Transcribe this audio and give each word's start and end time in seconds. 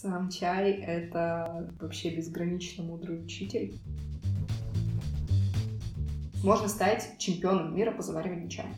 Сам 0.00 0.30
чай— 0.30 0.72
это 0.86 1.70
вообще 1.78 2.16
безгранично 2.16 2.82
мудрый 2.82 3.22
учитель. 3.22 3.78
Можно 6.42 6.68
стать 6.68 7.18
чемпионом 7.18 7.76
мира 7.76 7.90
по 7.90 8.00
завариванию 8.00 8.48
чая. 8.48 8.74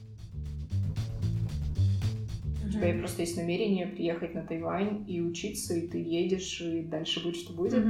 У 2.66 2.70
тебя 2.70 2.98
просто 2.98 3.22
есть 3.22 3.36
намерение 3.36 3.86
приехать 3.86 4.34
на 4.34 4.42
Тайвань 4.42 5.08
и 5.08 5.20
учиться, 5.20 5.76
и 5.76 5.86
ты 5.86 5.98
едешь, 5.98 6.60
и 6.60 6.82
дальше 6.82 7.22
будет, 7.22 7.36
что 7.36 7.52
будет. 7.52 7.84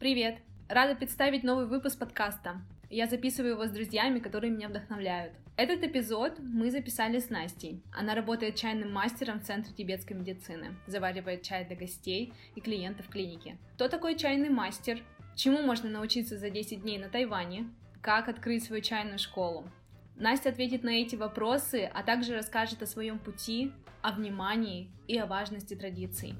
Привет! 0.00 0.38
Рада 0.70 0.94
представить 0.94 1.44
новый 1.44 1.66
выпуск 1.66 1.98
подкаста. 1.98 2.62
Я 2.90 3.06
записываю 3.06 3.52
его 3.52 3.66
с 3.66 3.70
друзьями, 3.70 4.18
которые 4.18 4.50
меня 4.50 4.68
вдохновляют. 4.68 5.34
Этот 5.56 5.84
эпизод 5.84 6.38
мы 6.38 6.70
записали 6.70 7.18
с 7.18 7.28
Настей. 7.28 7.82
Она 7.92 8.14
работает 8.14 8.56
чайным 8.56 8.92
мастером 8.92 9.40
в 9.40 9.44
Центре 9.44 9.74
тибетской 9.74 10.16
медицины, 10.16 10.74
заваривает 10.86 11.42
чай 11.42 11.66
для 11.66 11.76
гостей 11.76 12.32
и 12.54 12.60
клиентов 12.62 13.08
клиники. 13.08 13.58
Кто 13.74 13.88
такой 13.88 14.16
чайный 14.16 14.48
мастер? 14.48 15.02
Чему 15.36 15.60
можно 15.62 15.90
научиться 15.90 16.38
за 16.38 16.48
10 16.48 16.80
дней 16.80 16.98
на 16.98 17.10
Тайване? 17.10 17.68
Как 18.00 18.28
открыть 18.28 18.64
свою 18.64 18.80
чайную 18.80 19.18
школу? 19.18 19.70
Настя 20.16 20.48
ответит 20.48 20.82
на 20.82 20.90
эти 20.90 21.14
вопросы, 21.14 21.90
а 21.92 22.02
также 22.02 22.34
расскажет 22.34 22.82
о 22.82 22.86
своем 22.86 23.18
пути, 23.18 23.70
о 24.00 24.12
внимании 24.12 24.90
и 25.06 25.18
о 25.18 25.26
важности 25.26 25.74
традиций. 25.74 26.34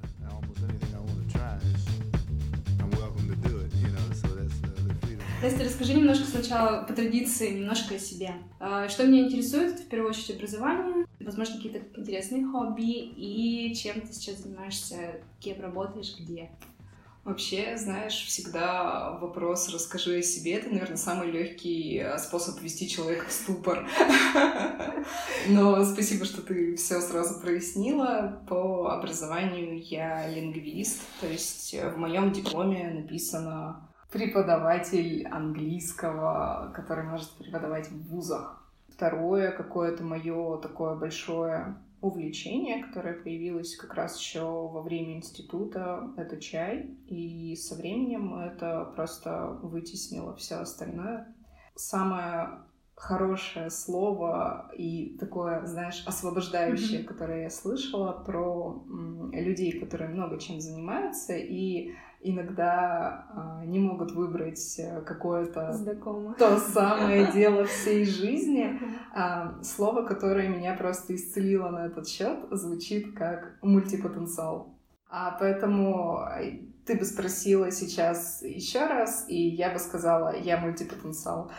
Настя, 5.41 5.63
расскажи 5.63 5.95
немножко 5.95 6.27
сначала 6.27 6.83
по 6.83 6.93
традиции, 6.93 7.51
немножко 7.51 7.95
о 7.95 7.99
себе. 8.01 8.35
А, 8.59 8.89
что 8.89 9.07
меня 9.07 9.27
интересует, 9.27 9.75
это 9.75 9.83
в 9.83 9.87
первую 9.87 10.11
очередь 10.11 10.37
образование, 10.37 11.07
возможно, 11.21 11.55
какие-то 11.55 11.79
интересные 11.97 12.45
хобби 12.45 12.83
и 12.83 13.73
чем 13.77 14.01
ты 14.01 14.13
сейчас 14.13 14.39
занимаешься, 14.39 15.21
кем 15.39 15.61
работаешь, 15.61 16.17
где. 16.19 16.51
Вообще, 17.23 17.77
знаешь, 17.77 18.25
всегда 18.27 19.13
вопрос 19.21 19.69
«расскажи 19.69 20.19
о 20.19 20.23
себе»— 20.23 20.53
это, 20.55 20.71
наверное, 20.71 20.97
самый 20.97 21.31
легкий 21.31 21.99
э, 21.99 22.19
способ 22.19 22.61
ввести 22.61 22.89
человека 22.89 23.27
в 23.29 23.33
ступор. 23.33 23.87
Но 25.49 25.85
спасибо, 25.85 26.25
что 26.25 26.43
ты 26.43 26.75
все 26.75 27.01
сразу 27.01 27.41
прояснила. 27.41 28.43
По 28.49 28.93
образованию 28.93 29.81
я 29.85 30.27
лингвист, 30.29 31.01
то 31.21 31.29
есть 31.29 31.75
в 31.75 31.97
моем 31.97 32.33
дипломе 32.33 32.91
написано 32.91 33.88
преподаватель 34.11 35.27
английского, 35.27 36.73
который 36.75 37.05
может 37.05 37.31
преподавать 37.33 37.89
в 37.91 38.09
вузах. 38.09 38.65
Второе 38.89 39.53
какое-то 39.53 40.03
мое 40.03 40.59
такое 40.59 40.95
большое 40.95 41.77
увлечение, 42.01 42.85
которое 42.85 43.15
появилось 43.15 43.77
как 43.77 43.95
раз 43.95 44.19
еще 44.19 44.43
во 44.43 44.83
время 44.83 45.17
института, 45.17 46.13
это 46.17 46.41
чай. 46.41 46.97
И 47.07 47.57
со 47.57 47.75
временем 47.75 48.39
это 48.39 48.93
просто 48.95 49.59
вытеснило 49.63 50.35
все 50.37 50.57
остальное. 50.57 51.35
Самое 51.75 52.61
хорошее 52.95 53.71
слово 53.71 54.71
и 54.77 55.17
такое, 55.21 55.65
знаешь, 55.67 56.03
освобождающее, 56.07 57.01
mm-hmm. 57.01 57.05
которое 57.05 57.43
я 57.45 57.51
слышала 57.51 58.13
про 58.13 58.85
людей, 59.33 59.79
которые 59.79 60.11
много 60.11 60.39
чем 60.39 60.61
занимаются, 60.61 61.35
и 61.35 61.93
иногда 62.21 63.27
а, 63.35 63.65
не 63.65 63.79
могут 63.79 64.13
выбрать 64.13 64.79
э, 64.79 65.01
какое-то 65.03 65.73
Знакомо. 65.73 66.35
то 66.35 66.59
самое 66.59 67.27
дело 67.33 67.65
всей 67.65 68.05
жизни. 68.05 68.79
А, 69.15 69.63
слово, 69.63 70.03
которое 70.05 70.49
меня 70.49 70.75
просто 70.75 71.15
исцелило 71.15 71.71
на 71.71 71.87
этот 71.87 72.09
счет, 72.09 72.39
звучит 72.51 73.15
как 73.15 73.59
мультипотенциал. 73.63 74.75
А 75.11 75.37
поэтому 75.39 76.21
ты 76.89 76.97
бы 76.97 77.05
спросила 77.05 77.71
сейчас 77.71 78.43
еще 78.43 78.87
раз, 78.87 79.27
и 79.29 79.37
я 79.37 79.71
бы 79.71 79.79
сказала, 79.79 80.35
я 80.35 80.57
мультипотенциал. 80.59 81.51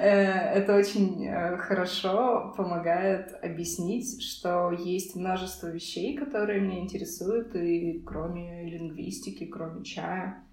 Э, 0.00 0.54
это 0.54 0.76
очень 0.76 1.26
э, 1.26 1.56
хорошо 1.56 2.54
помогает 2.56 3.36
объяснить, 3.42 4.22
что 4.22 4.70
есть 4.70 5.16
множество 5.16 5.66
вещей, 5.66 6.16
которые 6.16 6.60
меня 6.60 6.78
интересуют, 6.78 7.56
и 7.56 8.00
кроме 8.06 8.70
лингвистики, 8.70 9.46
кроме 9.46 9.82
чая. 9.82 10.44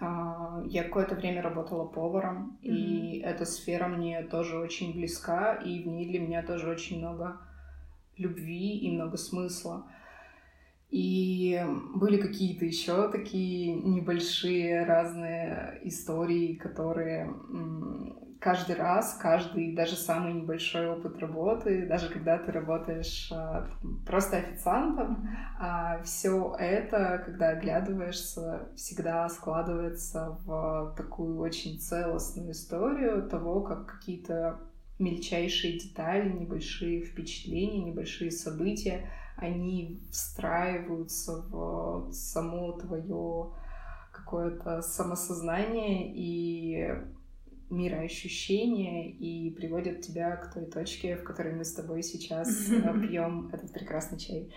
А, 0.00 0.60
я 0.66 0.82
какое-то 0.82 1.14
время 1.14 1.40
работала 1.40 1.84
поваром, 1.84 2.58
и 2.62 3.20
эта 3.24 3.44
сфера 3.44 3.86
мне 3.86 4.22
тоже 4.22 4.58
очень 4.58 4.92
близка, 4.92 5.54
и 5.54 5.84
в 5.84 5.86
ней 5.86 6.08
для 6.08 6.18
меня 6.18 6.42
тоже 6.42 6.68
очень 6.68 6.98
много 6.98 7.38
любви 8.16 8.76
и 8.78 8.90
много 8.90 9.18
смысла. 9.18 9.86
И 10.90 11.60
были 11.94 12.16
какие-то 12.16 12.64
еще 12.64 13.08
такие 13.10 13.74
небольшие 13.74 14.84
разные 14.84 15.80
истории, 15.84 16.54
которые 16.54 17.32
каждый 18.40 18.74
раз, 18.74 19.18
каждый 19.20 19.74
даже 19.74 19.94
самый 19.94 20.32
небольшой 20.32 20.88
опыт 20.88 21.18
работы, 21.18 21.86
даже 21.86 22.08
когда 22.08 22.38
ты 22.38 22.50
работаешь 22.50 23.30
а, 23.30 23.68
просто 24.06 24.38
официантом, 24.38 25.28
а, 25.58 26.02
все 26.02 26.56
это, 26.58 27.22
когда 27.24 27.50
оглядываешься, 27.50 28.70
всегда 28.74 29.28
складывается 29.28 30.38
в 30.44 30.94
такую 30.96 31.38
очень 31.38 31.78
целостную 31.78 32.52
историю 32.52 33.28
того, 33.28 33.60
как 33.60 33.86
какие-то 33.86 34.58
мельчайшие 34.98 35.78
детали, 35.78 36.30
небольшие 36.30 37.02
впечатления, 37.02 37.84
небольшие 37.84 38.30
события 38.30 39.08
они 39.40 40.02
встраиваются 40.10 41.42
в 41.48 42.12
само 42.12 42.72
твое 42.72 43.52
какое-то 44.12 44.82
самосознание 44.82 46.12
и 46.14 46.94
мироощущение 47.70 49.10
и 49.10 49.50
приводят 49.50 50.02
тебя 50.02 50.36
к 50.36 50.52
той 50.52 50.66
точке, 50.66 51.16
в 51.16 51.24
которой 51.24 51.54
мы 51.54 51.64
с 51.64 51.72
тобой 51.72 52.02
сейчас 52.02 52.48
пьем 53.08 53.48
этот 53.52 53.72
прекрасный 53.72 54.18
чай. 54.18 54.52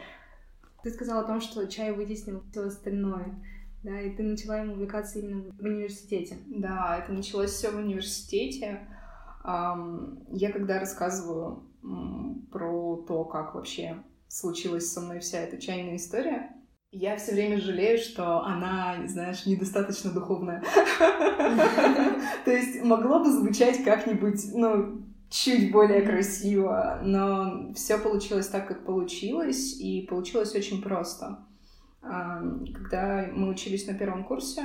Ты 0.81 0.89
сказала 0.89 1.21
о 1.21 1.27
том, 1.27 1.39
что 1.39 1.67
чай 1.67 1.94
вытеснил 1.94 2.44
все 2.51 2.65
остальное, 2.65 3.35
да, 3.83 4.01
и 4.01 4.09
ты 4.15 4.23
начала 4.23 4.61
им 4.61 4.71
увлекаться 4.71 5.19
именно 5.19 5.44
в 5.51 5.63
университете. 5.63 6.38
Да, 6.47 6.97
это 6.97 7.13
началось 7.13 7.51
все 7.51 7.71
в 7.71 7.77
университете. 7.77 8.81
Я 9.45 10.51
когда 10.51 10.79
рассказываю 10.79 11.63
про 12.51 12.97
то, 13.07 13.25
как 13.25 13.55
вообще 13.55 13.97
случилась 14.33 14.91
со 14.91 14.99
мной 14.99 15.19
вся 15.19 15.39
эта 15.39 15.61
чайная 15.61 15.97
история, 15.97 16.49
я 16.91 17.17
все 17.17 17.33
время 17.33 17.59
жалею, 17.59 17.97
что 17.99 18.41
она, 18.41 18.97
знаешь, 19.07 19.45
недостаточно 19.45 20.11
духовная. 20.11 20.63
То 22.45 22.51
есть 22.51 22.83
могло 22.83 23.19
бы 23.19 23.31
звучать 23.31 23.83
как-нибудь, 23.83 24.41
ну, 24.53 25.03
чуть 25.29 25.71
более 25.71 26.01
красиво, 26.01 26.99
но 27.03 27.73
все 27.73 27.97
получилось 27.97 28.47
так, 28.47 28.67
как 28.67 28.85
получилось, 28.85 29.79
и 29.79 30.05
получилось 30.07 30.55
очень 30.55 30.81
просто. 30.81 31.39
Когда 32.01 33.27
мы 33.31 33.50
учились 33.50 33.88
на 33.88 33.94
первом 33.94 34.23
курсе, 34.23 34.63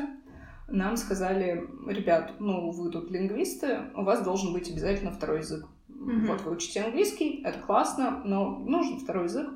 нам 0.66 0.96
сказали, 0.96 1.66
ребят, 1.86 2.34
ну, 2.38 2.70
вы 2.70 2.90
тут 2.90 3.10
лингвисты, 3.10 3.80
у 3.94 4.02
вас 4.02 4.22
должен 4.22 4.52
быть 4.52 4.70
обязательно 4.70 5.12
второй 5.12 5.38
язык. 5.38 5.66
Mm-hmm. 5.98 6.26
Вот 6.26 6.41
вы 6.42 6.53
учите 6.53 6.82
английский, 6.82 7.42
это 7.44 7.59
классно, 7.59 8.22
но 8.25 8.59
нужен 8.59 8.98
второй 9.00 9.25
язык. 9.25 9.48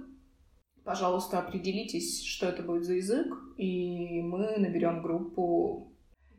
Пожалуйста, 0.84 1.38
определитесь, 1.38 2.24
что 2.24 2.46
это 2.46 2.62
будет 2.62 2.84
за 2.84 2.94
язык, 2.94 3.32
и 3.56 4.20
мы 4.20 4.56
наберем 4.58 5.00
группу. 5.02 5.92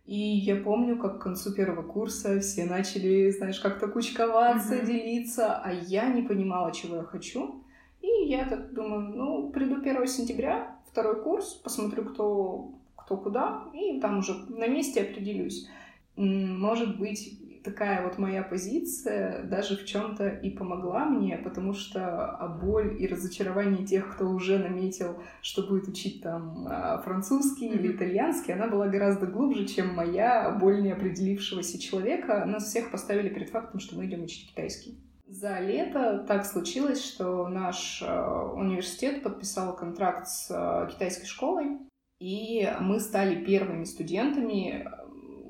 И 0.05 0.19
я 0.19 0.57
помню, 0.57 0.99
как 0.99 1.19
к 1.19 1.23
концу 1.23 1.53
первого 1.53 1.81
курса 1.81 2.41
все 2.41 2.65
начали, 2.65 3.29
знаешь, 3.31 3.61
как-то 3.61 3.87
кучковаться, 3.87 4.75
mm-hmm. 4.75 4.85
делиться, 4.85 5.57
а 5.57 5.71
я 5.71 6.09
не 6.09 6.23
понимала, 6.23 6.73
чего 6.73 6.97
я 6.97 7.03
хочу. 7.03 7.63
И 8.01 8.27
я 8.27 8.45
так 8.45 8.73
думаю, 8.73 9.15
ну, 9.15 9.49
приду 9.51 9.75
1 9.77 10.07
сентября, 10.07 10.77
второй 10.91 11.23
курс, 11.23 11.53
посмотрю, 11.53 12.03
кто, 12.03 12.73
кто 12.97 13.15
куда, 13.15 13.69
и 13.73 14.01
там 14.01 14.17
уже 14.17 14.33
на 14.49 14.67
месте 14.67 15.03
определюсь. 15.03 15.69
Может 16.17 16.99
быть, 16.99 17.39
такая 17.63 18.03
вот 18.03 18.17
моя 18.17 18.43
позиция 18.43 19.43
даже 19.43 19.77
в 19.77 19.85
чем-то 19.85 20.27
и 20.27 20.49
помогла 20.49 21.05
мне, 21.05 21.37
потому 21.37 21.73
что 21.73 22.25
а 22.25 22.47
боль 22.47 23.01
и 23.01 23.07
разочарование 23.07 23.85
тех, 23.85 24.13
кто 24.13 24.29
уже 24.29 24.59
наметил, 24.59 25.21
что 25.41 25.63
будет 25.63 25.87
учить 25.87 26.21
там 26.21 26.67
а, 26.69 27.01
французский 27.01 27.69
mm-hmm. 27.69 27.79
или 27.79 27.95
итальянский, 27.95 28.53
она 28.53 28.67
была 28.67 28.87
гораздо 28.87 29.27
глубже, 29.27 29.65
чем 29.65 29.93
моя 29.93 30.51
боль 30.51 30.81
неопределившегося 30.81 31.79
человека. 31.79 32.45
Нас 32.45 32.65
всех 32.65 32.91
поставили 32.91 33.29
перед 33.29 33.49
фактом, 33.49 33.79
что 33.79 33.95
мы 33.95 34.05
идем 34.05 34.23
учить 34.23 34.49
китайский. 34.49 34.99
За 35.27 35.59
лето 35.59 36.23
так 36.27 36.45
случилось, 36.45 37.03
что 37.03 37.47
наш 37.47 38.01
э, 38.01 38.51
университет 38.55 39.23
подписал 39.23 39.75
контракт 39.75 40.27
с 40.27 40.87
китайской 40.91 41.25
школой, 41.25 41.79
и 42.19 42.69
мы 42.79 42.99
стали 42.99 43.43
первыми 43.43 43.83
студентами 43.83 44.87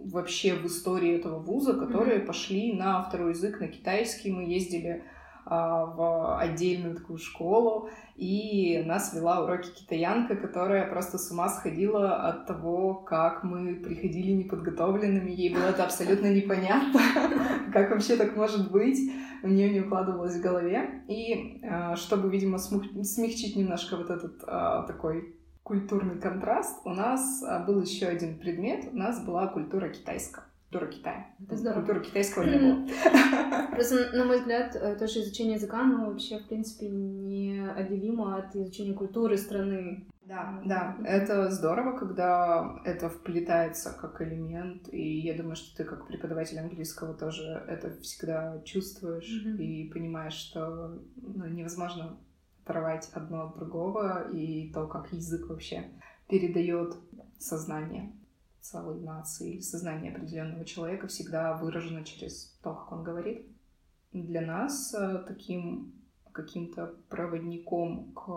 вообще 0.05 0.53
в 0.55 0.65
истории 0.65 1.15
этого 1.15 1.39
вуза, 1.39 1.73
которые 1.73 2.19
mm-hmm. 2.19 2.25
пошли 2.25 2.73
на 2.73 3.01
второй 3.03 3.31
язык, 3.31 3.59
на 3.59 3.67
китайский. 3.67 4.31
Мы 4.31 4.44
ездили 4.44 5.03
а, 5.45 5.85
в 5.85 6.38
отдельную 6.39 6.95
такую 6.95 7.19
школу, 7.19 7.89
и 8.15 8.81
нас 8.85 9.13
вела 9.13 9.44
уроки 9.44 9.71
китаянка, 9.71 10.38
которая 10.38 10.89
просто 10.89 11.17
с 11.17 11.31
ума 11.31 11.50
сходила 11.50 12.27
от 12.27 12.47
того, 12.47 12.94
как 12.95 13.44
мы 13.44 13.75
приходили 13.75 14.31
неподготовленными. 14.31 15.31
Ей 15.31 15.53
было 15.53 15.65
это 15.65 15.83
абсолютно 15.83 16.33
непонятно, 16.33 17.01
как 17.73 17.91
вообще 17.91 18.15
так 18.15 18.38
может 18.38 18.71
быть. 18.71 18.97
У 19.44 19.50
нее 19.50 19.69
не 19.69 19.81
укладывалось 19.81 20.38
в 20.38 20.41
голове. 20.41 21.03
И 21.09 21.61
а, 21.63 21.97
чтобы, 21.97 22.29
видимо, 22.29 22.57
смягчить 22.57 23.57
немножко 23.57 23.97
вот 23.97 24.09
этот 24.09 24.41
а, 24.47 24.83
такой 24.83 25.35
культурный 25.63 26.19
контраст, 26.19 26.81
у 26.86 26.89
нас 26.89 27.44
был 27.65 27.81
еще 27.81 28.07
один 28.07 28.38
предмет, 28.38 28.89
у 28.92 28.95
нас 28.95 29.24
была 29.24 29.48
культура 29.48 29.89
китайская 29.89 30.44
культура 30.74 30.92
Китая. 30.92 31.27
Это 31.39 31.57
здорово. 31.57 31.80
Культуры 31.80 32.04
китайского 32.04 32.44
не 32.44 32.57
было. 32.57 33.68
Просто, 33.71 34.10
на 34.13 34.25
мой 34.25 34.39
взгляд, 34.39 34.75
э, 34.75 34.95
тоже 34.95 35.21
изучение 35.21 35.56
языка, 35.56 35.81
оно 35.81 36.07
вообще, 36.07 36.39
в 36.39 36.48
принципе, 36.48 36.89
неотделимо 36.89 38.38
от 38.38 38.56
изучения 38.56 38.94
культуры 38.94 39.38
страны. 39.38 40.07
Да, 40.25 40.62
да, 40.65 40.98
это 41.04 41.51
здорово, 41.51 41.98
когда 41.98 42.80
это 42.86 43.10
вплетается 43.10 43.95
как 44.00 44.21
элемент, 44.21 44.88
и 44.92 45.19
я 45.19 45.36
думаю, 45.36 45.57
что 45.57 45.75
ты 45.75 45.83
как 45.83 46.07
преподаватель 46.07 46.60
английского 46.60 47.13
тоже 47.13 47.63
это 47.68 47.92
всегда 48.01 48.62
чувствуешь 48.63 49.45
mm-hmm. 49.45 49.57
и 49.57 49.92
понимаешь, 49.92 50.33
что 50.33 50.98
ну, 51.18 51.45
невозможно 51.48 52.18
оторвать 52.63 53.10
одно 53.13 53.48
от 53.48 53.56
другого, 53.56 54.31
и 54.31 54.71
то, 54.71 54.88
как 54.88 55.12
язык 55.13 55.50
вообще 55.50 55.86
передает 56.27 56.95
сознание 57.38 58.12
целой 58.62 59.00
нации 59.01 59.56
или 59.56 59.62
сознание 59.62 60.13
определенного 60.13 60.63
человека 60.63 61.07
всегда 61.07 61.57
выражено 61.57 62.04
через 62.04 62.57
то, 62.63 62.74
как 62.74 62.92
он 62.94 63.04
говорит. 63.04 63.45
Для 64.13 64.42
нас 64.42 64.94
э, 64.94 65.24
таким 65.27 65.94
каким-то 66.31 66.95
проводником 67.10 68.12
к 68.13 68.27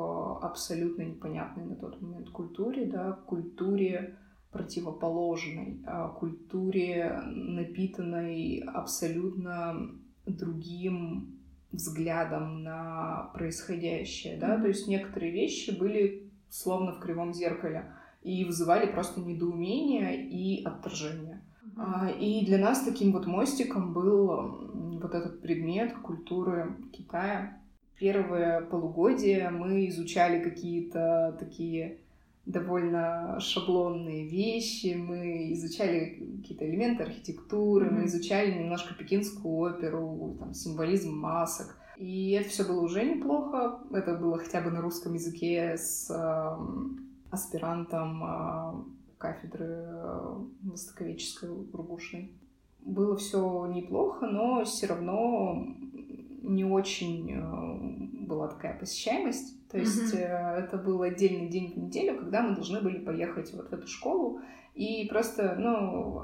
абсолютно 0.43 1.02
непонятной 1.02 1.64
на 1.64 1.76
тот 1.76 2.00
момент 2.02 2.28
культуре, 2.28 2.87
да, 2.87 3.12
культуре 3.12 4.19
противоположной, 4.50 5.82
а 5.87 6.08
культуре, 6.08 7.23
напитанной 7.25 8.58
абсолютно 8.58 9.90
другим 10.26 11.35
взглядом 11.76 12.62
на 12.62 13.31
происходящее, 13.34 14.38
да, 14.38 14.58
то 14.58 14.67
есть 14.69 14.88
некоторые 14.88 15.32
вещи 15.32 15.70
были 15.70 16.31
словно 16.49 16.93
в 16.93 17.00
кривом 17.00 17.32
зеркале 17.32 17.93
и 18.23 18.44
вызывали 18.44 18.90
просто 18.90 19.20
недоумение 19.20 20.26
и 20.26 20.64
отторжение. 20.64 21.43
Mm-hmm. 21.76 22.19
И 22.19 22.46
для 22.46 22.58
нас 22.58 22.82
таким 22.82 23.12
вот 23.12 23.26
мостиком 23.26 23.93
был 23.93 24.99
вот 25.00 25.14
этот 25.14 25.43
предмет 25.43 25.94
культуры 25.99 26.76
Китая. 26.93 27.61
Первое 27.99 28.62
полугодие 28.62 29.50
мы 29.50 29.88
изучали 29.88 30.43
какие-то 30.43 31.37
такие 31.38 32.00
довольно 32.46 33.38
шаблонные 33.40 34.26
вещи, 34.28 34.94
мы 34.94 35.52
изучали 35.52 36.38
какие-то 36.40 36.69
элементы 36.69 37.02
архитектуры, 37.02 37.87
mm-hmm. 37.87 37.93
мы 37.93 38.06
изучали 38.06 38.58
немножко 38.58 38.94
пекинскую 38.94 39.54
оперу, 39.56 40.37
там, 40.38 40.54
символизм 40.54 41.12
масок. 41.19 41.76
И 41.96 42.31
это 42.32 42.48
все 42.48 42.64
было 42.64 42.81
уже 42.82 43.04
неплохо. 43.04 43.81
Это 43.90 44.14
было 44.14 44.38
хотя 44.38 44.60
бы 44.60 44.70
на 44.70 44.81
русском 44.81 45.14
языке 45.14 45.76
с 45.76 46.10
аспирантом 47.31 48.22
а, 48.22 48.84
кафедры 49.19 49.66
э, 49.66 50.34
востоковедческой 50.62 51.50
Ургушной. 51.50 52.32
Было 52.81 53.16
все 53.16 53.66
неплохо, 53.66 54.26
но 54.26 54.64
все 54.64 54.87
равно 54.87 55.66
не 56.42 56.64
очень 56.64 57.32
э, 57.32 58.26
была 58.26 58.49
такая 58.49 58.78
посещаемость. 58.78 59.55
То 59.70 59.78
есть 59.78 60.14
mm-hmm. 60.14 60.56
это 60.58 60.76
был 60.78 61.02
отдельный 61.02 61.48
день 61.48 61.72
в 61.74 61.76
неделю, 61.76 62.18
когда 62.18 62.42
мы 62.42 62.54
должны 62.54 62.80
были 62.80 62.98
поехать 62.98 63.52
вот 63.52 63.70
в 63.70 63.72
эту 63.72 63.86
школу. 63.88 64.40
И 64.74 65.06
просто, 65.08 65.56
ну, 65.58 66.22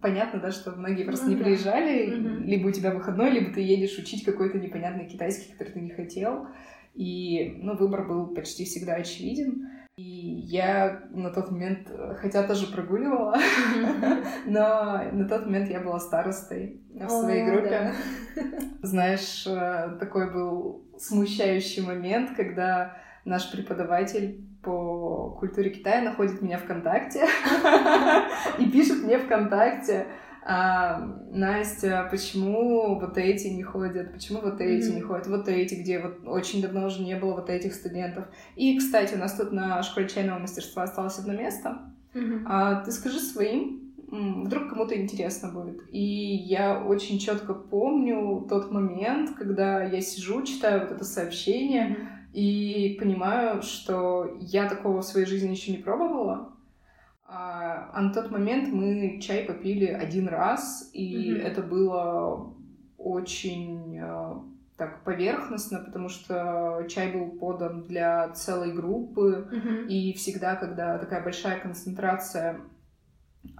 понятно, 0.00 0.40
да, 0.40 0.50
что 0.52 0.72
многие 0.72 1.04
просто 1.04 1.26
mm-hmm. 1.26 1.34
не 1.34 1.42
приезжали. 1.42 2.08
Mm-hmm. 2.08 2.44
Либо 2.44 2.68
у 2.68 2.72
тебя 2.72 2.92
выходной, 2.92 3.30
либо 3.30 3.52
ты 3.52 3.62
едешь 3.62 3.98
учить 3.98 4.24
какой-то 4.24 4.58
непонятный 4.58 5.08
китайский, 5.08 5.52
который 5.52 5.72
ты 5.72 5.80
не 5.80 5.90
хотел. 5.90 6.46
И, 6.94 7.58
ну, 7.62 7.76
выбор 7.76 8.06
был 8.06 8.34
почти 8.34 8.64
всегда 8.64 8.94
очевиден. 8.94 9.68
И 9.96 10.02
я 10.02 11.04
на 11.10 11.30
тот 11.30 11.50
момент, 11.50 11.88
хотя 12.18 12.46
тоже 12.46 12.66
прогуливала, 12.66 13.36
но 14.46 15.02
на 15.12 15.28
тот 15.28 15.46
момент 15.46 15.70
я 15.70 15.80
была 15.80 16.00
старостой 16.00 16.83
в 16.94 17.08
своей 17.08 17.44
группе. 17.50 17.92
Знаешь, 18.82 19.46
э, 19.46 19.96
такой 19.98 20.32
был 20.32 20.84
смущающий 20.98 21.82
момент, 21.82 22.30
когда 22.36 22.96
наш 23.24 23.50
преподаватель 23.50 24.44
по 24.62 25.36
культуре 25.38 25.70
Китая 25.70 26.02
находит 26.02 26.40
меня 26.40 26.58
ВКонтакте 26.58 27.26
и 28.58 28.70
пишет 28.70 29.02
мне 29.02 29.18
ВКонтакте, 29.18 30.06
а, 30.46 30.98
Настя, 31.30 32.06
почему 32.10 33.00
вот 33.00 33.16
эти 33.16 33.46
не 33.48 33.62
ходят, 33.62 34.12
почему 34.12 34.40
вот 34.40 34.60
эти 34.60 34.90
mm-hmm. 34.90 34.94
не 34.94 35.00
ходят, 35.00 35.26
вот 35.26 35.48
эти, 35.48 35.74
где 35.74 35.98
вот 36.00 36.18
очень 36.26 36.60
давно 36.60 36.86
уже 36.86 37.02
не 37.02 37.16
было 37.16 37.32
вот 37.32 37.48
этих 37.48 37.74
студентов. 37.74 38.26
И, 38.54 38.78
кстати, 38.78 39.14
у 39.14 39.18
нас 39.18 39.34
тут 39.34 39.52
на 39.52 39.82
школе 39.82 40.06
чайного 40.06 40.38
мастерства 40.38 40.82
осталось 40.82 41.18
одно 41.18 41.32
место. 41.32 41.78
Mm-hmm. 42.12 42.42
А, 42.46 42.84
ты 42.84 42.92
скажи 42.92 43.20
своим, 43.20 43.83
вдруг 44.10 44.70
кому-то 44.70 45.00
интересно 45.00 45.50
будет. 45.50 45.82
И 45.90 46.00
я 46.00 46.82
очень 46.82 47.18
четко 47.18 47.54
помню 47.54 48.46
тот 48.48 48.70
момент, 48.70 49.36
когда 49.36 49.82
я 49.82 50.00
сижу, 50.00 50.42
читаю 50.42 50.80
вот 50.82 50.92
это 50.92 51.04
сообщение 51.04 51.88
mm-hmm. 51.88 52.32
и 52.32 52.96
понимаю, 52.98 53.62
что 53.62 54.36
я 54.40 54.68
такого 54.68 55.02
в 55.02 55.04
своей 55.04 55.26
жизни 55.26 55.50
еще 55.50 55.72
не 55.72 55.78
пробовала. 55.78 56.52
А, 57.26 57.90
а 57.92 58.02
на 58.02 58.12
тот 58.12 58.30
момент 58.30 58.68
мы 58.68 59.18
чай 59.20 59.44
попили 59.44 59.86
один 59.86 60.28
раз, 60.28 60.90
и 60.92 61.32
mm-hmm. 61.32 61.42
это 61.42 61.62
было 61.62 62.54
очень 62.98 63.98
э, 63.98 64.34
так 64.76 65.04
поверхностно, 65.04 65.78
потому 65.78 66.08
что 66.08 66.86
чай 66.88 67.12
был 67.12 67.38
подан 67.38 67.82
для 67.82 68.28
целой 68.30 68.72
группы, 68.72 69.48
mm-hmm. 69.50 69.86
и 69.88 70.12
всегда, 70.14 70.56
когда 70.56 70.98
такая 70.98 71.22
большая 71.22 71.60
концентрация 71.60 72.52
а, 72.52 72.73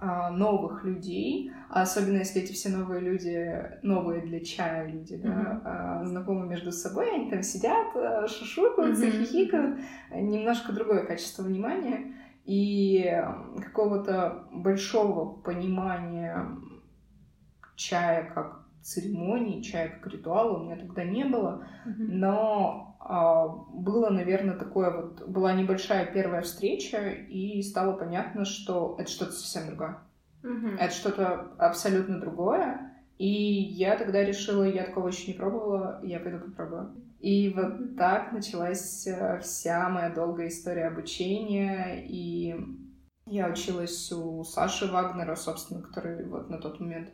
новых 0.01 0.83
людей, 0.83 1.51
а 1.69 1.83
особенно 1.83 2.17
если 2.17 2.41
эти 2.41 2.51
все 2.51 2.69
новые 2.69 3.01
люди, 3.01 3.79
новые 3.81 4.21
для 4.21 4.43
чая 4.43 4.87
люди, 4.87 5.13
mm-hmm. 5.13 5.63
да, 5.63 6.01
знакомы 6.05 6.47
между 6.47 6.71
собой, 6.71 7.13
они 7.13 7.29
там 7.29 7.41
сидят, 7.41 7.93
шушукаются, 8.29 9.05
mm-hmm. 9.05 9.25
хихикают, 9.25 9.79
немножко 10.11 10.73
другое 10.73 11.05
качество 11.05 11.43
внимания 11.43 12.13
и 12.45 13.23
какого-то 13.57 14.47
большого 14.51 15.33
понимания 15.41 16.45
чая 17.75 18.29
как 18.33 18.65
церемонии, 18.81 19.61
чая 19.61 19.89
как 19.89 20.11
ритуала 20.11 20.59
у 20.59 20.63
меня 20.65 20.75
тогда 20.75 21.03
не 21.03 21.25
было, 21.25 21.65
mm-hmm. 21.85 22.07
но 22.09 22.84
а, 22.84 22.84
было, 23.07 24.09
наверное, 24.09 24.57
такое 24.57 24.89
вот, 24.89 25.27
была 25.27 25.53
небольшая 25.53 26.05
первая 26.07 26.41
встреча, 26.41 27.09
и 27.09 27.61
стало 27.61 27.93
понятно, 27.93 28.45
что 28.45 28.95
это 28.97 29.09
что-то 29.09 29.31
совсем 29.31 29.67
другое. 29.67 29.99
Mm-hmm. 30.41 30.77
Это 30.79 30.93
что-то 30.93 31.51
абсолютно 31.57 32.19
другое, 32.19 32.95
и 33.17 33.27
я 33.27 33.97
тогда 33.97 34.23
решила, 34.23 34.63
я 34.63 34.85
такого 34.85 35.07
еще 35.07 35.31
не 35.31 35.37
пробовала, 35.37 35.99
я 36.03 36.19
пойду 36.19 36.39
попробую. 36.39 36.95
И 37.19 37.53
вот 37.55 37.95
так 37.95 38.31
началась 38.33 39.07
э, 39.07 39.39
вся 39.41 39.89
моя 39.89 40.09
долгая 40.09 40.49
история 40.49 40.87
обучения. 40.87 42.05
И 42.07 42.55
я 43.25 43.47
училась 43.47 44.11
у 44.11 44.43
Саши 44.43 44.91
Вагнера, 44.91 45.35
собственно, 45.35 45.81
который 45.81 46.25
вот 46.27 46.49
на 46.49 46.57
тот 46.57 46.79
момент, 46.79 47.09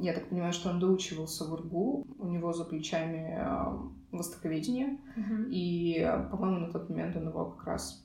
я 0.00 0.12
так 0.12 0.28
понимаю, 0.28 0.52
что 0.52 0.70
он 0.70 0.80
доучивался 0.80 1.44
в 1.44 1.52
УРГУ. 1.52 2.06
У 2.18 2.26
него 2.28 2.52
за 2.52 2.64
плечами 2.64 3.38
востоковедение. 4.12 4.98
Mm-hmm. 5.16 5.50
И, 5.50 6.10
по-моему, 6.30 6.66
на 6.66 6.72
тот 6.72 6.88
момент 6.88 7.16
он 7.16 7.28
его 7.28 7.46
как 7.46 7.66
раз 7.66 8.04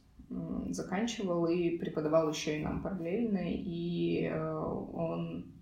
заканчивал 0.70 1.46
и 1.46 1.78
преподавал 1.78 2.30
еще 2.30 2.60
и 2.60 2.64
нам 2.64 2.82
параллельно. 2.82 3.42
И 3.44 4.26
э, 4.26 4.56
он 4.94 5.54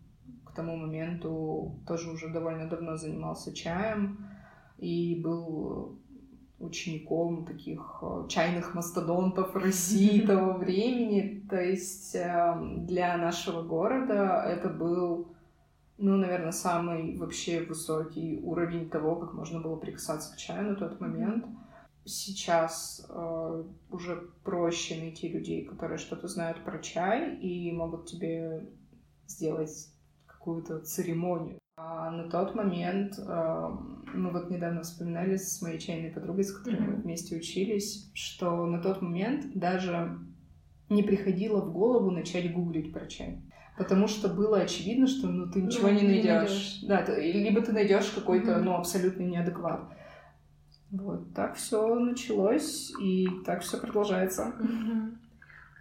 к 0.46 0.54
тому 0.54 0.76
моменту 0.76 1.76
тоже 1.88 2.12
уже 2.12 2.30
довольно 2.30 2.70
давно 2.70 2.98
занимался 2.98 3.54
чаем 3.54 4.26
и 4.78 5.22
был 5.24 5.98
учеником 6.60 7.46
таких 7.46 8.00
э, 8.02 8.28
чайных 8.30 8.76
мастодонтов 8.76 9.56
России 9.56 10.26
того 10.26 10.54
времени. 10.54 11.46
То 11.50 11.60
есть 11.60 12.16
эм, 12.16 12.86
для 12.86 13.18
нашего 13.18 13.64
города 13.64 14.44
это 14.48 14.70
был, 14.70 15.28
ну, 16.02 16.18
наверное, 16.18 16.52
самый 16.52 17.16
вообще 17.18 17.62
высокий 17.62 18.40
уровень 18.44 18.90
того, 18.90 19.16
как 19.16 19.34
можно 19.34 19.62
было 19.62 19.76
прикасаться 19.76 20.34
к 20.34 20.38
чаю 20.38 20.72
на 20.72 20.76
тот 20.76 21.00
момент. 21.00 21.46
Сейчас 22.06 23.06
э, 23.08 23.64
уже 23.92 24.30
проще 24.44 24.98
найти 24.98 25.30
людей, 25.30 25.66
которые 25.66 26.00
что-то 26.00 26.28
знают 26.28 26.64
про 26.64 26.80
чай 26.80 27.36
и 27.36 27.72
могут 27.72 28.08
тебе 28.08 28.68
сделать 29.28 29.94
какую-то 30.26 30.80
церемонию 30.80 31.60
А 31.78 32.10
на 32.10 32.28
тот 32.28 32.56
момент 32.56 33.20
э, 33.20 33.70
мы 34.16 34.32
вот 34.32 34.50
недавно 34.50 34.82
вспоминали 34.82 35.38
с 35.38 35.62
моей 35.62 35.78
чайной 35.78 36.10
подругой, 36.10 36.44
с 36.44 36.52
которой 36.52 36.80
mm-hmm. 36.80 36.96
мы 36.96 37.02
вместе 37.04 37.36
учились, 37.36 38.10
что 38.16 38.66
на 38.66 38.82
тот 38.82 39.04
момент 39.04 39.52
даже 39.54 40.18
не 40.90 41.04
приходило 41.04 41.62
в 41.62 41.72
голову 41.72 42.10
начать 42.10 42.52
гуглить 42.52 42.92
про 42.92 43.06
чай. 43.06 43.44
Потому 43.82 44.08
что 44.08 44.30
было 44.30 44.60
очевидно, 44.60 45.08
что 45.08 45.28
ну, 45.28 45.52
ты 45.52 45.64
ничего 45.64 45.88
ну, 45.88 45.96
не 45.96 46.04
найдешь. 46.04 46.82
Да, 46.84 47.02
ты, 47.02 47.32
либо 47.32 47.62
ты 47.62 47.72
найдешь 47.72 48.12
какой-то 48.12 48.52
mm-hmm. 48.52 48.62
ну, 48.62 48.76
абсолютный 48.76 49.26
неадекват. 49.26 49.82
Вот 50.92 51.34
так 51.34 51.56
все 51.56 51.96
началось, 51.96 52.92
и 53.02 53.28
так 53.44 53.62
все 53.64 53.80
продолжается. 53.80 54.54
Mm-hmm. 54.60 55.18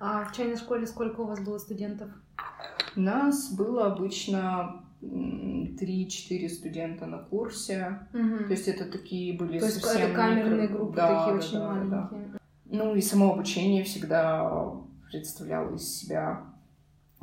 А 0.00 0.24
в 0.24 0.34
чайной 0.34 0.56
школе 0.56 0.86
сколько 0.86 1.20
у 1.20 1.26
вас 1.26 1.40
было 1.44 1.58
студентов? 1.58 2.08
У 2.96 3.00
нас 3.00 3.52
было 3.52 3.92
обычно 3.92 4.82
3-4 5.02 6.48
студента 6.48 7.04
на 7.04 7.18
курсе. 7.18 8.08
Угу. 8.14 8.44
То 8.44 8.50
есть 8.50 8.66
это 8.66 8.90
такие 8.90 9.36
были 9.36 9.58
То 9.58 9.66
совсем... 9.66 9.82
То 9.82 9.88
есть 9.88 10.04
это 10.04 10.14
камерные 10.14 10.62
микро... 10.62 10.76
группы 10.78 10.96
да, 10.96 11.08
такие 11.08 11.32
да, 11.32 11.38
очень 11.38 11.58
да, 11.58 11.68
маленькие. 11.68 12.28
Да. 12.32 12.38
Ну 12.64 12.94
и 12.94 13.00
само 13.02 13.34
обучение 13.34 13.84
всегда 13.84 14.72
представляло 15.10 15.74
из 15.74 15.82
себя 15.82 16.44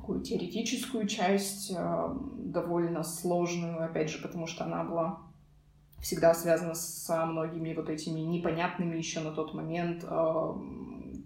такую 0.08 0.22
теоретическую 0.22 1.06
часть, 1.06 1.70
э, 1.76 2.10
довольно 2.38 3.04
сложную, 3.04 3.84
опять 3.84 4.10
же, 4.10 4.22
потому 4.22 4.48
что 4.48 4.64
она 4.64 4.86
была 4.86 5.20
всегда 6.00 6.34
связана 6.34 6.76
со 6.76 7.26
многими 7.26 7.74
вот 7.74 7.90
этими 7.90 8.22
непонятными 8.22 8.96
еще 8.96 9.20
на 9.20 9.32
тот 9.32 9.54
момент 9.54 10.06
э, 10.10 10.54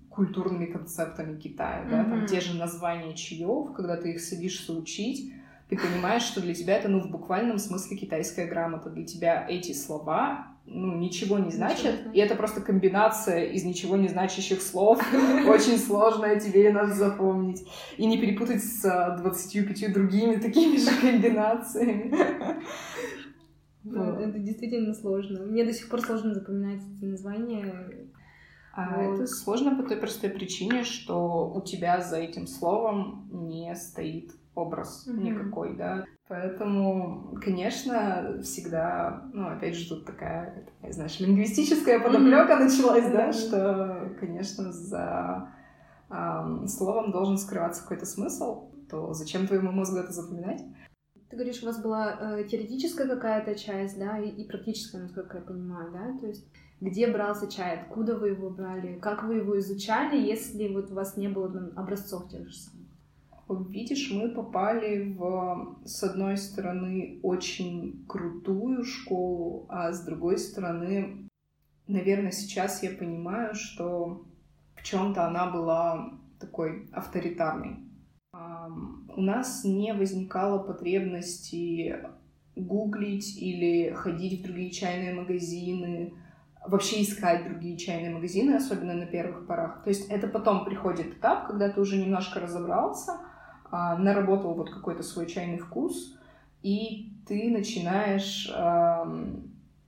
культурными 0.10 0.66
концептами 0.66 1.40
Китая, 1.40 1.84
mm-hmm. 1.84 1.90
да, 1.92 2.04
там 2.06 2.26
те 2.26 2.42
же 2.42 2.58
названия 2.58 3.14
чаев, 3.14 3.72
когда 3.76 3.98
ты 3.98 4.14
их 4.14 4.20
садишься 4.20 4.74
учить, 4.74 5.32
ты 5.70 5.78
понимаешь, 5.78 6.24
что 6.24 6.42
для 6.42 6.56
тебя 6.56 6.76
это, 6.76 6.88
ну, 6.88 7.02
в 7.02 7.12
буквальном 7.12 7.60
смысле 7.60 7.98
китайская 7.98 8.48
грамота. 8.48 8.90
Для 8.90 9.06
тебя 9.06 9.46
эти 9.48 9.74
слова, 9.74 10.48
ну, 10.74 10.98
ничего 10.98 11.38
не 11.38 11.52
значат, 11.52 11.96
и 12.14 12.20
это 12.20 12.36
просто 12.36 12.62
комбинация 12.62 13.46
из 13.46 13.64
ничего 13.64 13.98
не 13.98 14.08
значащих 14.08 14.62
слов, 14.62 15.02
очень 15.48 15.78
сложная, 15.78 16.40
тебе 16.40 16.72
надо 16.72 16.94
запомнить. 16.94 17.64
И 17.98 18.06
не 18.06 18.18
перепутать 18.18 18.64
с 18.64 19.18
25 19.20 19.94
другими 19.94 20.36
такими 20.36 20.78
же 20.78 20.90
комбинациями. 21.02 22.14
Это 23.84 24.40
действительно 24.40 24.94
сложно. 24.94 25.46
Мне 25.46 25.66
до 25.66 25.74
сих 25.74 25.90
пор 25.90 26.02
сложно 26.02 26.34
запоминать 26.34 26.82
эти 26.96 27.06
названия. 27.06 28.08
А 28.74 29.02
вот. 29.02 29.16
это 29.16 29.28
сложно 29.28 29.76
по 29.76 29.84
той 29.84 29.98
простой 29.98 30.30
причине, 30.30 30.84
что 30.84 31.52
у 31.54 31.62
тебя 31.62 32.00
за 32.02 32.18
этим 32.18 32.48
словом 32.48 33.28
не 33.32 33.76
стоит 33.76 34.32
образ 34.56 35.08
mm-hmm. 35.08 35.24
никакой, 35.24 35.76
да. 35.76 36.06
Поэтому, 36.28 37.38
конечно, 37.42 38.40
всегда, 38.42 39.30
ну, 39.34 39.50
опять 39.50 39.76
же, 39.76 39.90
тут 39.90 40.06
такая, 40.06 40.66
такая 40.66 40.94
знаешь, 40.94 41.20
лингвистическая 41.20 42.00
подоплека 42.00 42.54
mm-hmm. 42.54 42.64
началась, 42.64 43.12
да, 43.12 43.30
mm-hmm. 43.30 43.34
что, 43.34 44.16
конечно, 44.20 44.72
за 44.72 45.50
эм, 46.10 46.68
словом 46.68 47.12
должен 47.12 47.38
скрываться 47.38 47.82
какой-то 47.84 48.06
смысл, 48.06 48.72
то 48.90 49.14
зачем 49.14 49.48
твоему 49.48 49.72
мозгу 49.72 49.98
это 49.98 50.12
запоминать? 50.12 50.62
Ты 51.30 51.38
говоришь, 51.38 51.64
у 51.64 51.66
вас 51.66 51.82
была 51.82 52.40
э, 52.40 52.44
теоретическая 52.44 53.08
какая-то 53.08 53.56
часть, 53.56 53.98
да, 53.98 54.18
и, 54.20 54.30
и 54.30 54.48
практическая, 54.48 55.02
насколько 55.02 55.38
я 55.38 55.44
понимаю, 55.44 55.92
да, 55.94 56.20
то 56.20 56.28
есть 56.28 56.46
где 56.82 57.08
брался 57.08 57.50
чай, 57.50 57.80
откуда 57.80 58.18
вы 58.18 58.30
его 58.30 58.50
брали, 58.50 59.00
как 59.00 59.24
вы 59.24 59.36
его 59.36 59.58
изучали, 59.60 60.20
если 60.20 60.68
вот 60.74 60.92
у 60.92 60.96
вас 60.96 61.16
не 61.16 61.30
было 61.30 61.50
там, 61.50 61.72
образцов 61.78 62.28
тех 62.28 62.50
же 62.50 62.56
самых? 62.56 62.81
Видишь, 63.70 64.12
мы 64.12 64.30
попали 64.30 65.14
в, 65.14 65.80
с 65.86 66.04
одной 66.04 66.38
стороны, 66.38 67.20
очень 67.24 68.06
крутую 68.08 68.84
школу, 68.84 69.66
а 69.70 69.92
с 69.92 70.04
другой 70.06 70.38
стороны, 70.38 71.30
наверное, 71.88 72.32
сейчас 72.32 72.84
я 72.84 72.92
понимаю, 72.92 73.54
что 73.56 74.26
в 74.76 74.84
чем-то 74.84 75.28
она 75.28 75.52
была 75.52 76.20
такой 76.40 76.90
авторитарной. 76.92 77.80
У 78.34 79.22
нас 79.22 79.64
не 79.66 79.94
возникало 79.94 80.60
потребности 80.60 81.98
гуглить 82.56 83.38
или 83.38 83.92
ходить 83.92 84.40
в 84.40 84.44
другие 84.44 84.72
чайные 84.72 85.14
магазины, 85.14 86.14
вообще 86.66 87.02
искать 87.02 87.46
другие 87.46 87.78
чайные 87.78 88.12
магазины, 88.12 88.54
особенно 88.54 88.94
на 88.94 89.06
первых 89.06 89.48
порах. 89.48 89.84
То 89.84 89.90
есть 89.90 90.10
это 90.10 90.28
потом 90.28 90.64
приходит 90.64 91.18
этап, 91.18 91.48
когда 91.48 91.70
ты 91.70 91.82
уже 91.82 91.98
немножко 91.98 92.40
разобрался, 92.40 93.20
наработал 93.72 94.54
вот 94.54 94.70
какой-то 94.70 95.04
свой 95.04 95.28
чайный 95.28 95.58
вкус, 95.58 96.18
и 96.62 97.14
ты 97.28 97.50
начинаешь 97.50 98.52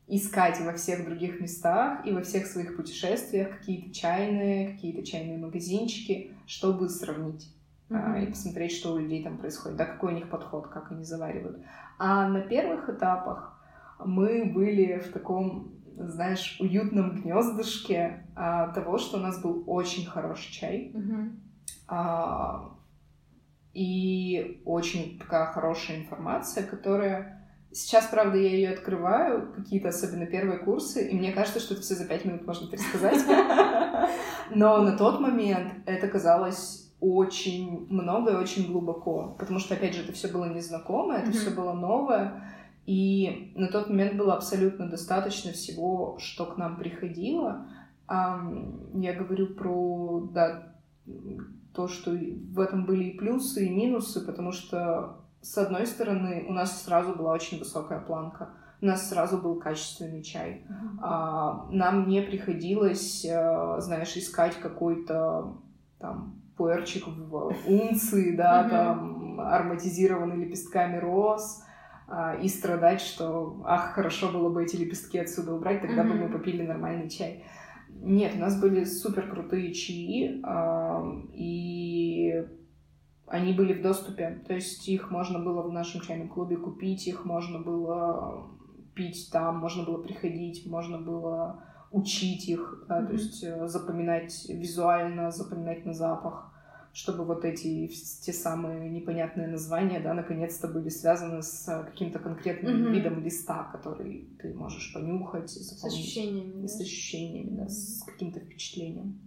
искать 0.08 0.60
во 0.62 0.74
всех 0.74 1.06
других 1.06 1.40
местах 1.40 2.06
и 2.06 2.12
во 2.12 2.22
всех 2.22 2.46
своих 2.46 2.76
путешествиях 2.76 3.58
какие-то 3.58 3.94
чайные, 3.94 4.74
какие-то 4.74 5.04
чайные 5.04 5.38
магазинчики, 5.38 6.32
чтобы 6.46 6.90
сравнить 6.90 7.50
mm-hmm. 7.90 8.24
и 8.24 8.28
посмотреть, 8.28 8.74
что 8.74 8.94
у 8.94 8.98
людей 8.98 9.24
там 9.24 9.38
происходит, 9.38 9.78
да, 9.78 9.86
какой 9.86 10.14
у 10.14 10.16
них 10.16 10.30
подход, 10.30 10.68
как 10.68 10.92
они 10.92 11.04
заваривают. 11.04 11.64
А 11.98 12.28
на 12.28 12.42
первых 12.42 12.90
этапах 12.90 13.60
мы 14.04 14.46
были 14.46 15.00
в 15.00 15.12
таком, 15.12 15.72
знаешь, 15.98 16.58
уютном 16.60 17.22
гнездышке 17.22 18.26
а, 18.36 18.68
того, 18.70 18.98
что 18.98 19.18
у 19.18 19.22
нас 19.22 19.42
был 19.42 19.64
очень 19.68 20.06
хороший 20.06 20.52
чай. 20.52 20.92
Mm-hmm. 20.94 21.32
А, 21.88 22.72
и 23.74 24.62
очень 24.66 25.20
такая 25.20 25.52
хорошая 25.52 25.98
информация, 25.98 26.66
которая... 26.66 27.40
Сейчас, 27.72 28.06
правда, 28.06 28.38
я 28.38 28.50
ее 28.50 28.70
открываю, 28.70 29.52
какие-то 29.52 29.88
особенно 29.88 30.28
первые 30.28 30.60
курсы, 30.60 31.08
и 31.08 31.16
мне 31.16 31.32
кажется, 31.32 31.60
что 31.60 31.74
это 31.74 31.82
все 31.82 31.96
за 31.96 32.06
пять 32.06 32.24
минут 32.24 32.46
можно 32.46 32.68
пересказать. 32.68 33.18
Но 34.52 34.84
на 34.84 34.96
тот 34.96 35.20
момент 35.20 35.74
это 35.88 36.08
казалось 36.08 36.94
очень 37.00 37.88
много 37.90 38.34
и 38.34 38.36
очень 38.36 38.72
глубоко, 38.72 39.36
потому 39.40 39.58
что, 39.58 39.74
опять 39.74 39.96
же, 39.96 40.04
это 40.04 40.14
все 40.14 40.28
было 40.28 40.46
незнакомое, 40.46 41.24
это 41.24 41.32
все 41.32 41.50
было 41.50 41.74
новое, 41.74 42.44
и 42.86 43.54
на 43.56 43.68
тот 43.68 43.90
момент 43.90 44.18
было 44.18 44.36
абсолютно 44.36 44.88
достаточно 44.88 45.52
всего, 45.52 46.18
что 46.20 46.46
к 46.46 46.58
нам 46.58 46.78
приходило. 46.78 47.68
Я 48.08 49.14
говорю 49.18 49.56
про, 49.56 50.30
да, 50.32 50.76
то, 51.74 51.88
что 51.88 52.12
в 52.12 52.60
этом 52.60 52.86
были 52.86 53.06
и 53.06 53.18
плюсы, 53.18 53.66
и 53.66 53.70
минусы, 53.70 54.26
потому 54.26 54.52
что, 54.52 55.18
с 55.42 55.58
одной 55.58 55.88
стороны, 55.88 56.46
у 56.48 56.54
нас 56.54 56.84
сразу 56.84 57.16
была 57.16 57.34
очень 57.34 57.60
высокая 57.60 58.00
планка, 58.00 58.50
у 58.82 58.86
нас 58.86 59.10
сразу 59.10 59.38
был 59.38 59.60
качественный 59.60 60.22
чай. 60.22 60.66
А, 61.02 61.68
нам 61.72 62.08
не 62.08 62.22
приходилось, 62.22 63.26
а, 63.26 63.80
знаешь, 63.80 64.16
искать 64.18 64.56
какой-то 64.60 65.58
там 66.00 66.42
пуэрчик 66.58 67.08
в 67.08 67.56
унции, 67.66 68.36
да, 68.36 68.68
там 68.70 69.40
ароматизированный 69.40 70.36
лепестками 70.36 70.98
роз, 70.98 71.64
а, 72.08 72.36
и 72.36 72.48
страдать, 72.50 73.02
что, 73.02 73.62
ах, 73.66 73.94
хорошо 73.94 74.30
было 74.30 74.50
бы 74.50 74.64
эти 74.64 74.76
лепестки 74.76 75.18
отсюда 75.18 75.54
убрать, 75.56 75.82
тогда 75.82 76.04
бы 76.04 76.14
мы 76.14 76.30
попили 76.30 76.64
нормальный 76.66 77.10
чай. 77.10 77.46
Нет, 78.02 78.34
у 78.36 78.40
нас 78.40 78.60
были 78.60 78.84
супер 78.84 79.30
крутые 79.30 79.74
чаи, 79.74 80.42
и 81.34 82.48
они 83.28 83.54
были 83.54 83.74
в 83.74 83.82
доступе. 83.82 84.44
То 84.48 84.54
есть 84.54 84.88
их 84.88 85.10
можно 85.10 85.40
было 85.40 85.62
в 85.64 85.72
нашем 85.72 86.02
чайном 86.02 86.30
клубе 86.30 86.58
купить, 86.58 87.08
их 87.08 87.26
можно 87.26 87.60
было 87.60 88.50
пить 88.94 89.30
там, 89.32 89.58
можно 89.58 89.84
было 89.84 90.02
приходить, 90.02 90.68
можно 90.68 91.00
было 91.00 91.64
учить 91.92 92.48
их, 92.48 92.86
да, 92.88 93.02
mm-hmm. 93.02 93.08
то 93.08 93.14
есть 93.14 93.44
э, 93.44 93.68
запоминать 93.68 94.50
визуально, 94.50 95.32
запоминать 95.32 95.86
на 95.86 95.94
запах 95.94 96.53
чтобы 96.94 97.26
вот 97.26 97.44
эти 97.44 97.88
те 98.22 98.32
самые 98.32 98.88
непонятные 98.88 99.48
названия, 99.48 100.00
да, 100.00 100.14
наконец-то 100.14 100.68
были 100.68 100.90
связаны 100.90 101.42
с 101.42 101.66
каким-то 101.90 102.20
конкретным 102.20 102.86
mm-hmm. 102.86 102.92
видом 102.94 103.24
листа, 103.24 103.64
который 103.72 104.30
ты 104.40 104.54
можешь 104.54 104.94
понюхать, 104.94 105.50
запомнить. 105.50 105.82
С 105.82 106.00
ощущениями. 106.00 106.68
С 106.68 106.80
ощущениями, 106.80 107.58
да, 107.58 107.68
с 107.68 108.04
каким-то 108.06 108.40
впечатлением. 108.40 109.20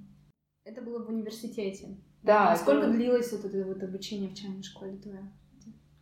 Это 0.64 0.80
было 0.80 1.04
в 1.04 1.08
университете. 1.08 1.96
Да. 2.22 2.52
А 2.52 2.56
сколько 2.56 2.86
это... 2.86 2.92
длилось 2.92 3.32
вот 3.32 3.44
это 3.44 3.64
вот 3.66 3.82
обучение 3.82 4.30
в 4.30 4.34
чайной 4.34 4.62
школе 4.62 4.96
твое? 4.98 5.28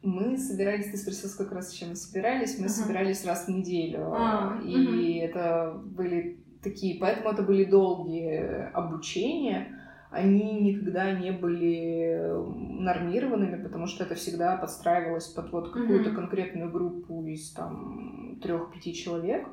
Мы 0.03 0.37
собирались, 0.37 0.91
ты 0.91 0.99
спросил, 0.99 1.31
сколько 1.31 1.55
раз 1.55 1.73
еще 1.73 1.87
мы 1.87 1.97
собирались, 1.97 2.59
мы 2.59 2.67
ага. 2.67 2.75
собирались 2.75 3.25
раз 3.25 3.47
в 3.47 3.49
неделю. 3.49 4.13
А, 4.13 4.61
и 4.63 4.77
угу. 4.77 5.27
это 5.27 5.81
были 5.83 6.45
такие, 6.63 6.99
поэтому 7.01 7.31
это 7.31 7.43
были 7.43 7.65
долгие 7.65 8.71
обучения 8.75 9.81
они 10.15 10.61
никогда 10.61 11.13
не 11.13 11.33
были 11.33 12.33
нормированными, 12.81 13.63
потому 13.63 13.87
что 13.87 14.05
это 14.05 14.15
всегда 14.15 14.57
подстраивалось 14.57 15.27
под 15.27 15.51
вот 15.53 15.73
какую-то 15.73 16.11
mm-hmm. 16.11 16.15
конкретную 16.15 16.71
группу 16.71 17.25
из 17.27 17.51
там 17.53 18.39
трех-пяти 18.43 18.95
человек. 18.95 19.47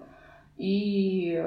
И 0.57 1.43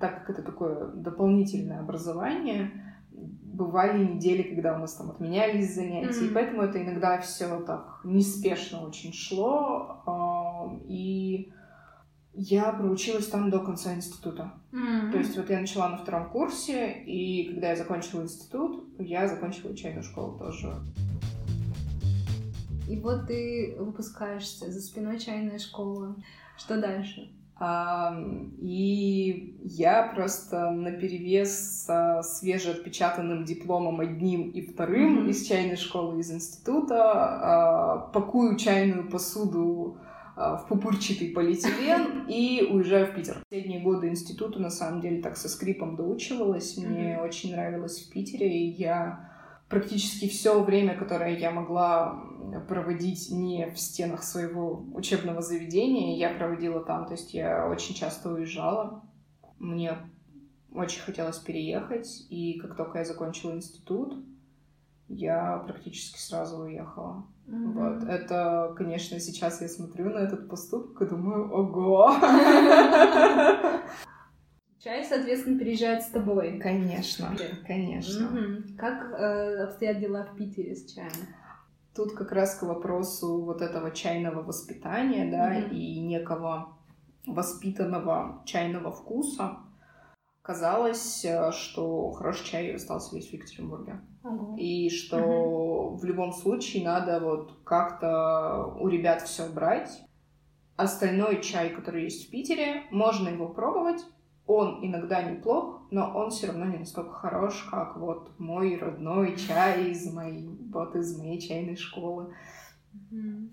так 0.00 0.20
как 0.20 0.30
это 0.30 0.42
такое 0.42 0.88
дополнительное 0.88 1.80
образование, 1.80 2.70
бывали 3.10 4.04
недели, 4.04 4.42
когда 4.42 4.76
у 4.76 4.78
нас 4.78 4.94
там 4.94 5.10
отменялись 5.10 5.74
занятия, 5.74 6.26
mm-hmm. 6.26 6.30
и 6.30 6.34
поэтому 6.34 6.62
это 6.62 6.82
иногда 6.82 7.20
все 7.20 7.60
так 7.62 8.00
неспешно 8.04 8.86
очень 8.86 9.12
шло. 9.12 10.02
А, 10.06 10.70
Я 12.40 12.70
проучилась 12.70 13.26
там 13.26 13.50
до 13.50 13.58
конца 13.58 13.92
института. 13.94 14.52
Mm-hmm. 14.70 15.10
То 15.10 15.18
есть 15.18 15.36
вот 15.36 15.50
я 15.50 15.58
начала 15.58 15.88
на 15.88 15.96
втором 15.96 16.30
курсе, 16.30 16.92
и 17.04 17.50
когда 17.50 17.70
я 17.70 17.76
закончила 17.76 18.22
институт, 18.22 18.84
я 19.00 19.26
закончила 19.26 19.76
чайную 19.76 20.04
школу 20.04 20.38
тоже. 20.38 20.72
И 22.88 22.94
вот 23.00 23.26
ты 23.26 23.74
выпускаешься, 23.76 24.70
за 24.70 24.80
спиной 24.80 25.18
чайная 25.18 25.58
школа. 25.58 26.14
Что 26.56 26.80
дальше? 26.80 27.28
И 28.60 29.58
я 29.64 30.04
просто 30.14 30.70
на 30.70 30.92
перевес 30.92 31.58
со 31.86 32.22
свежеотпечатанным 32.22 33.44
дипломом 33.44 33.98
одним 33.98 34.50
и 34.50 34.64
вторым 34.64 35.26
mm-hmm. 35.26 35.30
из 35.30 35.44
чайной 35.44 35.76
школы, 35.76 36.20
из 36.20 36.30
института, 36.30 37.02
а, 37.02 37.98
пакую 38.12 38.56
чайную 38.56 39.10
посуду 39.10 39.98
в 40.38 40.66
пупырчатый 40.68 41.30
полиэтилен 41.30 42.26
и 42.28 42.68
уезжаю 42.70 43.06
в 43.06 43.14
Питер. 43.14 43.42
Последние 43.48 43.80
годы 43.80 44.08
института, 44.08 44.60
на 44.60 44.70
самом 44.70 45.00
деле, 45.00 45.20
так 45.20 45.36
со 45.36 45.48
скрипом 45.48 45.96
доучивалась. 45.96 46.76
Мне 46.76 47.14
mm-hmm. 47.14 47.24
очень 47.24 47.52
нравилось 47.52 47.98
в 48.00 48.12
Питере, 48.12 48.48
и 48.48 48.70
я 48.70 49.28
практически 49.68 50.28
все 50.28 50.62
время, 50.62 50.96
которое 50.96 51.36
я 51.36 51.50
могла 51.50 52.22
проводить 52.68 53.30
не 53.30 53.66
в 53.70 53.78
стенах 53.78 54.22
своего 54.22 54.84
учебного 54.94 55.42
заведения, 55.42 56.16
я 56.16 56.30
проводила 56.30 56.84
там. 56.84 57.06
То 57.06 57.12
есть 57.12 57.34
я 57.34 57.68
очень 57.68 57.94
часто 57.94 58.32
уезжала. 58.32 59.02
Мне 59.58 59.98
очень 60.72 61.00
хотелось 61.00 61.38
переехать, 61.38 62.26
и 62.30 62.60
как 62.60 62.76
только 62.76 62.98
я 62.98 63.04
закончила 63.04 63.52
институт, 63.52 64.24
я 65.08 65.64
практически 65.66 66.18
сразу 66.18 66.58
уехала. 66.58 67.26
Mm-hmm. 67.48 67.72
Вот. 67.72 68.04
Это, 68.08 68.74
конечно, 68.76 69.18
сейчас 69.18 69.62
я 69.62 69.68
смотрю 69.68 70.10
на 70.10 70.18
этот 70.18 70.48
поступок 70.48 71.00
и 71.02 71.06
думаю, 71.06 71.50
ого! 71.50 72.14
Чай, 74.84 75.04
соответственно, 75.04 75.58
переезжает 75.58 76.02
с 76.02 76.08
тобой. 76.08 76.60
Конечно, 76.60 77.34
конечно. 77.66 78.26
Mm-hmm. 78.26 78.76
Как 78.76 79.12
э, 79.12 79.64
обстоят 79.64 79.98
дела 79.98 80.24
в 80.24 80.36
Питере 80.36 80.76
с 80.76 80.92
чаем? 80.92 81.10
Тут 81.94 82.12
как 82.12 82.32
раз 82.32 82.54
к 82.54 82.62
вопросу 82.62 83.42
вот 83.42 83.62
этого 83.62 83.90
чайного 83.90 84.42
воспитания, 84.42 85.30
да, 85.30 85.58
mm-hmm. 85.58 85.70
и 85.70 86.00
некого 86.00 86.76
воспитанного 87.26 88.42
чайного 88.46 88.92
вкуса 88.92 89.56
казалось, 90.48 91.26
э, 91.26 91.52
что 91.52 92.10
хороший 92.12 92.46
чай 92.46 92.74
остался 92.74 93.14
весь 93.14 93.28
в 93.28 93.34
Екатеринбурге. 93.34 94.00
Ага. 94.24 94.56
И 94.56 94.88
что 94.88 95.90
в 95.90 96.02
любом 96.06 96.32
случае 96.32 96.84
надо 96.84 97.20
вот 97.20 97.52
как-то 97.64 98.74
у 98.80 98.88
ребят 98.88 99.20
все 99.20 99.46
брать. 99.46 99.90
Остальной 100.76 101.42
чай, 101.42 101.68
который 101.68 102.04
есть 102.04 102.28
в 102.28 102.30
Питере, 102.30 102.84
можно 102.90 103.28
его 103.28 103.50
пробовать. 103.50 104.00
Он 104.46 104.82
иногда 104.82 105.20
неплох, 105.20 105.82
но 105.90 106.10
он 106.16 106.30
все 106.30 106.46
равно 106.46 106.64
не 106.64 106.78
настолько 106.78 107.12
хорош, 107.12 107.68
как 107.70 107.98
вот 107.98 108.30
мой 108.38 108.78
родной 108.78 109.36
чай 109.36 109.90
из 109.90 110.10
моей, 110.10 110.48
вот 110.72 110.96
из 110.96 111.18
моей 111.18 111.38
чайной 111.42 111.76
школы. 111.76 112.32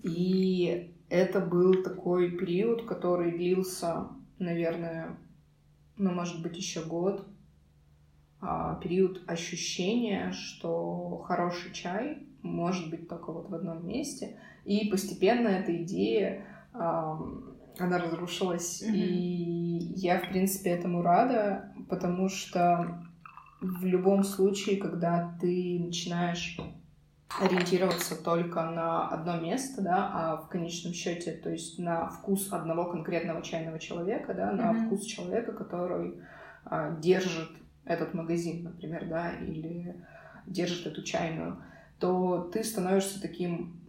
И 0.02 0.94
это 1.10 1.40
был 1.40 1.82
такой 1.82 2.30
период, 2.30 2.86
который 2.86 3.32
длился, 3.32 4.08
наверное, 4.38 5.18
ну, 5.96 6.12
может 6.12 6.42
быть, 6.42 6.56
еще 6.56 6.82
год, 6.82 7.26
а, 8.40 8.76
период 8.76 9.22
ощущения, 9.26 10.32
что 10.32 11.24
хороший 11.26 11.72
чай 11.72 12.18
может 12.42 12.90
быть 12.90 13.08
только 13.08 13.32
вот 13.32 13.48
в 13.48 13.54
одном 13.54 13.86
месте. 13.86 14.38
И 14.64 14.88
постепенно 14.88 15.48
эта 15.48 15.82
идея, 15.82 16.44
она 17.78 17.98
разрушилась. 17.98 18.82
Mm-hmm. 18.82 18.94
И 18.94 19.92
я, 19.96 20.20
в 20.20 20.28
принципе, 20.28 20.70
этому 20.70 21.02
рада, 21.02 21.72
потому 21.88 22.28
что 22.28 23.02
в 23.60 23.84
любом 23.84 24.22
случае, 24.24 24.76
когда 24.76 25.36
ты 25.40 25.78
начинаешь 25.80 26.58
ориентироваться 27.40 28.22
только 28.22 28.62
на 28.70 29.08
одно 29.08 29.40
место, 29.40 29.82
да, 29.82 30.10
а 30.12 30.36
в 30.36 30.48
конечном 30.48 30.92
счете, 30.92 31.32
то 31.32 31.50
есть 31.50 31.78
на 31.78 32.08
вкус 32.08 32.52
одного 32.52 32.86
конкретного 32.86 33.42
чайного 33.42 33.78
человека, 33.78 34.32
да, 34.32 34.52
на 34.52 34.72
mm-hmm. 34.72 34.86
вкус 34.86 35.04
человека, 35.04 35.52
который 35.52 36.20
а, 36.64 36.96
держит 36.96 37.50
этот 37.84 38.14
магазин, 38.14 38.64
например, 38.64 39.08
да, 39.08 39.32
или 39.32 40.02
держит 40.46 40.86
эту 40.86 41.02
чайную, 41.02 41.62
то 41.98 42.50
ты 42.52 42.62
становишься 42.62 43.20
таким 43.20 43.80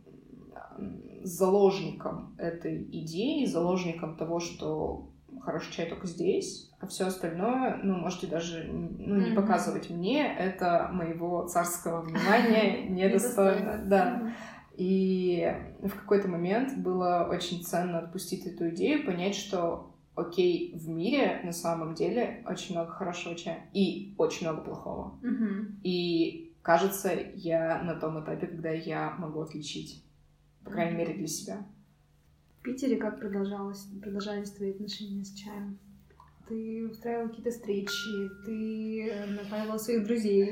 заложником 1.24 2.36
этой 2.38 2.84
идеи, 2.84 3.46
заложником 3.46 4.18
того, 4.18 4.40
что 4.40 5.10
хороший 5.48 5.72
чай 5.72 5.88
только 5.88 6.08
здесь, 6.08 6.70
а 6.82 6.88
все 6.88 7.06
остальное, 7.06 7.80
ну, 7.82 7.96
можете 7.96 8.28
даже 8.28 8.66
ну, 8.66 9.16
не 9.16 9.32
mm-hmm. 9.32 9.36
показывать 9.36 9.90
мне, 9.90 10.28
это 10.28 10.90
моего 10.92 11.48
царского 11.48 12.02
внимания 12.02 12.86
недостойно. 12.90 13.82
Да. 13.86 14.34
И 14.76 15.50
в 15.82 15.90
какой-то 15.90 16.28
момент 16.28 16.78
было 16.80 17.30
очень 17.32 17.64
ценно 17.64 18.00
отпустить 18.00 18.46
эту 18.46 18.72
идею, 18.72 19.06
понять, 19.06 19.36
что 19.36 19.96
окей, 20.16 20.74
в 20.76 20.90
мире 20.90 21.40
на 21.46 21.54
самом 21.54 21.94
деле 21.94 22.44
очень 22.46 22.76
много 22.76 22.92
хорошего 22.92 23.34
чая 23.34 23.70
и 23.72 24.16
очень 24.18 24.48
много 24.48 24.66
плохого. 24.66 25.18
Mm-hmm. 25.24 25.82
И 25.84 26.58
кажется, 26.62 27.14
я 27.36 27.82
на 27.84 27.96
том 27.96 28.22
этапе, 28.22 28.48
когда 28.48 28.72
я 28.72 29.16
могу 29.18 29.40
отличить, 29.44 30.04
по 30.66 30.72
крайней 30.72 30.96
mm-hmm. 30.96 30.98
мере, 30.98 31.14
для 31.14 31.28
себя. 31.28 31.58
В 32.60 32.64
Питере 32.64 32.98
как 32.98 33.20
продолжалось, 33.20 33.88
продолжались 34.02 34.52
твои 34.52 34.72
отношения 34.72 35.24
с 35.24 35.34
чаем? 35.34 35.80
Ты 36.48 36.88
устраивал 36.90 37.28
какие-то 37.28 37.52
встречи, 37.52 38.30
ты 38.46 39.10
э, 39.10 39.26
направила 39.26 39.78
своих 39.78 40.06
друзей. 40.06 40.50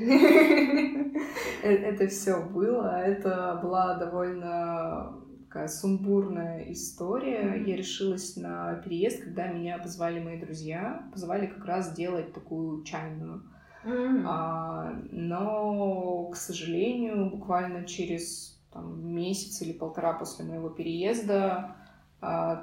Э, 1.62 1.70
это 1.70 2.06
все 2.08 2.44
было. 2.44 3.00
Это 3.00 3.58
была 3.62 3.94
довольно 3.98 5.14
такая 5.48 5.68
сумбурная 5.68 6.70
история. 6.70 7.64
Я 7.66 7.76
решилась 7.76 8.36
на 8.36 8.74
переезд, 8.74 9.24
когда 9.24 9.46
меня 9.48 9.78
позвали 9.78 10.22
мои 10.22 10.38
друзья. 10.38 11.08
Позвали 11.12 11.46
как 11.46 11.64
раз 11.64 11.94
делать 11.94 12.34
такую 12.34 12.84
чайную. 12.84 13.42
Mm-hmm. 13.84 14.24
А, 14.26 14.92
но, 15.10 16.28
к 16.30 16.36
сожалению, 16.36 17.30
буквально 17.30 17.84
через 17.84 18.60
там, 18.70 19.14
месяц 19.14 19.62
или 19.62 19.72
полтора 19.72 20.12
после 20.12 20.44
моего 20.44 20.68
переезда 20.68 21.76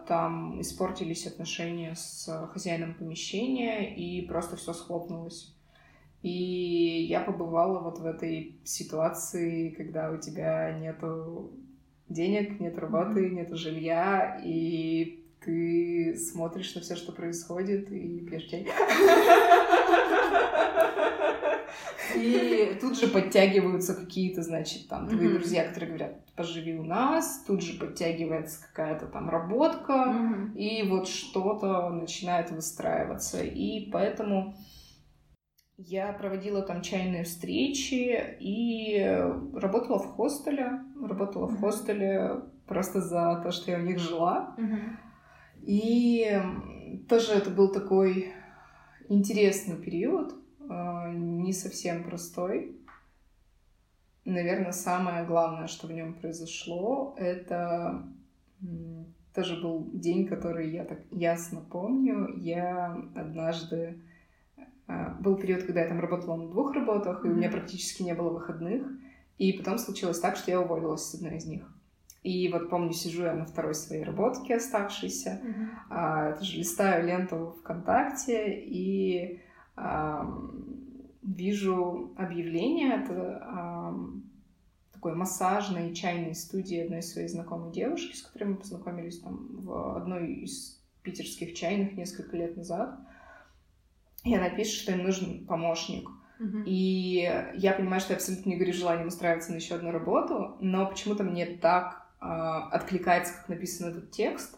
там 0.08 0.62
испортились 0.62 1.28
отношения 1.28 1.96
с 1.96 2.48
хозяином 2.52 2.94
помещения, 2.94 3.96
и 3.96 4.26
просто 4.26 4.56
все 4.56 4.74
схлопнулось. 4.74 5.54
И 6.22 7.06
я 7.10 7.20
побывала 7.20 7.80
вот 7.80 8.00
в 8.00 8.06
этой 8.06 8.58
ситуации, 8.64 9.72
когда 9.72 10.10
у 10.10 10.18
тебя 10.18 10.72
нету 10.80 11.52
денег, 12.08 12.60
нет 12.60 12.78
работы, 12.78 13.30
нет 13.30 13.54
жилья, 13.54 14.40
и 14.44 15.24
ты 15.44 16.16
смотришь 16.16 16.74
на 16.76 16.82
все, 16.82 16.96
что 16.96 17.12
происходит, 17.12 17.92
и 17.92 18.20
пьешь 18.20 18.46
чай. 18.46 18.68
И 22.16 22.78
тут 22.82 23.00
же 23.00 23.08
подтягиваются 23.08 23.96
какие-то, 23.96 24.42
значит, 24.42 24.88
там, 24.90 25.08
твои 25.08 25.28
mm-hmm. 25.28 25.34
друзья, 25.34 25.68
которые 25.68 25.90
говорят, 25.90 26.36
поживи 26.36 26.78
у 26.78 26.84
нас, 26.84 27.44
тут 27.48 27.62
же 27.62 27.80
подтягивается 27.80 28.62
какая-то 28.68 29.08
там 29.08 29.30
работка, 29.30 29.94
mm-hmm. 29.94 30.56
и 30.56 30.88
вот 30.90 31.08
что-то 31.08 31.90
начинает 31.90 32.52
выстраиваться. 32.52 33.44
И 33.44 33.90
поэтому 33.92 34.56
я 35.78 36.12
проводила 36.14 36.62
там 36.62 36.82
чайные 36.82 37.24
встречи 37.24 38.38
и 38.40 39.00
работала 39.54 40.00
в 40.00 40.08
хостеле. 40.08 40.82
Работала 41.02 41.48
mm-hmm. 41.48 41.56
в 41.56 41.60
хостеле 41.60 42.42
просто 42.68 43.02
за 43.02 43.42
то, 43.44 43.52
что 43.52 43.72
я 43.72 43.78
у 43.78 43.82
них 43.82 44.00
жила. 44.00 44.56
Mm-hmm. 44.58 44.98
И 45.66 46.42
тоже 47.08 47.34
это 47.34 47.50
был 47.50 47.72
такой 47.72 48.34
интересный 49.10 49.78
период, 49.78 50.36
не 50.68 51.54
совсем 51.54 52.04
простой. 52.04 52.78
Наверное, 54.26 54.72
самое 54.72 55.26
главное, 55.26 55.68
что 55.68 55.88
в 55.88 55.92
нем 55.92 56.14
произошло, 56.14 57.14
это 57.18 58.04
тоже 59.34 59.60
был 59.60 59.90
день, 59.92 60.28
который 60.28 60.72
я 60.72 60.86
так 60.86 61.00
ясно 61.12 61.62
помню. 61.62 62.34
Я 62.38 62.96
однажды 63.16 64.00
а, 64.88 65.16
был 65.20 65.36
период, 65.36 65.64
когда 65.64 65.82
я 65.82 65.88
там 65.88 66.00
работала 66.00 66.36
на 66.36 66.50
двух 66.50 66.74
работах, 66.74 67.26
и 67.26 67.30
у 67.30 67.34
меня 67.34 67.50
практически 67.50 68.04
не 68.04 68.14
было 68.14 68.30
выходных. 68.30 68.88
И 69.38 69.54
потом 69.54 69.78
случилось 69.78 70.20
так, 70.20 70.36
что 70.36 70.52
я 70.52 70.62
уволилась 70.62 71.04
с 71.04 71.16
одной 71.16 71.38
из 71.38 71.46
них. 71.46 71.68
И 72.22 72.50
вот 72.50 72.70
помню, 72.70 72.94
сижу 72.94 73.24
я 73.24 73.34
на 73.34 73.46
второй 73.46 73.76
своей 73.76 74.04
работке 74.04 74.56
оставшейся, 74.56 75.42
mm-hmm. 75.44 75.68
а, 75.90 76.32
тоже 76.34 76.58
листаю 76.58 77.06
ленту 77.06 77.58
ВКонтакте 77.60 78.62
и 78.62 79.36
а, 79.36 79.40
вижу 81.22 82.14
объявление 82.18 82.94
от 82.96 83.08
такой 84.94 85.16
массажной 85.16 85.94
чайной 85.94 86.36
студии 86.36 86.84
одной 86.84 87.02
своей 87.02 87.28
знакомой 87.28 87.72
девушки, 87.74 88.16
с 88.16 88.22
которой 88.22 88.46
мы 88.46 88.56
познакомились 88.56 89.20
там 89.20 89.62
в 89.62 89.98
одной 89.98 90.34
из 90.34 90.82
питерских 91.02 91.56
чайных 91.56 91.94
несколько 91.94 92.38
лет 92.38 92.56
назад. 92.56 92.98
И 94.24 94.34
она 94.34 94.50
пишет, 94.50 94.82
что 94.82 94.94
им 94.94 95.04
нужен 95.04 95.46
помощник. 95.46 96.10
И 96.66 97.30
я 97.56 97.74
понимаю, 97.74 98.02
что 98.02 98.14
я 98.14 98.18
абсолютно 98.18 98.50
не 98.50 98.58
горю 98.58 98.74
желанием 98.74 99.08
устраиваться 99.08 99.52
на 99.52 99.58
еще 99.58 99.76
одну 99.76 99.92
работу, 99.92 100.58
но 100.60 100.88
почему-то 100.88 101.24
мне 101.24 101.46
так 101.46 102.06
э, 102.20 102.26
откликается, 102.26 103.34
как 103.36 103.50
написан 103.50 103.92
этот 103.92 104.12
текст, 104.12 104.58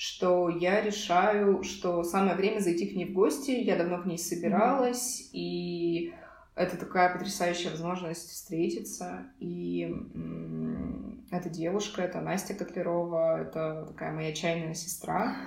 что 0.00 0.48
я 0.48 0.80
решаю, 0.80 1.62
что 1.62 2.02
самое 2.04 2.34
время 2.34 2.60
зайти 2.60 2.86
к 2.86 2.96
ней 2.96 3.04
в 3.04 3.12
гости. 3.12 3.50
Я 3.50 3.76
давно 3.76 4.00
к 4.00 4.06
ней 4.06 4.16
собиралась, 4.16 5.20
mm-hmm. 5.20 5.30
и 5.34 6.14
это 6.54 6.78
такая 6.78 7.12
потрясающая 7.12 7.70
возможность 7.70 8.30
встретиться. 8.30 9.26
И 9.40 9.82
м- 10.14 11.26
эта 11.30 11.50
девушка, 11.50 12.00
это 12.00 12.22
Настя 12.22 12.54
Котлерова, 12.54 13.42
это 13.42 13.84
такая 13.88 14.12
моя 14.12 14.32
чайная 14.32 14.72
сестра. 14.72 15.36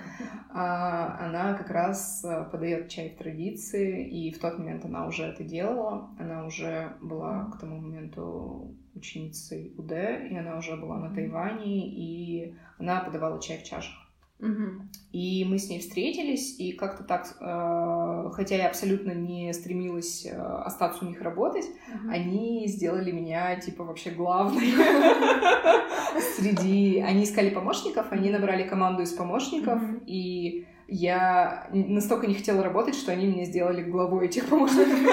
А, 0.55 1.17
она 1.25 1.55
как 1.55 1.71
раз 1.71 2.23
э, 2.23 2.47
подает 2.51 2.87
чай 2.87 3.09
в 3.09 3.17
традиции, 3.17 4.07
и 4.07 4.31
в 4.31 4.37
тот 4.37 4.59
момент 4.59 4.85
она 4.85 5.07
уже 5.07 5.23
это 5.23 5.43
делала. 5.43 6.11
Она 6.19 6.45
уже 6.45 6.95
была 7.01 7.45
к 7.45 7.59
тому 7.59 7.79
моменту 7.79 8.75
ученицей 8.93 9.73
УД, 9.75 9.93
и 10.29 10.37
она 10.37 10.59
уже 10.59 10.77
была 10.77 10.99
на 10.99 11.11
Тайване, 11.15 11.87
и 11.87 12.55
она 12.77 12.99
подавала 12.99 13.41
чай 13.41 13.57
в 13.57 13.63
чашах. 13.63 14.02
И 15.11 15.45
мы 15.47 15.59
с 15.59 15.69
ней 15.69 15.79
встретились, 15.79 16.59
и 16.59 16.71
как-то 16.71 17.03
так, 17.03 17.37
э, 17.39 18.29
хотя 18.33 18.55
я 18.55 18.67
абсолютно 18.67 19.11
не 19.11 19.53
стремилась 19.53 20.25
э, 20.25 20.35
остаться 20.35 21.05
у 21.05 21.07
них 21.07 21.21
работать, 21.21 21.65
uh-huh. 21.65 22.09
они 22.09 22.67
сделали 22.67 23.11
меня, 23.11 23.55
типа, 23.57 23.83
вообще 23.83 24.09
главной 24.09 24.71
среди... 26.35 26.99
Они 27.01 27.25
искали 27.25 27.51
помощников, 27.51 28.07
они 28.11 28.31
набрали 28.31 28.67
команду 28.67 29.03
из 29.03 29.13
помощников, 29.13 29.81
и 30.07 30.65
я 30.93 31.67
настолько 31.71 32.27
не 32.27 32.35
хотела 32.35 32.63
работать, 32.63 32.95
что 32.95 33.11
они 33.11 33.25
меня 33.25 33.45
сделали 33.45 33.83
главой 33.83 34.27
этих 34.27 34.47
помощников. 34.47 34.99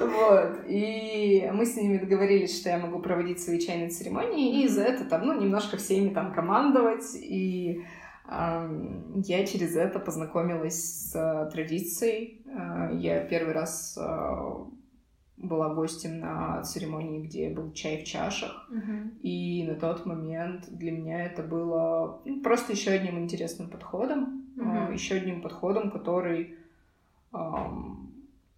Вот. 0.00 0.64
И 0.66 1.48
мы 1.52 1.64
с 1.64 1.76
ними 1.76 1.98
договорились, 1.98 2.60
что 2.60 2.68
я 2.68 2.78
могу 2.78 3.00
проводить 3.00 3.40
свои 3.40 3.58
чайные 3.58 3.88
церемонии, 3.90 4.62
и 4.62 4.68
за 4.68 4.82
это 4.82 5.04
там, 5.04 5.26
ну, 5.26 5.40
немножко 5.40 5.76
всеми 5.76 6.10
там 6.10 6.32
командовать. 6.32 7.14
И 7.14 7.84
я 8.28 9.46
через 9.46 9.74
это 9.74 9.98
познакомилась 9.98 11.10
с 11.10 11.16
э, 11.16 11.50
традицией. 11.50 12.42
Э, 12.46 12.90
я 12.94 13.20
первый 13.20 13.54
раз 13.54 13.96
э, 13.98 14.02
была 15.38 15.74
гостем 15.74 16.20
на 16.20 16.62
церемонии, 16.62 17.26
где 17.26 17.48
был 17.48 17.72
чай 17.72 18.02
в 18.02 18.04
чашах. 18.04 18.68
Uh-huh. 18.70 19.18
И 19.22 19.64
на 19.68 19.76
тот 19.76 20.04
момент 20.04 20.68
для 20.68 20.90
меня 20.90 21.24
это 21.24 21.42
было 21.42 22.20
ну, 22.24 22.40
просто 22.40 22.72
еще 22.72 22.90
одним 22.90 23.18
интересным 23.18 23.70
подходом. 23.70 24.44
Uh-huh. 24.56 24.90
Э, 24.90 24.92
еще 24.92 25.14
одним 25.16 25.40
подходом, 25.40 25.90
который 25.90 26.58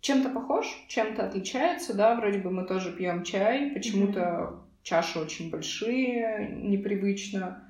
чем-то 0.01 0.31
похож, 0.31 0.67
чем-то 0.89 1.27
отличается, 1.27 1.95
да, 1.95 2.15
вроде 2.15 2.39
бы 2.39 2.51
мы 2.51 2.65
тоже 2.65 2.93
пьем 2.93 3.23
чай, 3.23 3.71
почему-то 3.73 4.21
mm-hmm. 4.21 4.59
чаши 4.83 5.19
очень 5.19 5.51
большие, 5.51 6.57
непривычно, 6.63 7.63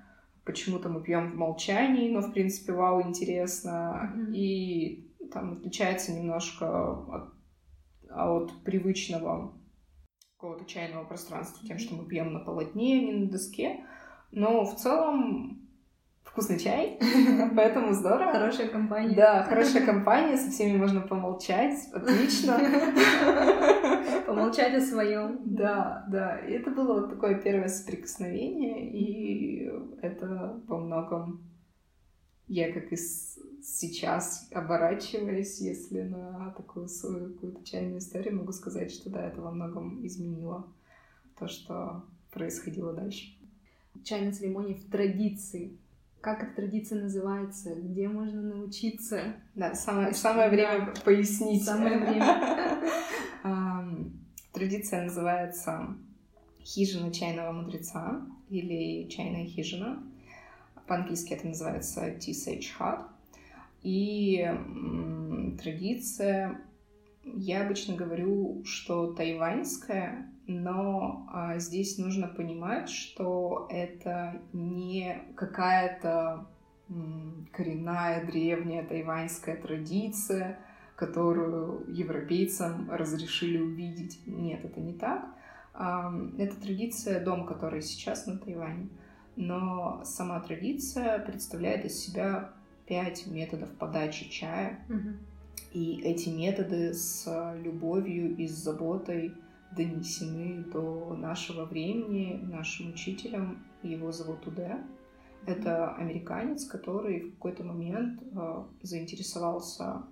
почему-то 0.45 0.89
мы 0.89 1.03
пьем 1.03 1.31
в 1.31 1.35
молчании, 1.35 2.11
но 2.11 2.21
в 2.21 2.33
принципе 2.33 2.73
вау, 2.73 3.03
интересно, 3.03 4.13
mm-hmm. 4.15 4.33
и 4.35 5.11
там 5.33 5.53
отличается 5.55 6.13
немножко 6.13 6.93
от, 6.93 7.33
от 8.15 8.63
привычного 8.65 9.55
какого-то 10.37 10.65
чайного 10.65 11.05
пространства 11.05 11.67
тем, 11.67 11.79
что 11.79 11.95
мы 11.95 12.07
пьем 12.07 12.33
на 12.33 12.41
полотне, 12.41 12.99
а 12.99 13.01
не 13.03 13.13
на 13.13 13.31
доске, 13.31 13.85
но 14.33 14.65
в 14.65 14.77
целом 14.77 15.61
вкусный 16.25 16.59
чай, 16.59 16.99
поэтому 17.57 17.93
здорово. 17.93 18.33
Хорошая 18.33 18.69
компания. 18.69 19.15
Да, 19.15 19.43
хорошая 19.43 19.85
компания, 19.85 20.37
со 20.37 20.51
всеми 20.51 20.77
можно 20.77 21.01
помолчать, 21.01 21.89
отлично. 21.93 22.59
Помолчать 24.27 24.75
о 24.75 24.81
своем. 24.81 25.41
Да, 25.45 26.05
да. 26.09 26.39
И 26.39 26.53
это 26.53 26.71
было 26.71 27.01
вот 27.01 27.11
такое 27.11 27.35
первое 27.35 27.69
соприкосновение, 27.69 28.91
и 28.91 29.71
это 30.03 30.63
по 30.69 30.79
многом 30.79 31.50
я 32.51 32.73
как 32.73 32.93
и 32.93 32.97
сейчас 32.97 34.49
оборачиваясь, 34.53 35.61
если 35.61 36.03
на 36.03 36.51
такую 36.57 36.89
свою 36.89 37.33
какую-то 37.33 37.65
чайную 37.65 37.99
историю, 37.99 38.37
могу 38.37 38.51
сказать, 38.53 38.91
что 38.91 39.09
да, 39.09 39.25
это 39.25 39.41
во 39.41 39.53
многом 39.53 40.05
изменило 40.05 40.67
то, 41.39 41.47
что 41.47 42.05
происходило 42.33 42.93
дальше. 42.93 43.37
Чайная 44.03 44.33
церемония 44.33 44.75
в 44.75 44.85
традиции 44.91 45.79
как 46.21 46.43
эта 46.43 46.57
традиция 46.57 47.01
называется, 47.01 47.75
где 47.75 48.07
можно 48.07 48.43
научиться. 48.43 49.37
Да, 49.55 49.75
самое, 49.75 50.13
самое 50.13 50.51
время 50.51 50.93
пояснить. 51.03 51.65
Самое 51.65 51.99
время. 51.99 52.83
Традиция 54.53 55.05
называется 55.05 55.97
хижина 56.63 57.11
чайного 57.11 57.53
мудреца 57.53 58.27
или 58.51 59.09
чайная 59.09 59.47
хижина. 59.47 60.03
По-английски 60.91 61.35
это 61.35 61.47
называется 61.47 62.09
Sage 62.09 62.67
Hut. 62.77 63.05
И 63.83 64.45
традиция, 65.63 66.61
я 67.23 67.65
обычно 67.65 67.95
говорю, 67.95 68.65
что 68.65 69.13
тайваньская, 69.13 70.27
но 70.49 71.29
а, 71.33 71.61
здесь 71.61 71.97
нужно 71.97 72.27
понимать, 72.27 72.91
что 72.91 73.69
это 73.71 74.43
не 74.53 75.23
какая-то 75.37 76.49
коренная 77.53 78.27
древняя 78.27 78.85
тайваньская 78.85 79.63
традиция, 79.63 80.59
которую 80.97 81.85
европейцам 81.87 82.91
разрешили 82.91 83.59
увидеть. 83.59 84.27
Нет, 84.27 84.65
это 84.65 84.81
не 84.81 84.95
так. 84.95 85.25
Это 85.73 86.61
традиция 86.61 87.25
дом, 87.25 87.47
который 87.47 87.81
сейчас 87.81 88.27
на 88.27 88.37
Тайване. 88.37 88.89
Но 89.37 90.03
сама 90.05 90.41
традиция 90.41 91.19
представляет 91.21 91.85
из 91.85 91.99
себя 91.99 92.53
пять 92.87 93.27
методов 93.27 93.71
подачи 93.77 94.29
чая. 94.29 94.85
Угу. 94.89 95.09
И 95.73 96.01
эти 96.03 96.29
методы 96.29 96.93
с 96.93 97.55
любовью 97.63 98.37
и 98.37 98.49
с 98.49 98.53
заботой 98.53 99.33
донесены 99.77 100.65
до 100.65 101.15
нашего 101.15 101.65
времени 101.65 102.41
нашим 102.43 102.91
учителем. 102.91 103.65
Его 103.83 104.13
зовут 104.13 104.47
Уде. 104.47 104.79
Это 105.47 105.95
американец, 105.95 106.67
который 106.67 107.21
в 107.21 107.35
какой-то 107.35 107.65
момент 107.65 108.21
э, 108.23 108.65
заинтересовался 108.83 110.03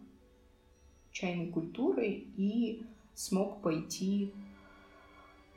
чайной 1.11 1.49
культурой 1.49 2.33
и 2.37 2.87
смог 3.15 3.61
пойти 3.61 4.33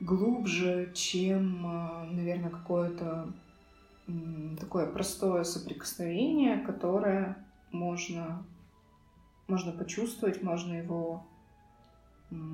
глубже, 0.00 0.90
чем, 0.94 1.64
э, 1.64 2.04
наверное, 2.10 2.50
какое-то 2.50 3.32
такое 4.58 4.86
простое 4.86 5.44
соприкосновение, 5.44 6.58
которое 6.58 7.36
можно, 7.70 8.44
можно 9.48 9.72
почувствовать, 9.72 10.42
можно 10.42 10.74
его 10.74 11.24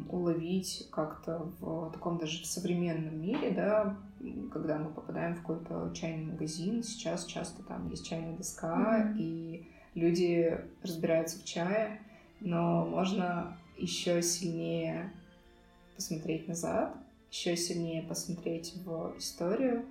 уловить 0.09 0.89
как-то 0.91 1.51
в 1.61 1.91
таком 1.93 2.19
даже 2.19 2.45
современном 2.45 3.21
мире, 3.21 3.51
да, 3.53 3.97
когда 4.53 4.79
мы 4.79 4.91
попадаем 4.91 5.35
в 5.37 5.41
какой-то 5.41 5.93
чайный 5.95 6.33
магазин, 6.33 6.83
сейчас 6.83 7.25
часто 7.27 7.63
там 7.63 7.89
есть 7.89 8.07
чайная 8.07 8.37
доска, 8.37 9.01
mm-hmm. 9.01 9.19
и 9.19 9.69
люди 9.95 10.59
разбираются 10.83 11.39
в 11.39 11.45
чае, 11.45 12.03
но 12.41 12.85
можно 12.87 13.57
еще 13.77 14.21
сильнее 14.23 15.13
посмотреть 15.95 16.49
назад, 16.49 16.97
еще 17.31 17.57
сильнее 17.57 18.03
посмотреть 18.03 18.75
в 18.85 19.15
историю. 19.19 19.85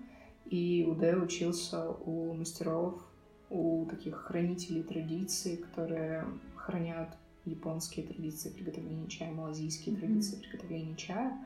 И 0.50 0.86
Удэ 0.90 1.16
учился 1.16 1.90
у 1.92 2.34
мастеров, 2.34 3.04
у 3.50 3.86
таких 3.86 4.16
хранителей 4.16 4.84
традиций, 4.84 5.58
которые 5.58 6.26
хранят 6.56 7.18
японские 7.46 8.06
традиции 8.06 8.50
приготовления 8.50 9.08
чая, 9.08 9.32
малазийские 9.32 9.96
mm-hmm. 9.96 10.00
традиции 10.00 10.36
приготовления 10.38 10.96
чая. 10.96 11.38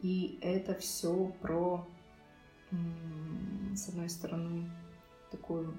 И 0.00 0.38
это 0.40 0.74
все 0.74 1.32
про, 1.40 1.86
с 3.74 3.88
одной 3.88 4.08
стороны, 4.08 4.70
такую 5.30 5.76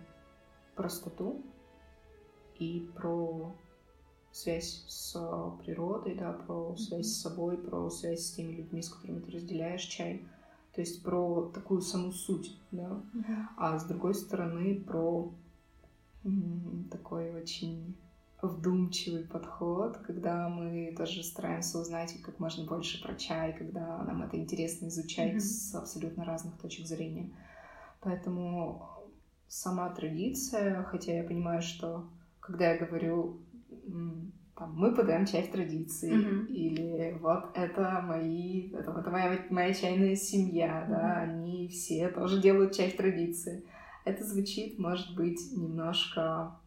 простоту 0.75 1.41
и 2.57 2.89
про 2.95 3.53
связь 4.31 4.83
с 4.88 5.13
природой, 5.63 6.15
да, 6.15 6.33
про 6.33 6.75
связь 6.75 7.07
с 7.07 7.21
собой, 7.21 7.57
про 7.57 7.89
связь 7.89 8.21
с 8.21 8.31
теми 8.31 8.53
людьми, 8.53 8.81
с 8.81 8.89
которыми 8.89 9.19
ты 9.19 9.31
разделяешь 9.31 9.83
чай. 9.83 10.25
То 10.75 10.81
есть 10.81 11.03
про 11.03 11.49
такую 11.53 11.81
саму 11.81 12.11
суть, 12.11 12.59
да. 12.71 13.01
Mm-hmm. 13.13 13.45
А 13.55 13.79
с 13.79 13.85
другой 13.85 14.13
стороны, 14.13 14.75
про 14.75 15.31
м- 16.25 16.89
такой 16.91 17.33
очень 17.33 17.95
вдумчивый 18.41 19.23
подход, 19.23 19.97
когда 19.99 20.49
мы 20.49 20.93
тоже 20.97 21.23
стараемся 21.23 21.79
узнать 21.79 22.21
как 22.21 22.39
можно 22.39 22.65
больше 22.65 23.01
про 23.01 23.15
чай, 23.15 23.57
когда 23.57 24.03
нам 24.03 24.23
это 24.23 24.38
интересно 24.38 24.88
изучать 24.88 25.35
mm-hmm. 25.35 25.39
с 25.39 25.75
абсолютно 25.75 26.25
разных 26.25 26.57
точек 26.57 26.85
зрения. 26.88 27.31
Поэтому 28.01 28.85
сама 29.47 29.89
традиция, 29.91 30.83
хотя 30.83 31.13
я 31.13 31.23
понимаю, 31.23 31.61
что 31.61 32.09
когда 32.41 32.73
я 32.73 32.85
говорю, 32.85 33.39
там, 34.58 34.74
мы 34.74 34.94
подаем 34.94 35.26
часть 35.26 35.52
традиции, 35.52 36.13
mm-hmm. 36.13 36.48
или 36.48 37.18
вот 37.20 37.50
это 37.54 38.02
мои, 38.02 38.72
это, 38.72 38.91
это 38.91 39.10
моя, 39.12 39.39
моя 39.50 39.74
чайная 39.74 40.15
семья, 40.15 40.82
mm-hmm. 40.82 40.89
да, 40.89 41.18
они 41.18 41.68
все 41.68 42.08
тоже 42.08 42.41
делают 42.41 42.74
часть 42.74 42.96
традиции. 42.96 43.65
Это 44.06 44.24
звучит, 44.24 44.80
может 44.80 45.13
быть, 45.15 45.39
немножко 45.56 46.58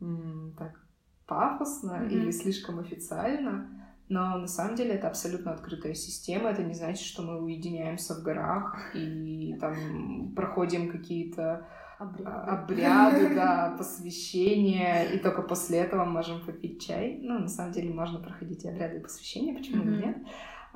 м- 0.00 0.54
так 0.58 0.84
пафосно 1.26 1.92
mm-hmm. 1.92 2.10
или 2.10 2.30
слишком 2.30 2.78
официально, 2.78 3.70
но 4.10 4.36
на 4.36 4.48
самом 4.48 4.74
деле 4.74 4.94
это 4.94 5.08
абсолютно 5.08 5.52
открытая 5.52 5.94
система. 5.94 6.50
Это 6.50 6.64
не 6.64 6.74
значит, 6.74 7.06
что 7.06 7.22
мы 7.22 7.40
уединяемся 7.40 8.16
в 8.16 8.22
горах 8.22 8.94
и 8.94 9.56
там 9.60 10.32
проходим 10.34 10.90
какие-то 10.90 11.68
обряды, 12.00 12.30
обряды 12.30 13.34
да, 13.34 13.74
посвящения, 13.76 15.04
и 15.04 15.18
только 15.18 15.42
после 15.42 15.78
этого 15.80 16.06
можем 16.06 16.44
попить 16.44 16.82
чай. 16.82 17.18
Ну, 17.22 17.40
на 17.40 17.48
самом 17.48 17.72
деле 17.72 17.92
можно 17.92 18.18
проходить 18.18 18.64
и 18.64 18.68
обряды 18.68 18.98
и 18.98 19.02
посвящения, 19.02 19.54
почему 19.54 19.84
mm-hmm. 19.84 20.06
нет. 20.06 20.16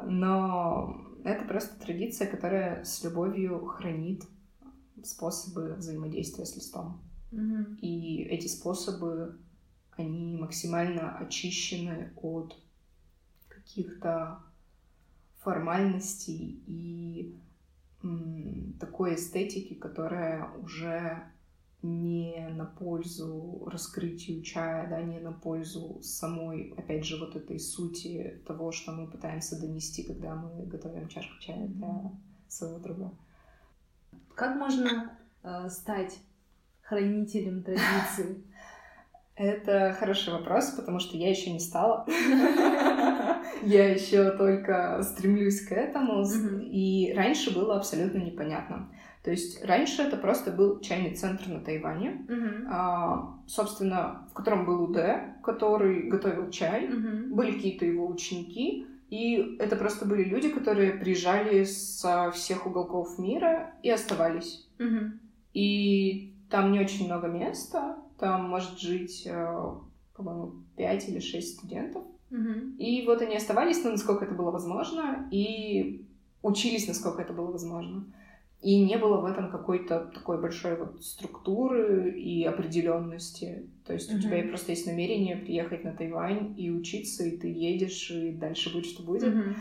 Но 0.04 1.00
это 1.24 1.46
просто 1.46 1.80
традиция, 1.80 2.30
которая 2.30 2.84
с 2.84 3.02
любовью 3.02 3.64
хранит 3.64 4.24
способы 5.02 5.74
взаимодействия 5.74 6.44
с 6.44 6.56
листом. 6.56 7.00
Mm-hmm. 7.32 7.78
И 7.78 8.24
эти 8.24 8.46
способы, 8.46 9.38
они 9.96 10.36
максимально 10.36 11.16
очищены 11.16 12.12
от 12.16 12.54
каких-то 13.48 14.40
формальностей 15.38 16.62
и 16.66 17.34
такой 18.78 19.14
эстетики, 19.14 19.74
которая 19.74 20.50
уже 20.62 21.22
не 21.82 22.48
на 22.48 22.64
пользу 22.64 23.68
раскрытию 23.70 24.42
чая, 24.42 24.88
да, 24.88 25.02
не 25.02 25.20
на 25.20 25.32
пользу 25.32 26.00
самой, 26.02 26.72
опять 26.78 27.04
же, 27.04 27.18
вот 27.18 27.36
этой 27.36 27.60
сути 27.60 28.42
того, 28.46 28.72
что 28.72 28.92
мы 28.92 29.06
пытаемся 29.06 29.60
донести, 29.60 30.02
когда 30.02 30.34
мы 30.34 30.64
готовим 30.64 31.08
чашку 31.08 31.38
чая 31.40 31.68
для 31.68 32.10
своего 32.48 32.78
друга. 32.78 33.12
Как 34.34 34.56
можно 34.56 35.18
э, 35.42 35.68
стать 35.68 36.18
хранителем 36.80 37.62
традиции? 37.62 38.42
Это 39.36 39.96
хороший 39.98 40.32
вопрос, 40.32 40.70
потому 40.70 41.00
что 41.00 41.16
я 41.16 41.28
еще 41.28 41.50
не 41.50 41.58
стала. 41.58 42.06
Я 43.62 43.92
еще 43.92 44.30
только 44.32 45.02
стремлюсь 45.02 45.66
к 45.66 45.72
этому. 45.72 46.24
И 46.62 47.12
раньше 47.16 47.52
было 47.52 47.76
абсолютно 47.76 48.18
непонятно. 48.18 48.88
То 49.24 49.30
есть 49.30 49.64
раньше 49.64 50.02
это 50.02 50.18
просто 50.18 50.52
был 50.52 50.80
чайный 50.80 51.14
центр 51.14 51.48
на 51.48 51.60
Тайване, 51.60 52.26
а, 52.70 53.38
собственно, 53.46 54.28
в 54.30 54.34
котором 54.34 54.66
был 54.66 54.82
УД, 54.82 54.98
который 55.42 56.08
готовил 56.08 56.50
чай, 56.50 56.88
были 56.88 57.52
какие-то 57.52 57.86
его 57.86 58.06
ученики, 58.06 58.86
и 59.08 59.56
это 59.58 59.76
просто 59.76 60.04
были 60.04 60.24
люди, 60.24 60.50
которые 60.50 60.92
приезжали 60.92 61.64
со 61.64 62.30
всех 62.32 62.66
уголков 62.66 63.18
мира 63.18 63.74
и 63.82 63.90
оставались. 63.90 64.68
И 65.54 66.34
там 66.50 66.72
не 66.72 66.80
очень 66.80 67.06
много 67.06 67.28
места, 67.28 67.96
там 68.24 68.48
может 68.48 68.78
жить, 68.78 69.24
э, 69.26 69.70
по-моему, 70.16 70.54
5 70.76 71.08
или 71.10 71.20
6 71.20 71.58
студентов. 71.58 72.04
Угу. 72.30 72.78
И 72.78 73.04
вот 73.04 73.20
они 73.20 73.36
оставались, 73.36 73.84
ну, 73.84 73.90
насколько 73.90 74.24
это 74.24 74.34
было 74.34 74.50
возможно, 74.50 75.28
и 75.30 76.06
учились, 76.40 76.88
насколько 76.88 77.20
это 77.20 77.34
было 77.34 77.50
возможно. 77.52 78.06
И 78.62 78.82
не 78.82 78.96
было 78.96 79.20
в 79.20 79.26
этом 79.26 79.50
какой-то 79.50 80.10
такой 80.14 80.40
большой 80.40 80.78
вот 80.78 81.04
структуры 81.04 82.18
и 82.18 82.44
определенности. 82.44 83.68
То 83.84 83.92
есть 83.92 84.10
mm-hmm. 84.10 84.16
у 84.16 84.20
тебя 84.20 84.48
просто 84.48 84.72
есть 84.72 84.86
намерение 84.86 85.36
приехать 85.36 85.84
на 85.84 85.92
Тайвань 85.92 86.54
и 86.56 86.70
учиться, 86.70 87.24
и 87.24 87.36
ты 87.36 87.48
едешь, 87.48 88.10
и 88.10 88.32
дальше 88.32 88.72
будет, 88.72 88.86
что 88.86 89.02
будет. 89.02 89.34
Mm-hmm. 89.34 89.54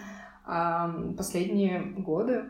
А 0.46 1.14
последние 1.18 1.82
годы 1.98 2.46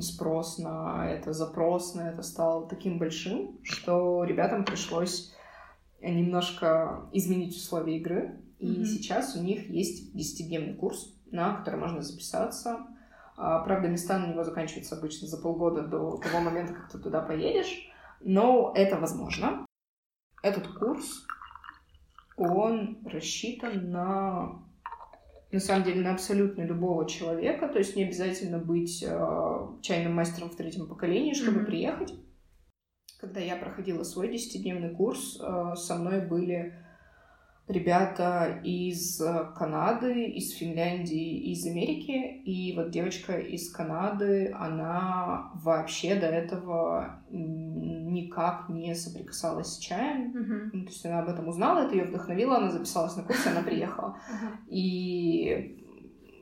спрос 0.00 0.58
на 0.58 1.08
это, 1.10 1.32
запрос 1.32 1.94
на 1.94 2.10
это 2.10 2.22
стал 2.22 2.68
таким 2.68 2.98
большим, 2.98 3.58
что 3.62 4.24
ребятам 4.24 4.64
пришлось 4.64 5.34
немножко 6.00 7.08
изменить 7.12 7.56
условия 7.56 7.98
игры. 7.98 8.40
И 8.58 8.66
mm-hmm. 8.66 8.84
сейчас 8.84 9.36
у 9.36 9.42
них 9.42 9.68
есть 9.68 10.14
10-дневный 10.14 10.74
курс, 10.74 11.14
на 11.30 11.56
который 11.56 11.80
можно 11.80 12.02
записаться. 12.02 12.86
А, 13.36 13.60
правда, 13.60 13.88
места 13.88 14.18
на 14.18 14.26
него 14.26 14.44
заканчиваются 14.44 14.96
обычно 14.96 15.26
за 15.26 15.40
полгода 15.40 15.82
до 15.82 16.18
того 16.18 16.40
момента, 16.40 16.74
как 16.74 16.90
ты 16.90 16.98
туда 16.98 17.20
поедешь. 17.20 17.90
Но 18.20 18.72
это 18.74 18.96
возможно. 18.96 19.66
Этот 20.42 20.68
курс, 20.68 21.26
он 22.36 22.98
рассчитан 23.06 23.90
на 23.90 24.62
на 25.54 25.60
самом 25.60 25.84
деле 25.84 26.02
на 26.02 26.12
абсолютно 26.12 26.62
любого 26.62 27.08
человека, 27.08 27.68
то 27.68 27.78
есть 27.78 27.94
не 27.94 28.02
обязательно 28.02 28.58
быть 28.58 29.04
э, 29.06 29.66
чайным 29.82 30.14
мастером 30.14 30.50
в 30.50 30.56
третьем 30.56 30.88
поколении, 30.88 31.32
чтобы 31.32 31.60
mm-hmm. 31.60 31.66
приехать. 31.66 32.12
Когда 33.20 33.40
я 33.40 33.54
проходила 33.56 34.02
свой 34.02 34.32
десятидневный 34.32 34.90
курс, 34.90 35.40
э, 35.40 35.76
со 35.76 35.94
мной 35.94 36.26
были 36.26 36.74
ребята 37.66 38.60
из 38.62 39.20
э, 39.20 39.52
Канады, 39.56 40.26
из 40.26 40.54
Финляндии, 40.54 41.52
из 41.52 41.66
Америки. 41.66 42.42
И 42.44 42.74
вот 42.76 42.90
девочка 42.90 43.38
из 43.38 43.70
Канады, 43.72 44.52
она 44.52 45.50
вообще 45.54 46.14
до 46.16 46.26
этого 46.26 47.22
никак 47.30 48.68
не 48.68 48.94
соприкасалась 48.94 49.74
с 49.74 49.78
чаем. 49.78 50.32
Uh-huh. 50.32 50.70
Ну, 50.72 50.84
то 50.84 50.90
есть 50.90 51.06
она 51.06 51.20
об 51.20 51.28
этом 51.28 51.48
узнала, 51.48 51.86
это 51.86 51.94
ее 51.94 52.04
вдохновило, 52.04 52.58
она 52.58 52.70
записалась 52.70 53.16
на 53.16 53.22
курс, 53.22 53.46
она 53.46 53.62
приехала. 53.62 54.18
Uh-huh. 54.30 54.68
И 54.68 55.80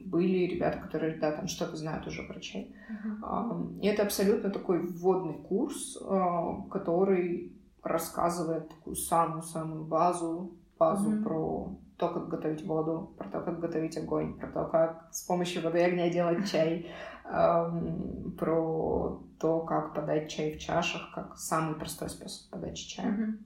были 0.04 0.46
ребята, 0.46 0.80
которые, 0.80 1.18
да, 1.18 1.30
там 1.30 1.46
что-то 1.46 1.76
знают 1.76 2.06
уже 2.08 2.24
про 2.24 2.40
чай. 2.40 2.74
Uh-huh. 2.90 3.80
И 3.80 3.86
это 3.86 4.02
абсолютно 4.02 4.50
такой 4.50 4.84
вводный 4.84 5.34
курс, 5.34 5.96
а, 6.02 6.62
который 6.68 7.56
рассказывает 7.82 8.68
такую 8.68 8.96
самую-самую 8.96 9.84
базу 9.84 10.58
базу 10.82 11.10
mm-hmm. 11.10 11.22
про 11.22 11.78
то, 11.96 12.08
как 12.08 12.28
готовить 12.28 12.66
воду, 12.66 13.14
про 13.16 13.28
то, 13.28 13.40
как 13.40 13.60
готовить 13.60 13.96
огонь, 13.96 14.34
про 14.34 14.48
то, 14.48 14.64
как 14.64 15.08
с 15.12 15.22
помощью 15.22 15.62
воды 15.62 15.78
и 15.78 15.82
огня 15.82 16.10
делать 16.10 16.44
чай, 16.50 16.90
эм, 17.24 18.34
про 18.36 19.22
то, 19.38 19.60
как 19.60 19.94
подать 19.94 20.28
чай 20.28 20.50
в 20.52 20.58
чашах, 20.58 21.12
как 21.14 21.38
самый 21.38 21.76
простой 21.76 22.10
способ 22.10 22.50
подачи 22.50 22.88
чая. 22.88 23.12
Mm-hmm. 23.12 23.38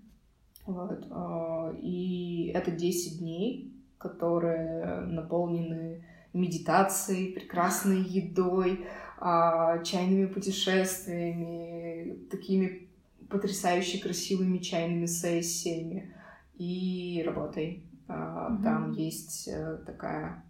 Вот. 0.66 1.06
Э, 1.10 1.74
и 1.82 2.50
это 2.54 2.70
10 2.70 3.18
дней, 3.20 3.74
которые 3.98 5.00
наполнены 5.00 6.04
медитацией, 6.32 7.34
прекрасной 7.34 8.00
едой, 8.22 8.86
э, 9.20 9.82
чайными 9.84 10.26
путешествиями, 10.26 12.26
такими 12.30 12.88
потрясающе 13.28 13.98
красивыми 13.98 14.58
чайными 14.58 15.06
сессиями 15.06 16.14
и 16.56 17.22
работой. 17.24 17.88
Mm-hmm. 18.08 18.62
Там 18.62 18.92
есть 18.92 19.48
э, 19.48 19.78
такая 19.84 20.44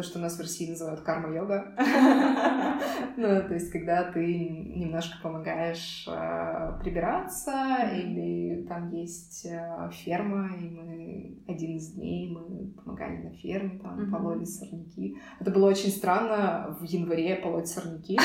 то, 0.00 0.06
что 0.06 0.18
у 0.18 0.22
нас 0.22 0.38
в 0.38 0.40
России 0.40 0.70
называют 0.70 1.02
карма-йога. 1.02 1.74
ну, 3.18 3.26
то 3.26 3.52
есть, 3.52 3.70
когда 3.70 4.10
ты 4.10 4.48
немножко 4.48 5.18
помогаешь 5.22 6.06
э, 6.08 6.78
прибираться, 6.82 7.90
или 7.92 8.64
там 8.66 8.90
есть 8.90 9.44
э, 9.44 9.90
ферма, 9.92 10.56
и 10.56 10.70
мы 10.70 11.42
один 11.46 11.76
из 11.76 11.92
дней 11.92 12.32
мы 12.32 12.72
помогали 12.82 13.18
на 13.18 13.30
ферме, 13.34 13.78
там 13.78 14.10
пололи 14.10 14.44
сорняки. 14.44 15.18
Это 15.38 15.50
было 15.50 15.68
очень 15.68 15.90
странно 15.90 16.74
в 16.80 16.84
январе 16.84 17.36
полоть 17.36 17.68
сорняки. 17.68 18.18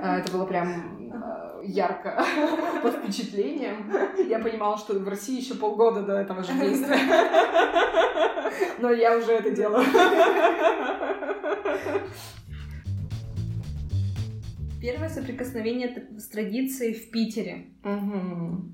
А, 0.00 0.18
это 0.18 0.32
было 0.32 0.46
прям 0.46 1.12
э, 1.12 1.64
ярко 1.64 2.24
под 2.82 2.94
впечатлением. 2.94 3.92
Я 4.28 4.38
понимала, 4.38 4.78
что 4.78 4.98
в 4.98 5.08
России 5.08 5.40
еще 5.40 5.56
полгода 5.56 6.02
до 6.02 6.14
этого 6.14 6.42
же 6.42 6.54
действия. 6.54 6.98
Но 8.78 8.90
я 8.90 9.16
уже 9.16 9.32
это 9.32 9.50
делаю. 9.50 9.84
Первое 14.80 15.08
соприкосновение 15.08 16.08
с 16.18 16.28
традицией 16.28 16.94
в 16.94 17.10
Питере. 17.10 17.70
Угу. 17.84 18.72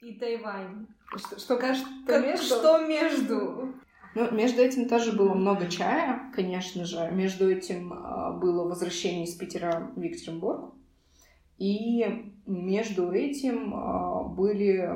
И 0.00 0.18
Тайвань. 0.18 0.86
Что, 1.16 1.38
что, 1.38 1.56
как, 1.56 1.76
как, 2.06 2.24
между? 2.24 2.44
что 2.44 2.86
между? 2.86 3.74
Ну, 4.14 4.30
между 4.32 4.62
этим 4.62 4.88
тоже 4.88 5.12
было 5.12 5.34
много 5.34 5.68
чая, 5.68 6.32
конечно 6.34 6.84
же. 6.84 7.08
Между 7.12 7.48
этим 7.48 7.92
э, 7.92 8.38
было 8.40 8.64
возвращение 8.64 9.24
из 9.24 9.34
Питера 9.36 9.92
в 9.94 10.00
Екатеринбург. 10.02 10.74
И 11.56 12.32
между 12.46 13.12
этим 13.12 13.74
э, 13.74 14.28
были 14.34 14.90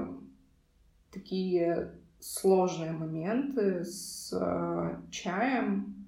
такие 1.13 2.01
сложные 2.19 2.93
моменты 2.93 3.85
с 3.85 4.33
э, 4.33 5.01
чаем, 5.11 6.02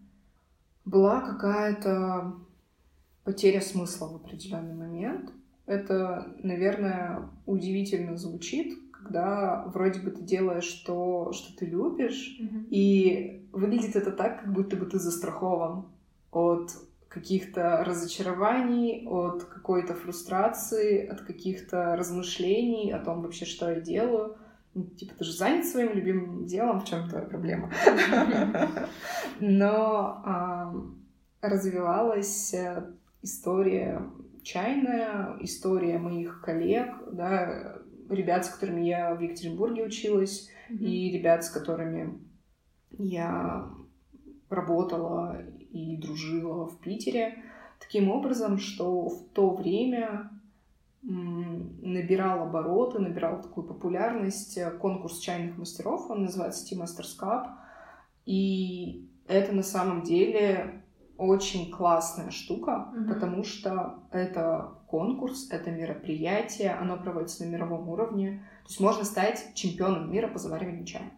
была 0.85 1.20
какая-то 1.20 2.35
потеря 3.25 3.61
смысла 3.61 4.09
в 4.09 4.16
определенный 4.16 4.75
момент. 4.75 5.31
Это, 5.66 6.35
наверное, 6.42 7.31
удивительно 7.47 8.16
звучит, 8.16 8.79
когда 8.92 9.64
вроде 9.66 10.01
бы 10.01 10.11
ты 10.11 10.23
делаешь 10.23 10.70
то, 10.87 11.33
что 11.33 11.57
ты 11.57 11.66
любишь, 11.66 12.37
Мгм. 12.40 12.66
и 12.70 13.47
выглядит 13.53 13.97
это 13.97 14.11
так, 14.12 14.42
как 14.42 14.53
будто 14.53 14.77
бы 14.77 14.85
ты 14.87 14.99
застрахован 14.99 15.87
от 16.33 16.70
каких-то 17.09 17.85
разочарований, 17.85 19.07
от 19.07 19.44
какой-то 19.44 19.94
фрустрации, 19.94 21.07
от 21.07 21.20
каких-то 21.23 21.97
размышлений 21.97 22.90
о 22.92 22.99
том 22.99 23.23
вообще, 23.23 23.44
что 23.44 23.70
я 23.70 23.81
делаю. 23.81 24.37
Ну, 24.74 24.84
Типа, 24.84 25.14
ты 25.14 25.24
же 25.24 25.32
занят 25.32 25.66
своим 25.66 25.92
любимым 25.94 26.46
делом, 26.46 26.80
в 26.80 26.84
чем 26.84 27.08
твоя 27.08 27.24
проблема? 27.24 27.70
Но 29.40 30.22
развивалась 31.40 32.54
э, 32.54 32.90
история 33.22 34.02
чайная, 34.42 35.37
история 35.40 35.98
моих 35.98 36.40
коллег, 36.40 36.94
да, 37.12 37.78
ребят, 38.08 38.44
с 38.44 38.50
которыми 38.50 38.82
я 38.82 39.14
в 39.14 39.20
Екатеринбурге 39.20 39.84
училась, 39.84 40.50
и 40.68 41.10
ребят, 41.10 41.44
с 41.44 41.50
которыми 41.50 42.18
я 42.90 43.68
работала 44.48 45.42
и 45.70 45.96
дружила 45.96 46.66
в 46.66 46.78
Питере, 46.80 47.42
таким 47.80 48.10
образом, 48.10 48.58
что 48.58 49.08
в 49.08 49.28
то 49.32 49.54
время 49.54 50.30
набирал 51.06 52.42
обороты, 52.48 52.98
набирал 52.98 53.42
такую 53.42 53.66
популярность 53.66 54.56
э, 54.56 54.70
конкурс 54.70 55.18
чайных 55.18 55.58
мастеров, 55.58 56.10
он 56.10 56.22
называется 56.22 56.64
Tea 56.64 56.80
Masters 56.80 57.18
Cup, 57.20 57.46
и 58.24 59.10
это 59.26 59.52
на 59.52 59.62
самом 59.62 60.02
деле 60.02 60.82
очень 61.16 61.70
классная 61.70 62.30
штука, 62.30 62.90
Мгм. 62.92 63.08
потому 63.14 63.44
что 63.44 64.02
это 64.10 64.78
конкурс, 64.88 65.50
это 65.50 65.70
мероприятие, 65.70 66.72
оно 66.72 66.96
проводится 66.96 67.44
на 67.44 67.50
мировом 67.50 67.88
уровне, 67.88 68.44
то 68.64 68.68
есть 68.68 68.80
можно 68.80 69.04
стать 69.04 69.52
чемпионом 69.54 70.10
мира 70.10 70.28
по 70.28 70.38
завариванию 70.38 70.86
чая. 70.86 71.12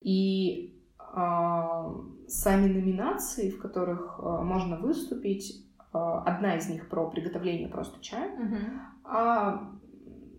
И 0.00 0.82
а, 0.98 1.90
сами 2.28 2.72
номинации, 2.72 3.50
в 3.50 3.58
которых 3.60 4.20
а, 4.22 4.42
можно 4.42 4.76
выступить, 4.78 5.64
а, 5.92 6.22
одна 6.24 6.56
из 6.56 6.68
них 6.68 6.88
про 6.88 7.08
приготовление 7.08 7.68
просто 7.68 8.00
чая, 8.02 8.36
Мгм. 8.36 8.80
А 9.08 9.72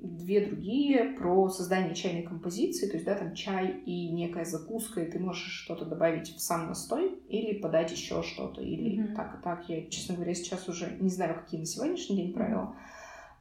две 0.01 0.45
другие 0.45 1.13
про 1.17 1.49
создание 1.49 1.95
чайной 1.95 2.23
композиции, 2.23 2.87
то 2.87 2.93
есть, 2.93 3.05
да, 3.05 3.15
там 3.15 3.33
чай 3.33 3.81
и 3.85 4.09
некая 4.11 4.45
закуска, 4.45 5.01
и 5.01 5.11
ты 5.11 5.19
можешь 5.19 5.63
что-то 5.63 5.85
добавить 5.85 6.35
в 6.35 6.39
сам 6.39 6.67
настой 6.67 7.19
или 7.27 7.59
подать 7.59 7.91
еще 7.91 8.23
что-то, 8.23 8.61
или 8.61 9.01
Мгм. 9.01 9.15
так 9.15 9.39
и 9.39 9.43
так. 9.43 9.69
Я, 9.69 9.89
честно 9.89 10.15
говоря, 10.15 10.33
сейчас 10.33 10.67
уже 10.69 10.97
не 10.99 11.09
знаю, 11.09 11.35
какие 11.35 11.59
на 11.59 11.65
сегодняшний 11.65 12.17
день 12.17 12.33
правила. 12.33 12.75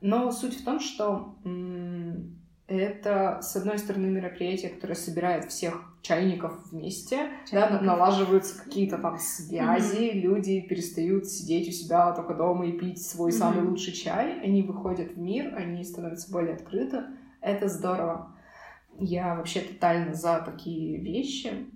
Но 0.01 0.31
суть 0.31 0.55
в 0.61 0.65
том, 0.65 0.81
что 0.81 1.37
м, 1.45 2.39
это, 2.69 3.41
с 3.43 3.55
одной 3.57 3.79
стороны, 3.79 4.07
мероприятие, 4.07 4.71
которое 4.71 4.95
собирает 4.95 5.51
всех 5.51 5.95
чайников 6.03 6.71
вместе, 6.71 7.29
да, 7.53 7.63
Чайников. 7.63 7.83
налаживаются 7.83 8.63
какие-то 8.63 8.99
там 8.99 9.19
связи, 9.19 10.11
люди 10.13 10.61
перестают 10.61 11.27
сидеть 11.27 11.69
у 11.69 11.73
себя 11.73 12.13
только 12.13 12.35
дома 12.35 12.67
и 12.67 12.73
пить 12.79 13.05
свой 13.05 13.31
Мгм. 13.31 13.39
самый 13.39 13.63
лучший 13.69 13.93
чай, 13.93 14.41
они 14.41 14.63
выходят 14.63 15.13
в 15.13 15.19
мир, 15.19 15.55
они 15.57 15.85
становятся 15.85 16.31
более 16.33 16.55
открыты, 16.55 17.05
это 17.41 17.69
здорово. 17.69 18.37
Я 18.99 19.35
вообще 19.35 19.61
тотально 19.61 20.15
за 20.15 20.41
такие 20.41 20.99
вещи, 20.99 21.67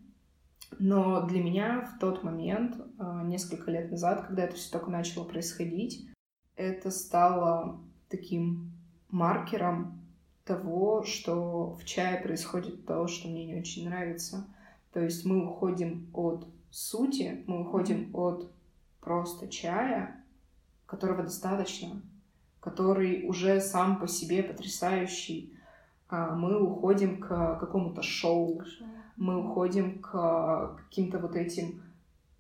но 0.79 1.27
для 1.27 1.43
меня 1.43 1.83
в 1.95 1.99
тот 1.99 2.23
момент, 2.23 2.77
а, 2.99 3.23
несколько 3.25 3.71
лет 3.71 3.91
назад, 3.91 4.27
когда 4.27 4.45
это 4.45 4.57
все 4.57 4.71
только 4.73 4.91
начало 4.91 5.25
происходить, 5.25 6.09
это 6.57 6.91
стало 6.91 7.81
таким 8.09 8.73
маркером 9.09 10.00
того, 10.45 11.03
что 11.05 11.75
в 11.75 11.85
чае 11.85 12.21
происходит 12.21 12.87
то, 12.87 13.07
что 13.07 13.29
мне 13.29 13.47
не 13.47 13.57
очень 13.57 13.89
нравится. 13.89 14.47
То 14.93 15.01
есть 15.01 15.25
мы 15.25 15.47
уходим 15.47 16.09
от 16.13 16.47
сути, 16.71 17.45
мы 17.47 17.61
уходим 17.63 18.11
от 18.15 18.51
просто 19.01 19.49
чая, 19.49 20.25
которого 20.87 21.23
достаточно, 21.23 22.03
который 22.61 23.27
уже 23.27 23.61
сам 23.61 23.99
по 23.99 24.09
себе 24.09 24.43
потрясающий. 24.43 25.55
А 26.09 26.35
Мы 26.35 26.61
уходим 26.61 27.21
к 27.21 27.57
какому-то 27.61 28.03
шоу, 28.03 28.63
мы 29.17 29.39
уходим 29.39 30.01
к 30.01 30.77
каким-то 30.77 31.21
вот 31.21 31.37
этим 31.37 31.83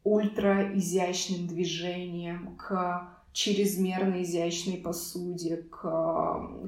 ультра 0.02 0.76
изящным 0.76 1.46
движениям, 1.46 2.56
к 2.56 3.08
чрезмерно 3.32 4.22
изящной 4.22 4.78
посуде, 4.78 5.64
к 5.70 5.80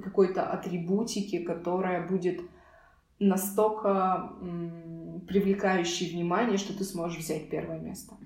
какой-то 0.05 0.45
атрибутике, 0.45 1.41
которая 1.41 2.07
будет 2.07 2.41
настолько 3.19 4.33
привлекающей 5.27 6.11
внимание, 6.13 6.59
что 6.59 6.77
ты 6.77 6.85
сможешь 6.85 7.19
взять 7.19 7.49
первое 7.49 7.79
место. 7.79 8.17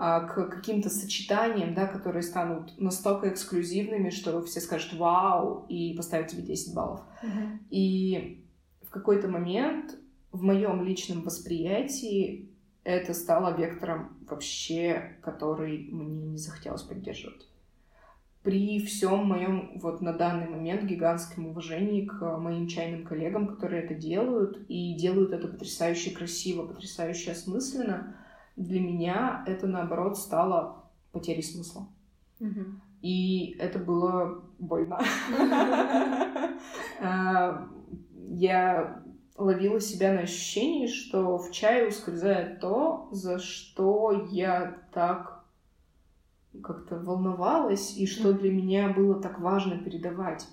А, 0.00 0.20
К 0.20 0.46
каким-то 0.48 0.90
сочетаниям, 0.90 1.74
да, 1.74 1.86
которые 1.86 2.22
станут 2.22 2.78
настолько 2.78 3.28
эксклюзивными, 3.30 4.10
что 4.10 4.40
все 4.44 4.60
скажут 4.60 4.94
«Вау!» 4.94 5.66
и 5.68 5.94
поставят 5.96 6.28
тебе 6.28 6.42
10 6.42 6.72
баллов. 6.72 7.00
Мгм. 7.20 7.60
И 7.70 8.44
в 8.82 8.90
какой-то 8.90 9.26
момент 9.26 9.96
в 10.30 10.42
моем 10.42 10.84
личном 10.84 11.22
восприятии 11.22 12.48
это 12.84 13.12
стало 13.12 13.56
вектором 13.56 14.16
вообще, 14.28 15.16
который 15.20 15.88
мне 15.90 16.26
не 16.26 16.38
захотелось 16.38 16.82
поддерживать. 16.82 17.47
При 18.42 18.78
всем 18.84 19.26
моем 19.26 19.78
вот 19.80 20.00
на 20.00 20.12
данный 20.12 20.48
момент 20.48 20.84
гигантском 20.84 21.48
уважении 21.48 22.06
к 22.06 22.38
моим 22.38 22.66
чайным 22.68 23.04
коллегам, 23.04 23.46
которые 23.48 23.82
это 23.82 23.94
делают, 23.94 24.64
и 24.68 24.94
делают 24.94 25.32
это 25.32 25.48
потрясающе 25.48 26.12
красиво, 26.12 26.66
потрясающе 26.66 27.32
осмысленно, 27.32 28.16
для 28.56 28.80
меня 28.80 29.44
это, 29.46 29.66
наоборот, 29.66 30.18
стало 30.18 30.84
потерей 31.12 31.42
смысла. 31.42 31.88
И 33.02 33.56
это 33.58 33.78
было 33.78 34.42
больно. 34.58 35.00
А, 37.00 37.68
Я 38.26 39.02
ловила 39.36 39.80
себя 39.80 40.12
на 40.12 40.20
ощущении, 40.20 40.88
что 40.88 41.38
в 41.38 41.52
чае 41.52 41.88
ускользает 41.88 42.60
то, 42.60 43.08
за 43.12 43.38
что 43.38 44.26
я 44.30 44.78
так 44.92 45.37
как-то 46.62 46.98
волновалась, 46.98 47.96
и 47.96 48.06
что 48.06 48.32
для 48.32 48.50
меня 48.50 48.88
было 48.90 49.20
так 49.20 49.38
важно 49.40 49.78
передавать. 49.78 50.46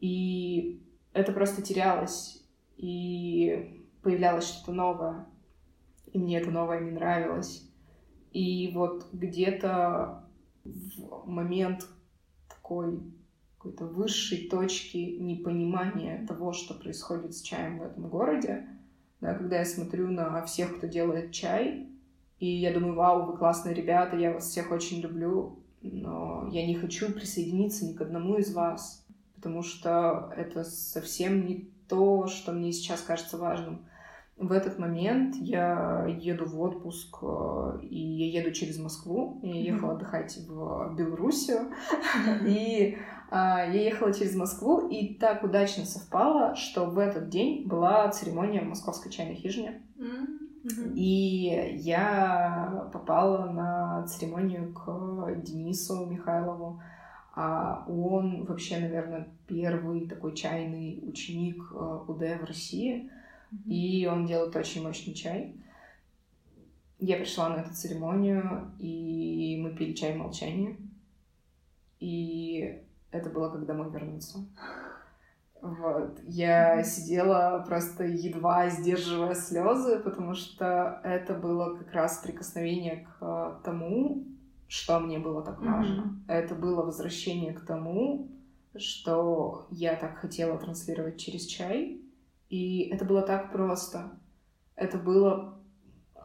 И 0.00 0.82
это 1.12 1.32
просто 1.32 1.62
терялось, 1.62 2.44
и 2.76 3.86
появлялось 4.02 4.48
что-то 4.48 4.72
новое, 4.72 5.26
и 6.12 6.18
мне 6.18 6.38
это 6.38 6.50
новое 6.50 6.80
не 6.80 6.90
нравилось. 6.90 7.68
И 8.32 8.72
вот 8.74 9.06
где-то 9.12 10.24
в 10.64 11.28
момент 11.28 11.86
такой 12.48 13.00
какой-то 13.56 13.84
высшей 13.84 14.48
точки 14.48 14.96
непонимания 15.20 16.26
того, 16.26 16.52
что 16.52 16.74
происходит 16.74 17.34
с 17.34 17.42
чаем 17.42 17.78
в 17.78 17.82
этом 17.82 18.08
городе, 18.08 18.66
да, 19.20 19.34
когда 19.34 19.58
я 19.58 19.64
смотрю 19.64 20.08
на 20.08 20.44
всех, 20.46 20.76
кто 20.76 20.88
делает 20.88 21.30
чай, 21.30 21.91
и 22.42 22.56
я 22.56 22.72
думаю, 22.74 22.96
вау, 22.96 23.24
вы 23.24 23.36
классные 23.36 23.72
ребята, 23.72 24.16
я 24.16 24.32
вас 24.32 24.48
всех 24.48 24.72
очень 24.72 25.00
люблю, 25.00 25.60
но 25.80 26.48
я 26.50 26.66
не 26.66 26.74
хочу 26.74 27.12
присоединиться 27.12 27.86
ни 27.86 27.92
к 27.92 28.00
одному 28.00 28.34
из 28.34 28.52
вас, 28.52 29.06
потому 29.36 29.62
что 29.62 30.32
это 30.36 30.64
совсем 30.64 31.46
не 31.46 31.70
то, 31.86 32.26
что 32.26 32.50
мне 32.50 32.72
сейчас 32.72 33.00
кажется 33.02 33.38
важным. 33.38 33.86
В 34.36 34.50
этот 34.50 34.80
момент 34.80 35.36
я 35.36 36.04
еду 36.18 36.46
в 36.46 36.60
отпуск, 36.60 37.18
э, 37.22 37.78
и 37.82 37.96
я 37.96 38.40
еду 38.40 38.50
через 38.50 38.76
Москву. 38.76 39.38
Я 39.44 39.60
ехала 39.60 39.92
отдыхать 39.92 40.36
в 40.38 40.96
Белоруссию. 40.96 41.70
И 42.44 42.98
а, 43.30 43.64
я 43.66 43.82
ехала 43.82 44.12
через 44.12 44.34
Москву, 44.34 44.88
и 44.88 45.14
так 45.14 45.44
удачно 45.44 45.84
совпало, 45.84 46.56
что 46.56 46.86
в 46.86 46.98
этот 46.98 47.28
день 47.28 47.68
была 47.68 48.08
церемония 48.10 48.62
в 48.62 48.68
Московской 48.68 49.12
чайной 49.12 49.36
хижине. 49.36 49.80
И 50.94 51.78
я 51.80 52.88
попала 52.92 53.50
на 53.50 54.06
церемонию 54.06 54.72
к 54.72 55.34
Денису 55.42 56.06
Михайлову. 56.06 56.80
А 57.34 57.84
он 57.88 58.44
вообще, 58.44 58.78
наверное, 58.78 59.28
первый 59.46 60.06
такой 60.06 60.34
чайный 60.36 61.00
ученик 61.02 61.62
э, 61.72 62.04
УД 62.06 62.42
в 62.42 62.44
России. 62.44 63.10
И 63.66 64.06
он 64.10 64.26
делает 64.26 64.54
очень 64.54 64.82
мощный 64.82 65.14
чай. 65.14 65.56
Я 66.98 67.16
пришла 67.16 67.48
на 67.48 67.62
эту 67.62 67.74
церемонию, 67.74 68.72
и 68.78 69.58
мы 69.62 69.74
пили 69.74 69.94
чай 69.94 70.14
в 70.14 70.18
молчании. 70.18 70.76
И 72.00 72.82
это 73.10 73.30
было 73.30 73.50
как 73.50 73.66
домой 73.66 73.90
вернуться. 73.90 74.38
Вот. 75.62 76.18
Я 76.24 76.82
сидела 76.82 77.64
просто 77.66 78.04
едва 78.04 78.68
сдерживая 78.68 79.34
слезы, 79.34 80.00
потому 80.00 80.34
что 80.34 81.00
это 81.04 81.34
было 81.34 81.76
как 81.76 81.92
раз 81.92 82.18
прикосновение 82.18 83.06
к 83.06 83.60
тому, 83.64 84.26
что 84.66 84.98
мне 84.98 85.20
было 85.20 85.42
так 85.42 85.62
важно. 85.62 86.02
Мгм. 86.02 86.24
Это 86.26 86.56
было 86.56 86.84
возвращение 86.84 87.52
к 87.52 87.64
тому, 87.64 88.28
что 88.74 89.68
я 89.70 89.94
так 89.94 90.16
хотела 90.16 90.58
транслировать 90.58 91.20
через 91.20 91.46
чай. 91.46 92.02
И 92.48 92.88
это 92.92 93.04
было 93.04 93.22
так 93.22 93.52
просто. 93.52 94.18
Это 94.74 94.98
было 94.98 95.62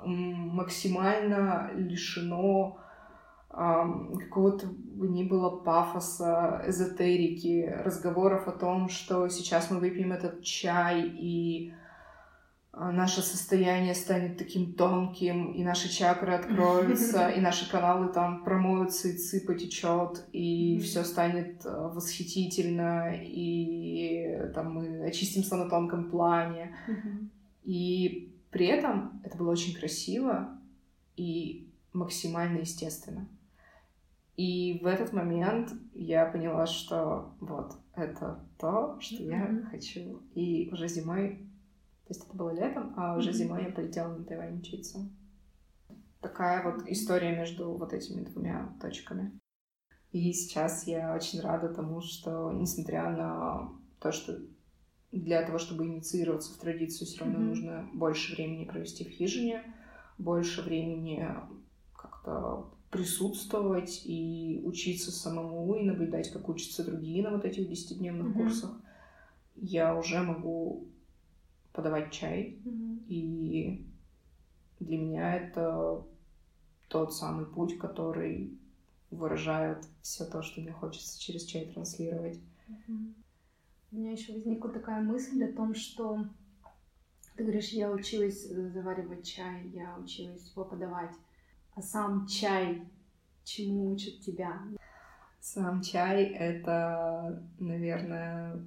максимально 0.03 1.71
лишено 1.75 2.79
какого-то 3.57 4.67
не 4.95 5.23
было 5.23 5.49
пафоса, 5.49 6.63
эзотерики, 6.67 7.67
разговоров 7.83 8.47
о 8.47 8.51
том, 8.51 8.87
что 8.87 9.27
сейчас 9.29 9.71
мы 9.71 9.79
выпьем 9.79 10.11
этот 10.11 10.43
чай 10.43 11.07
и 11.07 11.73
а, 12.71 12.91
наше 12.91 13.23
состояние 13.23 13.95
станет 13.95 14.37
таким 14.37 14.73
тонким, 14.73 15.53
и 15.53 15.63
наши 15.63 15.89
чакры 15.89 16.35
откроются, 16.35 17.29
и 17.35 17.41
наши 17.41 17.67
каналы 17.69 18.13
там 18.13 18.43
промоются, 18.43 19.07
и 19.07 19.17
ци 19.17 19.41
потечет, 19.41 20.23
и 20.31 20.79
все 20.79 21.03
станет 21.03 21.65
а, 21.65 21.89
восхитительно, 21.89 23.15
и 23.15 24.51
там 24.53 24.75
мы 24.75 25.05
очистимся 25.05 25.55
на 25.55 25.67
тонком 25.67 26.11
плане. 26.11 26.75
И 27.63 28.35
при 28.51 28.67
этом 28.67 29.19
это 29.23 29.35
было 29.35 29.51
очень 29.51 29.73
красиво 29.73 30.59
и 31.15 31.67
максимально 31.93 32.59
естественно. 32.59 33.27
И 34.37 34.79
в 34.81 34.85
этот 34.85 35.11
момент 35.11 35.73
я 35.93 36.25
поняла, 36.25 36.65
что 36.65 37.35
вот 37.41 37.73
это 37.95 38.47
то, 38.57 38.97
что 39.01 39.23
я 39.23 39.67
хочу. 39.69 40.21
И 40.35 40.69
уже 40.71 40.87
зимой 40.87 41.47
то 42.07 42.13
есть 42.13 42.25
это 42.25 42.37
было 42.37 42.51
летом, 42.51 42.93
а 42.95 43.17
уже 43.17 43.31
mm-hmm. 43.31 43.33
зимой 43.33 43.63
я 43.65 43.71
полетела 43.71 44.15
на 44.15 44.23
Тайвань 44.23 44.59
учиться. 44.59 45.09
Такая 46.21 46.63
вот 46.63 46.87
история 46.87 47.35
между 47.35 47.73
вот 47.73 47.91
этими 47.91 48.23
двумя 48.23 48.73
точками. 48.81 49.37
И 50.11 50.31
сейчас 50.31 50.87
я 50.87 51.13
очень 51.13 51.41
рада 51.41 51.67
тому, 51.67 51.99
что, 51.99 52.53
несмотря 52.53 53.09
на 53.09 53.73
то, 53.99 54.13
что 54.13 54.39
для 55.11 55.45
того, 55.45 55.57
чтобы 55.57 55.85
инициироваться 55.85 56.53
в 56.53 56.57
традицию, 56.57 57.07
все 57.07 57.25
равно 57.25 57.39
mm-hmm. 57.39 57.43
нужно 57.43 57.89
больше 57.93 58.35
времени 58.35 58.63
провести 58.63 59.03
в 59.03 59.09
хижине, 59.09 59.61
больше 60.17 60.61
времени 60.61 61.27
как-то 61.93 62.71
присутствовать 62.97 64.01
и 64.05 64.61
учиться 64.65 65.11
самому, 65.11 65.75
и 65.75 65.83
наблюдать, 65.83 66.31
как 66.31 66.49
учатся 66.49 66.83
другие 66.83 67.23
на 67.23 67.31
вот 67.31 67.45
этих 67.45 67.69
десятидневных 67.69 68.27
mm-hmm. 68.27 68.33
курсах. 68.33 68.71
Я 69.55 69.95
уже 69.97 70.21
могу 70.21 70.87
подавать 71.73 72.11
чай. 72.11 72.59
Mm-hmm. 72.65 73.07
И 73.07 73.85
для 74.79 74.97
меня 74.97 75.35
это 75.35 76.03
тот 76.87 77.13
самый 77.13 77.45
путь, 77.45 77.77
который 77.77 78.57
выражает 79.11 79.85
все 80.01 80.25
то, 80.25 80.41
что 80.41 80.61
мне 80.61 80.71
хочется 80.71 81.19
через 81.19 81.43
чай 81.43 81.65
транслировать. 81.65 82.39
Mm-hmm. 82.67 83.13
У 83.91 83.95
меня 83.95 84.11
еще 84.11 84.33
возникла 84.33 84.69
такая 84.69 85.01
мысль 85.01 85.43
о 85.43 85.53
том, 85.53 85.73
что 85.73 86.25
ты 87.35 87.43
говоришь, 87.43 87.69
я 87.69 87.91
училась 87.91 88.45
э, 88.49 88.69
заваривать 88.69 89.25
чай, 89.25 89.69
я 89.69 89.95
училась 89.97 90.51
его 90.51 90.65
подавать, 90.65 91.13
а 91.77 91.81
сам 91.81 92.27
чай 92.27 92.81
чему 93.45 93.93
учит 93.93 94.19
тебя? 94.19 94.61
Сам 95.39 95.81
чай— 95.81 96.23
это, 96.25 97.41
наверное, 97.59 98.59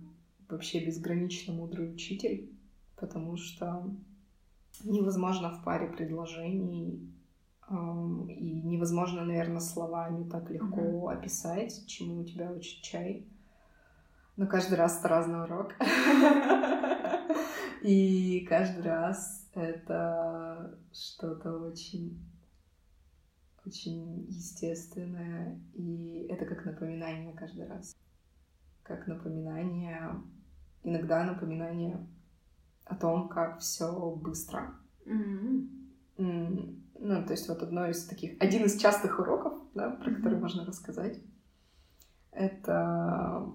вообще 0.49 0.85
безгранично 0.85 1.53
мудрый 1.53 1.93
учитель 1.93 2.51
потому 3.01 3.37
что 3.37 3.91
невозможно 4.85 5.51
в 5.51 5.65
паре 5.65 5.89
предложений 5.89 7.01
и 8.29 8.63
невозможно, 8.65 9.25
наверное, 9.25 9.61
словами 9.61 10.29
так 10.29 10.51
легко 10.51 10.81
mm-hmm. 10.81 11.13
описать, 11.13 11.87
чему 11.87 12.21
у 12.21 12.25
тебя 12.25 12.51
учит 12.51 12.83
чай. 12.83 13.25
Но 14.37 14.47
каждый 14.47 14.75
раз 14.75 14.99
это 14.99 15.09
разный 15.09 15.43
урок. 15.45 15.75
И 17.83 18.45
каждый 18.49 18.83
раз 18.83 19.47
это 19.55 20.77
что-то 20.93 21.59
очень 21.59 22.19
очень 23.67 24.27
естественное, 24.29 25.61
и 25.75 26.27
это 26.29 26.45
как 26.47 26.65
напоминание 26.65 27.35
каждый 27.35 27.67
раз. 27.67 27.95
Как 28.83 29.07
напоминание, 29.07 30.21
иногда 30.83 31.25
напоминание 31.25 32.07
о 32.85 32.97
том, 32.97 33.29
как 33.29 33.61
все 33.61 34.11
быстро. 34.17 34.75
Mm-hmm. 35.07 35.69
Mm, 36.19 36.83
ну, 36.99 37.25
то 37.25 37.33
есть 37.33 37.49
вот 37.49 37.63
одно 37.63 37.87
из 37.87 38.05
таких, 38.05 38.41
один 38.41 38.65
из 38.65 38.79
частых 38.79 39.19
уроков, 39.19 39.55
да, 39.75 39.91
про 39.91 40.11
mm-hmm. 40.11 40.15
который 40.17 40.39
можно 40.39 40.65
рассказать, 40.65 41.21
это 42.33 43.47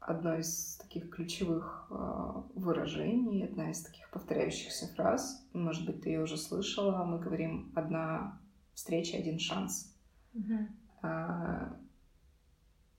одно 0.00 0.36
из 0.36 0.76
таких 0.76 1.10
ключевых 1.10 1.86
э, 1.90 2.42
выражений, 2.54 3.44
одна 3.44 3.70
из 3.70 3.82
таких 3.82 4.10
повторяющихся 4.10 4.92
фраз. 4.94 5.46
Может 5.52 5.86
быть, 5.86 6.02
ты 6.02 6.10
ее 6.10 6.22
уже 6.22 6.36
слышала. 6.36 7.04
Мы 7.04 7.18
говорим 7.18 7.72
«одна 7.74 8.38
встреча, 8.74 9.16
один 9.16 9.38
шанс». 9.38 9.94
Mm-hmm. 10.34 10.68
Э, 11.02 11.72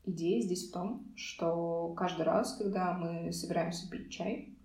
идея 0.05 0.41
здесь 0.41 0.69
в 0.69 0.73
том, 0.73 1.05
что 1.15 1.93
каждый 1.97 2.23
раз, 2.23 2.57
когда 2.57 2.93
мы 2.93 3.31
собираемся 3.31 3.89
пить 3.89 4.11
чай, 4.11 4.55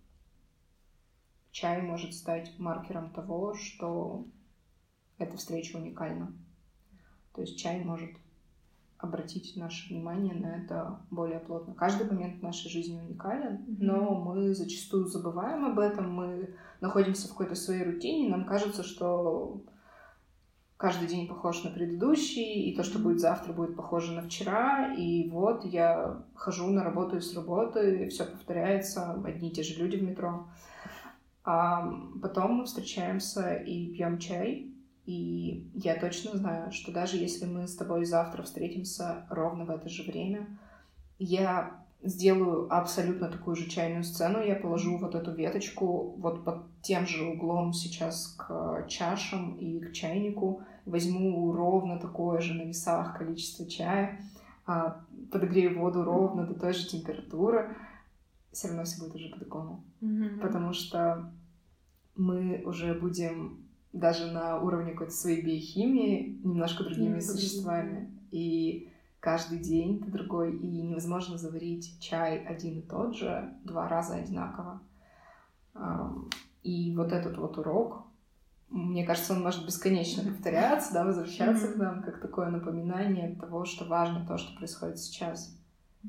чай 1.50 1.82
может 1.82 2.14
стать 2.14 2.58
маркером 2.58 3.10
того, 3.10 3.54
что 3.54 4.26
эта 5.18 5.36
встреча 5.36 5.76
уникальна. 5.76 6.32
То 7.34 7.42
есть 7.42 7.58
чай 7.58 7.84
может 7.84 8.10
обратить 8.98 9.56
наше 9.56 9.88
внимание 9.88 10.34
на 10.34 10.62
это 10.62 11.00
более 11.10 11.40
плотно. 11.40 11.74
Каждый 11.74 12.06
момент 12.06 12.42
нашей 12.42 12.70
жизни 12.70 12.98
уникален, 12.98 13.56
mm-hmm. 13.56 13.76
но 13.78 14.14
мы 14.14 14.54
зачастую 14.54 15.06
забываем 15.06 15.64
об 15.64 15.78
этом, 15.78 16.12
мы 16.12 16.54
находимся 16.80 17.26
в 17.26 17.30
какой-то 17.30 17.54
своей 17.54 17.82
рутине, 17.82 18.28
нам 18.28 18.44
кажется, 18.44 18.82
что 18.82 19.62
каждый 20.80 21.08
день 21.08 21.28
похож 21.28 21.62
на 21.62 21.70
предыдущий, 21.70 22.62
и 22.62 22.74
то, 22.74 22.82
что 22.82 22.98
будет 22.98 23.20
завтра, 23.20 23.52
будет 23.52 23.76
похоже 23.76 24.12
на 24.12 24.22
вчера, 24.22 24.94
и 24.94 25.28
вот 25.28 25.66
я 25.66 26.24
хожу 26.34 26.68
на 26.68 26.82
работу 26.82 27.18
и 27.18 27.20
с 27.20 27.34
работы, 27.34 28.08
все 28.08 28.24
повторяется, 28.24 29.12
одни 29.22 29.50
и 29.50 29.52
те 29.52 29.62
же 29.62 29.78
люди 29.78 29.96
в 29.96 30.02
метро. 30.02 30.48
А 31.44 31.86
потом 32.22 32.54
мы 32.54 32.64
встречаемся 32.64 33.56
и 33.56 33.92
пьем 33.92 34.18
чай. 34.18 34.72
И 35.04 35.70
я 35.74 36.00
точно 36.00 36.38
знаю, 36.38 36.72
что 36.72 36.92
даже 36.92 37.18
если 37.18 37.44
мы 37.44 37.68
с 37.68 37.76
тобой 37.76 38.06
завтра 38.06 38.42
встретимся 38.42 39.26
ровно 39.28 39.66
в 39.66 39.70
это 39.70 39.90
же 39.90 40.10
время, 40.10 40.58
я 41.18 41.79
сделаю 42.02 42.72
абсолютно 42.72 43.28
такую 43.28 43.56
же 43.56 43.68
чайную 43.68 44.04
сцену. 44.04 44.42
Я 44.42 44.54
положу 44.54 44.98
вот 44.98 45.14
эту 45.14 45.32
веточку 45.32 46.14
вот 46.18 46.44
под 46.44 46.62
тем 46.82 47.06
же 47.06 47.24
углом 47.24 47.72
сейчас 47.72 48.34
к 48.38 48.86
чашам 48.88 49.56
и 49.56 49.80
к 49.80 49.92
чайнику. 49.92 50.62
Возьму 50.86 51.52
ровно 51.52 51.98
такое 51.98 52.40
же 52.40 52.54
на 52.54 52.62
весах 52.62 53.18
количество 53.18 53.66
чая, 53.66 54.20
а, 54.66 55.04
подогрею 55.30 55.78
воду 55.78 56.02
ровно 56.04 56.46
до 56.46 56.54
той 56.54 56.72
же 56.72 56.88
температуры 56.88 57.76
все 58.52 58.68
равно 58.68 58.84
все 58.84 59.00
будет 59.00 59.14
уже 59.14 59.28
по-другому. 59.28 59.84
Mm-hmm. 60.00 60.40
Потому 60.40 60.72
что 60.72 61.32
мы 62.16 62.62
уже 62.64 62.94
будем 62.94 63.64
даже 63.92 64.30
на 64.30 64.60
уровне 64.60 64.92
какой-то 64.92 65.12
своей 65.12 65.42
биохимии 65.42 66.40
немножко 66.42 66.84
другими 66.84 67.16
mm-hmm. 67.16 67.20
существами. 67.20 68.10
И 68.30 68.89
каждый 69.20 69.58
день 69.58 70.02
ты 70.02 70.10
другой, 70.10 70.56
и 70.56 70.82
невозможно 70.82 71.38
заварить 71.38 72.00
чай 72.00 72.44
один 72.44 72.80
и 72.80 72.82
тот 72.82 73.16
же 73.16 73.54
два 73.64 73.88
раза 73.88 74.16
одинаково. 74.16 74.80
И 76.62 76.94
вот 76.96 77.12
этот 77.12 77.38
вот 77.38 77.58
урок, 77.58 78.04
мне 78.70 79.04
кажется, 79.04 79.34
он 79.34 79.42
может 79.42 79.66
бесконечно 79.66 80.22
повторяться, 80.22 80.92
да, 80.92 81.04
возвращаться 81.04 81.66
mm-hmm. 81.66 81.72
к 81.72 81.76
нам 81.76 82.02
как 82.02 82.20
такое 82.20 82.50
напоминание 82.50 83.34
того, 83.34 83.64
что 83.64 83.84
важно 83.84 84.26
то, 84.26 84.38
что 84.38 84.56
происходит 84.56 84.98
сейчас 84.98 85.56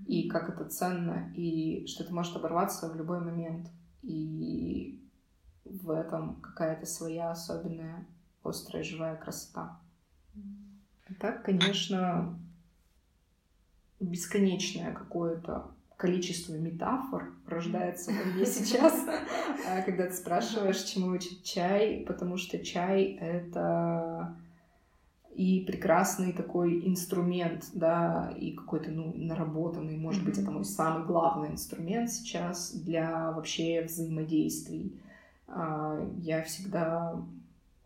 и 0.05 0.29
как 0.29 0.49
это 0.49 0.65
ценно, 0.69 1.33
и 1.35 1.85
что 1.87 2.03
это 2.03 2.13
может 2.13 2.35
оборваться 2.35 2.89
в 2.89 2.95
любой 2.95 3.19
момент. 3.19 3.67
И 4.03 4.99
в 5.65 5.89
этом 5.89 6.35
какая-то 6.41 6.85
своя 6.85 7.31
особенная 7.31 8.05
острая 8.43 8.83
живая 8.83 9.15
красота. 9.15 9.79
так, 11.19 11.43
конечно, 11.43 12.37
бесконечное 14.01 14.91
какое-то 14.93 15.71
количество 15.95 16.53
метафор 16.55 17.31
рождается 17.47 18.11
во 18.11 18.23
мне 18.33 18.45
сейчас, 18.45 19.05
а 19.67 19.81
когда 19.83 20.07
ты 20.07 20.13
спрашиваешь, 20.13 20.81
чему 20.81 21.07
учит 21.07 21.43
чай, 21.43 22.03
потому 22.07 22.37
что 22.37 22.57
чай— 22.59 23.17
это 23.21 24.35
и 25.33 25.61
прекрасный 25.61 26.33
такой 26.33 26.85
инструмент, 26.87 27.69
да, 27.73 28.33
и 28.37 28.51
какой-то, 28.51 28.91
ну, 28.91 29.13
наработанный, 29.15 29.95
может 29.95 30.25
быть, 30.25 30.37
это 30.37 30.51
мой 30.51 30.65
самый 30.65 31.05
главный 31.05 31.51
инструмент 31.51 32.09
сейчас 32.09 32.73
для 32.73 33.31
вообще 33.31 33.83
взаимодействий. 33.83 34.99
А, 35.47 36.05
я 36.17 36.43
всегда 36.43 37.23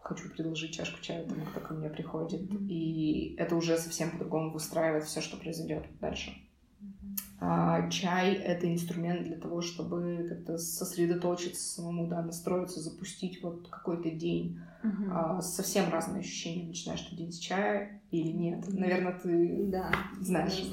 хочу 0.05 0.29
предложить 0.29 0.71
чашку 0.71 1.01
чая 1.01 1.25
тому, 1.25 1.45
кто 1.45 1.59
ко 1.59 1.73
мне 1.73 1.89
приходит, 1.89 2.41
mm-hmm. 2.41 2.67
и 2.67 3.35
это 3.37 3.55
уже 3.55 3.77
совсем 3.77 4.11
по-другому 4.11 4.51
выстраивает 4.51 5.05
все, 5.05 5.19
что 5.19 5.35
произойдет 5.35 5.85
дальше. 5.99 6.31
Mm-hmm. 6.79 7.15
А, 7.39 7.89
чай— 7.89 8.33
это 8.35 8.71
инструмент 8.71 9.23
для 9.23 9.37
того, 9.37 9.61
чтобы 9.61 10.27
как-то 10.29 10.57
сосредоточиться 10.59 11.75
самому, 11.75 12.07
да, 12.07 12.21
настроиться, 12.21 12.79
запустить 12.79 13.41
вот 13.41 13.67
какой-то 13.67 14.11
день. 14.11 14.59
Uh-huh. 14.83 15.09
А, 15.11 15.41
совсем 15.41 15.89
разные 15.89 16.19
ощущения. 16.19 16.67
Начинаешь 16.67 17.01
ты 17.01 17.15
день 17.15 17.31
с 17.31 17.39
чая 17.39 18.01
или 18.11 18.31
нет. 18.31 18.65
Наверное, 18.67 19.19
ты 19.19 19.65
да, 19.67 19.91
знаешь. 20.21 20.63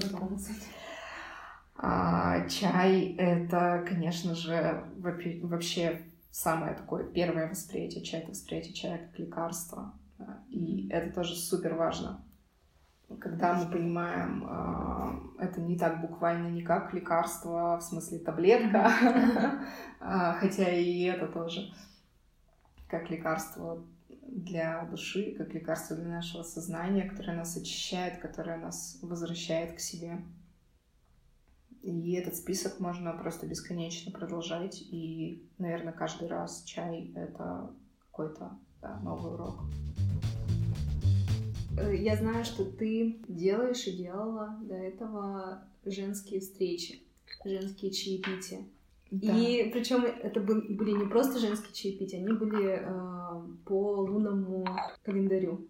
А, 1.76 2.46
чай— 2.48 3.14
это, 3.18 3.84
конечно 3.88 4.34
же, 4.34 4.84
вообще 4.98 6.02
самое 6.32 6.74
такое 6.74 7.04
первое 7.04 7.48
восприятие 7.48 8.02
чая— 8.02 8.26
восприятие 8.28 8.74
чая 8.74 9.06
как 9.06 9.18
лекарства. 9.20 9.94
И 10.48 10.88
это 10.88 11.14
тоже 11.14 11.36
супер 11.36 11.74
важно 11.74 12.24
когда 13.20 13.54
мы 13.54 13.70
понимаем, 13.70 14.46
э, 15.38 15.44
это 15.44 15.60
не 15.60 15.76
так 15.76 16.00
буквально, 16.00 16.48
не 16.48 16.62
как 16.62 16.92
лекарство, 16.94 17.78
в 17.78 17.82
смысле 17.82 18.18
таблетка, 18.18 18.90
а, 20.00 20.32
хотя 20.34 20.70
и 20.70 21.02
это 21.04 21.26
тоже 21.26 21.72
как 22.88 23.10
лекарство 23.10 23.84
для 24.26 24.84
души, 24.84 25.34
как 25.36 25.52
лекарство 25.54 25.96
для 25.96 26.08
нашего 26.08 26.42
сознания, 26.42 27.08
которое 27.08 27.36
нас 27.36 27.56
очищает, 27.56 28.20
которое 28.20 28.58
нас 28.58 28.98
возвращает 29.02 29.76
к 29.76 29.80
себе. 29.80 30.18
И 31.82 32.12
этот 32.12 32.36
список 32.36 32.78
можно 32.78 33.12
просто 33.12 33.46
бесконечно 33.46 34.12
продолжать. 34.12 34.80
И, 34.82 35.42
наверное, 35.58 35.92
каждый 35.92 36.28
раз 36.28 36.62
чай— 36.64 37.12
это 37.16 37.70
какой-то 37.98 38.56
да, 38.80 39.00
новый 39.00 39.34
урок. 39.34 39.64
Э, 41.76 41.94
я 41.94 42.16
знаю, 42.16 42.44
что 42.44 42.64
ты 42.64 43.18
делаешь 43.26 43.86
и 43.86 43.96
делала 43.96 44.56
до 44.62 44.74
этого 44.74 45.64
женские 45.84 46.40
встречи, 46.40 47.02
женские 47.44 47.90
чаепития. 47.90 48.60
Да. 49.10 49.36
И 49.36 49.70
причем 49.70 50.04
это 50.04 50.40
были 50.40 50.92
не 50.92 51.06
просто 51.06 51.38
женские 51.38 51.74
чаепития, 51.74 52.20
они 52.20 52.32
были 52.32 52.80
э, 52.80 53.42
по 53.64 53.96
лунному 53.96 54.66
календарю. 55.02 55.66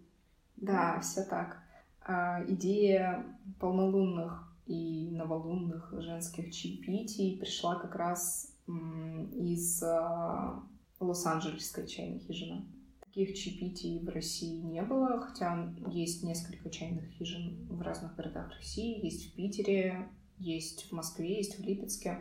Да, 0.56 1.00
все 1.00 1.24
так. 1.24 1.58
А, 2.04 2.44
идея 2.46 3.24
полнолунных 3.58 4.51
и 4.66 5.10
новолунных 5.10 5.92
женских 5.98 6.52
чаепитий 6.52 7.38
пришла 7.38 7.76
как 7.76 7.94
раз 7.94 8.54
из 8.66 9.82
а, 9.82 10.62
Лос-Анджелесской 11.00 11.86
чайной 11.86 12.20
хижины. 12.20 12.64
Таких 13.00 13.36
чаепитий 13.36 13.98
в 14.00 14.08
России 14.08 14.60
не 14.60 14.82
было, 14.82 15.20
хотя 15.20 15.74
есть 15.88 16.22
несколько 16.22 16.70
чайных 16.70 17.04
хижин 17.10 17.66
в 17.68 17.82
разных 17.82 18.14
городах 18.16 18.50
России. 18.56 19.04
Есть 19.04 19.30
в 19.30 19.34
Питере, 19.34 20.08
есть 20.38 20.88
в 20.88 20.92
Москве, 20.92 21.36
есть 21.36 21.58
в 21.58 21.62
Липецке. 21.62 22.20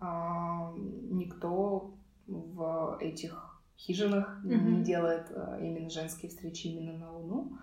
А, 0.00 0.74
никто 0.76 1.94
в 2.26 2.98
этих 3.00 3.62
хижинах 3.78 4.44
mm-hmm. 4.44 4.70
не 4.70 4.84
делает 4.84 5.30
а, 5.30 5.58
именно 5.60 5.88
женские 5.88 6.30
встречи 6.30 6.66
именно 6.66 6.98
на 6.98 7.16
Луну. 7.16 7.58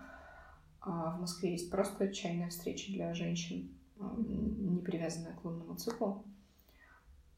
А 0.80 1.16
в 1.16 1.20
Москве 1.20 1.52
есть 1.52 1.70
просто 1.70 2.12
чайная 2.12 2.48
встреча 2.48 2.92
для 2.92 3.12
женщин, 3.12 3.75
не 3.98 4.80
привязанная 4.80 5.34
к 5.34 5.44
лунному 5.44 5.76
циклу. 5.76 6.24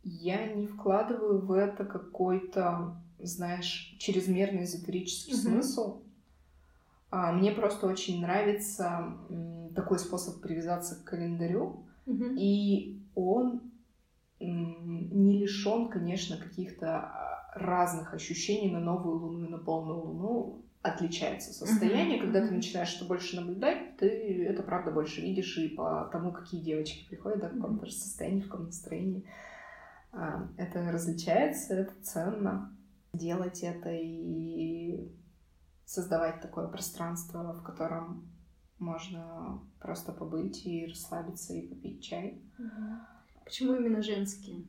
Я 0.03 0.53
не 0.53 0.67
вкладываю 0.67 1.45
в 1.45 1.53
это 1.53 1.85
какой-то 1.85 2.97
знаешь, 3.21 3.97
чрезмерный 3.99 4.65
эзотерический 4.65 5.35
mm-hmm. 5.35 5.37
смысл. 5.37 6.03
А, 7.11 7.33
мне 7.33 7.53
просто 7.53 7.87
очень 7.87 8.21
нравится 8.21 9.17
такой 9.75 9.99
способ 9.99 10.41
привязаться 10.41 10.97
к 10.97 11.05
календарю, 11.05 11.85
mm-hmm. 12.07 12.37
и 12.39 13.03
он 13.15 13.63
не 14.41 15.39
лишен, 15.39 15.89
конечно, 15.89 16.37
каких-то 16.37 16.99
а, 16.99 17.53
разных 17.55 18.15
ощущений 18.15 18.71
на 18.71 18.81
новую 18.81 19.19
луну 19.19 19.47
и 19.47 19.51
на 19.51 19.59
полную 19.59 20.01
луну. 20.01 20.63
Отличается 20.89 21.53
состояние, 21.53 22.19
mm-hmm. 22.19 22.23
когда 22.23 22.47
ты 22.47 22.55
начинаешь 22.55 22.89
что 22.89 23.05
больше 23.05 23.37
наблюдать, 23.37 23.97
ты 23.97 24.45
это 24.45 24.63
правда 24.63 24.91
больше 24.91 25.21
видишь 25.21 25.57
и 25.59 25.69
по 25.69 26.09
тому, 26.13 26.33
какие 26.33 26.63
девочки 26.63 27.07
приходят, 27.09 27.41
да, 27.41 27.49
в 27.49 27.55
каком-то 27.55 27.87
mm-hmm. 27.87 27.91
состоянии, 27.91 28.41
в 28.41 28.49
каком 28.49 28.67
настроении. 28.67 29.25
А, 30.13 30.49
это 30.57 30.91
различается, 30.91 31.75
это 31.75 31.93
ценно 32.03 32.77
делать 33.13 33.63
это 33.63 33.91
и 33.93 35.11
создавать 35.85 36.41
такое 36.41 36.69
пространство, 36.69 37.53
в 37.55 37.63
котором 37.63 38.31
можно 38.79 39.61
просто 39.81 40.13
побыть 40.13 40.65
и 40.67 40.87
расслабиться 40.87 41.55
и 41.55 41.67
попить 41.67 42.03
чай. 42.03 42.43
Почему 43.45 43.75
именно 43.75 44.03
женские? 44.03 44.67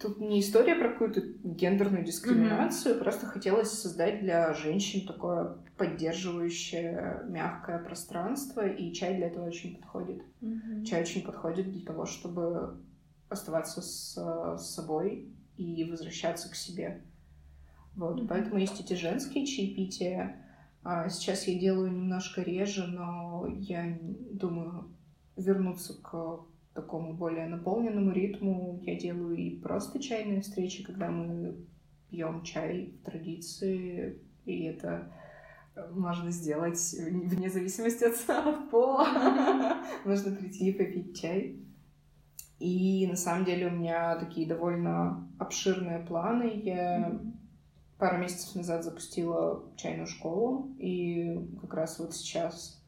Тут 0.00 0.18
не 0.18 0.40
история 0.40 0.74
про 0.74 0.90
какую-то 0.90 1.20
гендерную 1.42 2.04
дискриминацию, 2.04 2.94
mm-hmm. 2.94 2.98
просто 2.98 3.26
хотелось 3.26 3.70
создать 3.70 4.20
для 4.20 4.52
женщин 4.54 5.06
такое 5.06 5.58
поддерживающее, 5.76 7.22
мягкое 7.28 7.78
пространство, 7.78 8.66
и 8.66 8.92
чай 8.92 9.16
для 9.16 9.28
этого 9.28 9.46
очень 9.46 9.76
подходит. 9.76 10.22
Mm-hmm. 10.40 10.84
Чай 10.84 11.02
очень 11.02 11.22
подходит 11.22 11.70
для 11.70 11.84
того, 11.84 12.06
чтобы 12.06 12.80
оставаться 13.28 13.82
с, 13.82 14.14
с 14.58 14.74
собой 14.74 15.28
и 15.56 15.84
возвращаться 15.84 16.50
к 16.50 16.54
себе. 16.54 17.02
Вот, 17.94 18.20
mm-hmm. 18.20 18.26
поэтому 18.28 18.58
есть 18.58 18.80
эти 18.80 18.94
женские 18.94 19.46
чаепития. 19.46 20.40
А 20.82 21.08
сейчас 21.08 21.46
я 21.46 21.58
делаю 21.58 21.90
немножко 21.90 22.42
реже, 22.42 22.86
но 22.86 23.46
я 23.58 23.98
думаю 24.02 24.90
вернуться 25.36 25.94
к 26.02 26.40
такому 26.74 27.14
более 27.14 27.46
наполненному 27.46 28.12
ритму. 28.12 28.80
Я 28.82 28.98
делаю 28.98 29.36
и 29.36 29.56
просто 29.58 30.02
чайные 30.02 30.42
встречи, 30.42 30.82
когда 30.82 31.10
мы 31.10 31.56
пьем 32.10 32.42
чай 32.42 32.94
в 33.00 33.04
традиции, 33.04 34.20
и 34.44 34.64
это 34.64 35.12
можно 35.92 36.30
сделать 36.30 36.78
вне 36.92 37.50
зависимости 37.50 38.04
от, 38.04 38.70
пола. 38.70 39.84
Можно 40.04 40.36
прийти 40.36 40.70
и 40.70 40.72
попить 40.72 41.20
чай. 41.20 41.60
И 42.60 43.06
на 43.08 43.16
самом 43.16 43.44
деле 43.44 43.66
у 43.66 43.70
меня 43.70 44.16
такие 44.16 44.46
довольно 44.46 45.28
обширные 45.38 45.98
планы. 45.98 46.60
Я 46.62 47.08
mm-hmm. 47.08 47.32
пару 47.98 48.18
месяцев 48.18 48.54
назад 48.54 48.84
запустила 48.84 49.64
чайную 49.76 50.06
школу, 50.06 50.76
и 50.78 51.36
как 51.60 51.74
раз 51.74 51.98
вот 51.98 52.14
сейчас 52.14 52.80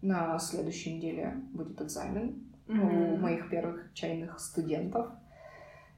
на 0.00 0.36
следующей 0.40 0.96
неделе 0.96 1.40
будет 1.52 1.80
экзамен 1.80 2.51
mm-hmm. 2.72 3.14
у 3.14 3.16
моих 3.16 3.50
первых 3.50 3.92
чайных 3.94 4.38
студентов. 4.40 5.08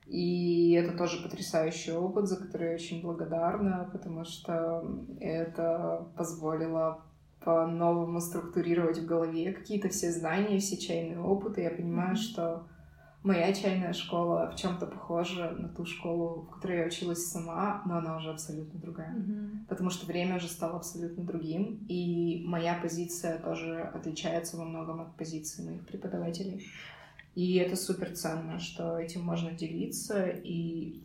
И 0.07 0.73
это 0.73 0.97
тоже 0.97 1.23
потрясающий 1.23 1.93
опыт, 1.93 2.27
за 2.27 2.37
который 2.37 2.69
я 2.69 2.75
очень 2.75 3.01
благодарна, 3.01 3.89
потому 3.91 4.25
что 4.25 4.85
это 5.19 6.09
позволило 6.17 7.03
по-новому 7.43 8.21
структурировать 8.21 8.99
в 8.99 9.07
голове 9.07 9.53
какие-то 9.53 9.89
все 9.89 10.11
знания, 10.11 10.59
все 10.59 10.77
чайные 10.77 11.21
опыты. 11.21 11.63
Я 11.63 11.71
понимаю, 11.71 12.15
mm-hmm. 12.15 12.33
что 12.33 12.67
моя 13.25 13.55
чайная 13.55 13.95
школа 13.95 14.53
в 14.53 14.61
чем-то 14.61 14.87
похожа 14.87 15.51
на 15.53 15.69
ту 15.69 15.87
школу, 15.87 16.43
в 16.43 16.51
которой 16.51 16.81
я 16.81 16.87
училась 16.87 17.27
сама, 17.27 17.83
но 17.87 17.97
она 17.97 18.19
уже 18.19 18.31
абсолютно 18.31 18.79
другая. 18.79 19.15
Mm-hmm. 19.17 19.67
Потому 19.69 19.89
что 19.89 20.07
время 20.07 20.37
уже 20.37 20.47
стало 20.47 20.77
абсолютно 20.77 21.25
другим, 21.25 21.87
и 21.89 22.45
моя 22.47 22.75
позиция 22.75 23.39
тоже 23.39 23.81
отличается 23.81 24.59
во 24.59 24.65
многом 24.65 25.01
от 25.01 25.17
позиции 25.17 25.65
моих 25.65 25.87
преподавателей. 25.87 26.67
И 27.35 27.57
это 27.57 27.77
супер 27.77 28.13
ценно, 28.15 28.61
что 28.61 28.99
этим 28.99 29.23
можно 29.23 29.51
делиться, 29.53 30.27
и 30.29 31.03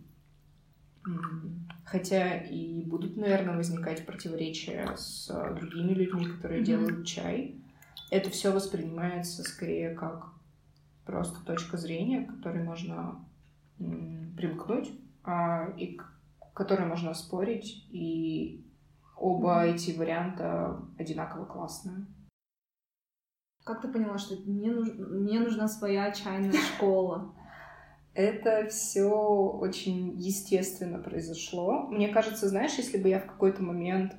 хотя 1.85 2.35
и 2.35 2.83
будут, 2.83 3.15
наверное, 3.15 3.55
возникать 3.55 4.05
противоречия 4.05 4.93
с 4.97 5.27
другими 5.55 5.93
людьми, 5.93 6.27
которые 6.27 6.61
mm-hmm. 6.61 6.65
делают 6.65 7.07
чай, 7.07 7.55
это 8.11 8.29
все 8.29 8.51
воспринимается 8.51 9.41
скорее 9.43 9.95
как 9.95 10.33
просто 11.09 11.43
точка 11.43 11.77
зрения, 11.77 12.25
к 12.25 12.35
которой 12.35 12.63
можно 12.63 13.25
примкнуть 14.37 14.91
а, 15.23 15.65
и 15.75 15.95
к 15.95 16.05
которой 16.53 16.85
можно 16.87 17.15
спорить, 17.15 17.87
и 17.89 18.63
оба 19.17 19.65
эти 19.65 19.97
варианта 19.97 20.79
одинаково 20.99 21.45
классные. 21.45 22.05
Как 23.65 23.81
ты 23.81 23.87
поняла, 23.87 24.19
что 24.19 24.35
мне, 24.45 24.71
нуж... 24.71 24.89
мне 24.93 25.39
нужна 25.39 25.67
своя 25.67 26.11
чайная 26.11 26.53
школа? 26.75 27.33
Это 28.13 28.67
все 28.67 29.09
очень 29.09 30.15
естественно 30.19 30.99
произошло. 30.99 31.87
Мне 31.87 32.09
кажется, 32.09 32.49
знаешь, 32.49 32.73
если 32.77 32.97
бы 32.97 33.09
я 33.09 33.19
в 33.19 33.25
какой-то 33.25 33.63
момент 33.63 34.15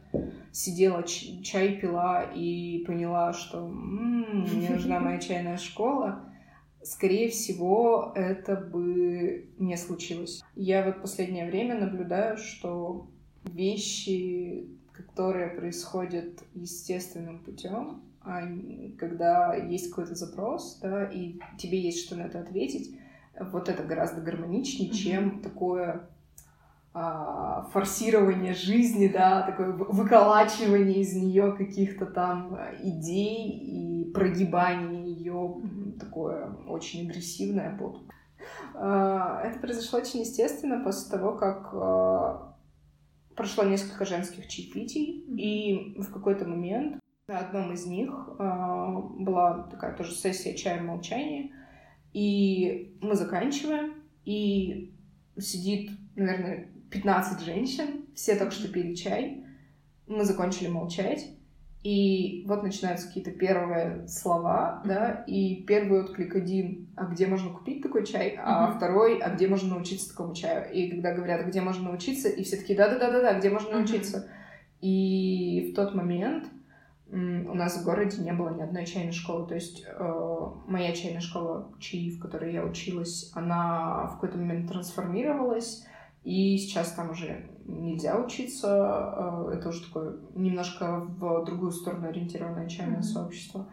сидела, 0.50 1.04
чай 1.04 1.78
пила 1.80 2.24
и 2.34 2.84
поняла, 2.84 3.32
что 3.32 3.58
м-м, 3.58 4.42
мне 4.56 4.70
нужна 4.70 4.98
моя 5.00 5.18
чайная 5.18 5.56
школа, 5.56 6.29
скорее 6.82 7.30
всего, 7.30 8.12
это 8.14 8.56
бы 8.56 9.48
не 9.58 9.76
случилось. 9.76 10.42
Я 10.54 10.84
вот 10.84 11.02
последнее 11.02 11.46
время 11.46 11.78
наблюдаю, 11.78 12.36
что 12.36 13.08
вещи, 13.44 14.68
которые 14.92 15.48
происходят 15.48 16.42
естественным 16.54 17.40
путем, 17.40 18.02
а 18.22 18.42
когда 18.98 19.54
есть 19.54 19.90
какой-то 19.90 20.14
запрос, 20.14 20.78
да, 20.82 21.04
и 21.04 21.38
тебе 21.58 21.80
есть 21.80 22.04
что 22.04 22.16
на 22.16 22.22
это 22.22 22.40
ответить, 22.40 22.94
вот 23.38 23.68
это 23.68 23.82
гораздо 23.82 24.20
гармоничнее, 24.20 24.90
mm-hmm. 24.90 24.94
чем 24.94 25.40
такое 25.40 26.08
форсирование 26.92 28.52
жизни, 28.52 29.06
да, 29.06 29.42
такое 29.42 29.72
выколачивание 29.72 31.00
из 31.00 31.14
нее 31.14 31.52
каких-то 31.52 32.06
там 32.06 32.58
идей 32.82 33.48
и 33.48 34.10
прогибание 34.12 35.04
ее 35.04 35.62
такое 36.00 36.52
очень 36.66 37.08
агрессивное 37.08 37.76
под. 37.76 38.02
А, 38.74 39.42
это 39.42 39.58
произошло 39.58 39.98
очень 40.00 40.20
естественно 40.20 40.82
после 40.82 41.10
того, 41.10 41.36
как 41.36 41.70
а, 41.72 42.56
прошло 43.36 43.64
несколько 43.64 44.04
женских 44.04 44.48
чаепитий, 44.48 45.24
и 45.36 46.00
в 46.00 46.12
какой-то 46.12 46.46
момент 46.46 47.00
на 47.28 47.38
одном 47.38 47.72
из 47.72 47.86
них 47.86 48.10
а, 48.38 49.00
была 49.00 49.64
такая 49.64 49.96
тоже 49.96 50.12
сессия 50.12 50.54
чая 50.54 50.82
молчания, 50.82 51.52
и 52.12 52.98
мы 53.00 53.14
заканчиваем, 53.14 53.94
и 54.24 54.94
сидит, 55.38 55.90
наверное, 56.16 56.68
15 56.90 57.40
женщин, 57.44 58.06
все 58.14 58.36
только 58.36 58.52
что 58.52 58.68
пили 58.68 58.94
чай, 58.94 59.44
мы 60.06 60.24
закончили 60.24 60.68
молчать, 60.68 61.26
и 61.82 62.44
вот 62.46 62.62
начинаются 62.62 63.06
какие-то 63.06 63.30
первые 63.30 64.06
слова, 64.06 64.82
да, 64.84 65.24
и 65.26 65.62
первый 65.62 66.02
отклик 66.02 66.36
один, 66.36 66.88
а 66.94 67.06
где 67.06 67.26
можно 67.26 67.50
купить 67.50 67.82
такой 67.82 68.04
чай, 68.04 68.38
а 68.38 68.68
mm-hmm. 68.68 68.76
второй, 68.76 69.18
а 69.18 69.30
где 69.34 69.48
можно 69.48 69.76
научиться 69.76 70.10
такому 70.10 70.34
чаю. 70.34 70.70
И 70.72 70.90
когда 70.90 71.14
говорят, 71.14 71.40
а 71.40 71.44
где 71.44 71.62
можно 71.62 71.88
научиться, 71.88 72.28
и 72.28 72.42
все 72.42 72.58
такие, 72.58 72.76
да-да-да-да, 72.76 73.38
где 73.38 73.48
можно 73.48 73.68
mm-hmm. 73.68 73.78
научиться. 73.78 74.28
И 74.82 75.70
в 75.72 75.74
тот 75.74 75.94
момент 75.94 76.48
у 77.12 77.54
нас 77.54 77.78
в 77.78 77.84
городе 77.84 78.22
не 78.22 78.32
было 78.32 78.50
ни 78.50 78.62
одной 78.62 78.84
чайной 78.84 79.12
школы. 79.12 79.48
То 79.48 79.54
есть 79.54 79.84
э, 79.86 80.46
моя 80.66 80.92
чайная 80.92 81.20
школа 81.20 81.72
ЧИ, 81.80 82.10
в 82.10 82.20
которой 82.20 82.52
я 82.52 82.64
училась, 82.64 83.32
она 83.34 84.06
в 84.06 84.14
какой-то 84.14 84.38
момент 84.38 84.68
трансформировалась, 84.68 85.86
и 86.22 86.56
сейчас 86.58 86.92
там 86.92 87.10
уже 87.10 87.50
нельзя 87.64 88.18
учиться. 88.18 88.68
Э, 89.48 89.50
это 89.54 89.68
уже 89.68 89.86
такое 89.86 90.16
немножко 90.34 91.00
в 91.00 91.44
другую 91.44 91.72
сторону 91.72 92.08
ориентированное 92.08 92.68
чайное 92.68 92.98
mm-hmm. 92.98 93.02
сообщество. 93.02 93.68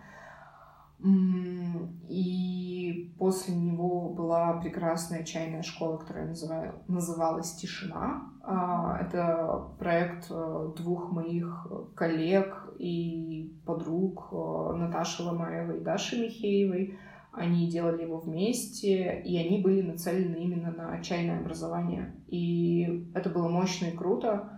И 2.09 3.15
после 3.19 3.55
него 3.55 4.09
была 4.09 4.53
прекрасная 4.53 5.23
чайная 5.23 5.61
школа, 5.61 5.97
которая 5.97 6.33
называлась 6.87 7.53
«Тишина». 7.53 8.31
А, 8.41 8.97
это 9.01 9.75
проект 9.77 10.27
э, 10.31 10.69
двух 10.77 11.11
моих 11.11 11.67
коллег 11.95 12.73
и 12.79 13.53
подруг 13.65 14.29
э, 14.31 14.73
Наташи 14.77 15.21
Ломаевой 15.21 15.79
и 15.79 15.83
Даши 15.83 16.15
Михеевой. 16.15 16.97
Они 17.37 17.69
делали 17.69 18.01
его 18.01 18.17
вместе, 18.17 19.21
и 19.23 19.37
они 19.37 19.61
были 19.61 19.81
нацелены 19.81 20.37
именно 20.37 20.71
на 20.71 21.01
чайное 21.03 21.39
образование. 21.39 22.15
И 22.27 23.11
это 23.13 23.29
было 23.29 23.47
мощно 23.47 23.85
и 23.85 23.95
круто. 23.95 24.49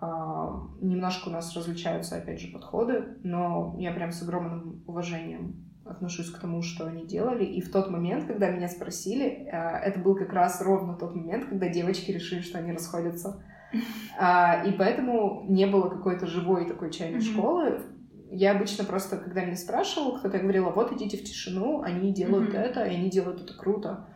А, 0.00 0.62
немножко 0.80 1.28
у 1.28 1.32
нас 1.32 1.54
различаются, 1.56 2.16
опять 2.16 2.40
же, 2.40 2.52
подходы, 2.52 3.18
но 3.22 3.76
я 3.78 3.92
прям 3.92 4.10
с 4.10 4.22
огромным 4.22 4.82
уважением 4.86 5.64
отношусь 5.84 6.30
к 6.30 6.40
тому, 6.40 6.60
что 6.60 6.86
они 6.86 7.06
делали. 7.06 7.44
И 7.44 7.60
в 7.60 7.70
тот 7.70 7.88
момент, 7.88 8.26
когда 8.26 8.50
меня 8.50 8.68
спросили, 8.68 9.48
а, 9.52 9.78
это 9.78 10.00
был 10.00 10.16
как 10.16 10.32
раз 10.32 10.60
ровно 10.60 10.94
тот 10.94 11.14
момент, 11.14 11.46
когда 11.46 11.68
девочки 11.68 12.10
решили, 12.10 12.40
что 12.40 12.58
они 12.58 12.72
расходятся. 12.72 13.42
А, 14.18 14.64
и 14.64 14.72
поэтому 14.72 15.44
не 15.46 15.66
было 15.66 15.90
какой-то 15.90 16.26
живой 16.26 16.66
такой 16.66 16.90
чайной 16.90 17.20
школы. 17.20 17.82
Я 18.30 18.52
обычно 18.52 18.84
просто, 18.84 19.16
когда 19.16 19.44
меня 19.44 19.56
спрашивал, 19.56 20.18
кто-то 20.18 20.38
говорила, 20.38 20.70
вот 20.70 20.92
идите 20.92 21.16
в 21.16 21.24
тишину, 21.24 21.82
они 21.82 22.12
делают 22.12 22.54
это, 22.54 22.84
и 22.84 22.94
они 22.94 23.10
делают 23.10 23.40
это 23.40 23.54
круто. 23.54 24.06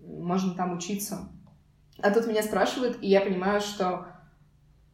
Можно 0.00 0.54
там 0.54 0.76
учиться. 0.76 1.28
А 2.02 2.10
тут 2.10 2.26
меня 2.26 2.42
спрашивают, 2.42 2.98
и 3.00 3.08
я 3.08 3.20
понимаю, 3.20 3.60
что 3.60 4.06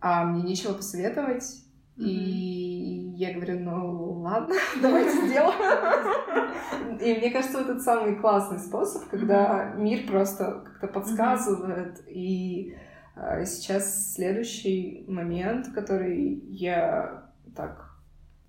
а, 0.01 0.25
мне 0.25 0.43
нечего 0.43 0.75
посоветовать, 0.75 1.65
и 1.97 3.15
я 3.17 3.35
говорю, 3.35 3.59
ну 3.59 4.13
ладно, 4.21 4.55
давайте 4.83 5.27
сделаем. 5.27 6.99
И 7.01 7.15
мне 7.15 7.31
кажется, 7.31 7.61
это 7.61 7.79
самый 7.79 8.17
классный 8.17 8.59
способ, 8.59 9.09
когда 9.09 9.73
мир 9.77 10.07
просто 10.07 10.65
как-то 10.65 10.89
подсказывает. 10.89 12.03
И 12.09 12.77
а, 13.15 13.45
сейчас 13.45 14.15
следующий 14.15 15.05
момент, 15.09 15.69
который 15.75 16.41
я 16.51 17.31
так 17.55 17.88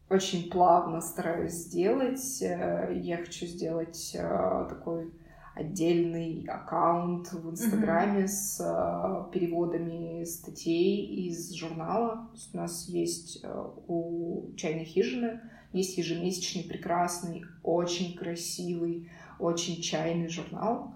очень 0.09 0.49
плавно 0.49 1.01
стараюсь 1.01 1.53
сделать, 1.53 2.41
э, 2.41 2.93
я 3.01 3.17
хочу 3.17 3.45
сделать 3.45 4.15
э, 4.15 4.65
такой 4.69 5.11
отдельный 5.55 6.45
аккаунт 6.47 7.31
в 7.33 7.51
Инстаграме 7.51 8.23
mm-hmm. 8.23 8.27
с 8.27 8.59
э, 8.61 9.31
переводами 9.31 10.23
статей 10.23 11.27
из 11.27 11.53
журнала. 11.53 12.29
у 12.53 12.57
нас 12.57 12.87
есть 12.87 13.41
э, 13.43 13.65
у 13.87 14.53
чайной 14.55 14.85
хижины 14.85 15.41
есть 15.73 15.97
ежемесячный 15.97 16.63
прекрасный, 16.63 17.43
очень 17.61 18.15
красивый, 18.15 19.11
очень 19.37 19.81
чайный 19.81 20.29
журнал, 20.29 20.95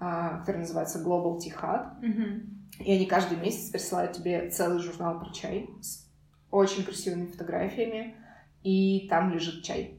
э, 0.00 0.38
который 0.40 0.58
называется 0.58 1.02
Global 1.02 1.38
Tea 1.38 1.54
Hut. 1.54 2.02
Mm-hmm. 2.02 2.84
И 2.84 2.92
они 2.92 3.06
каждый 3.06 3.38
месяц 3.38 3.70
присылают 3.70 4.12
тебе 4.12 4.50
целый 4.50 4.80
журнал 4.80 5.20
про 5.20 5.32
чай 5.32 5.68
с 5.80 6.06
очень 6.50 6.84
красивыми 6.84 7.26
фотографиями, 7.26 8.16
и 8.62 9.06
там 9.08 9.32
лежит 9.32 9.62
чай. 9.62 9.98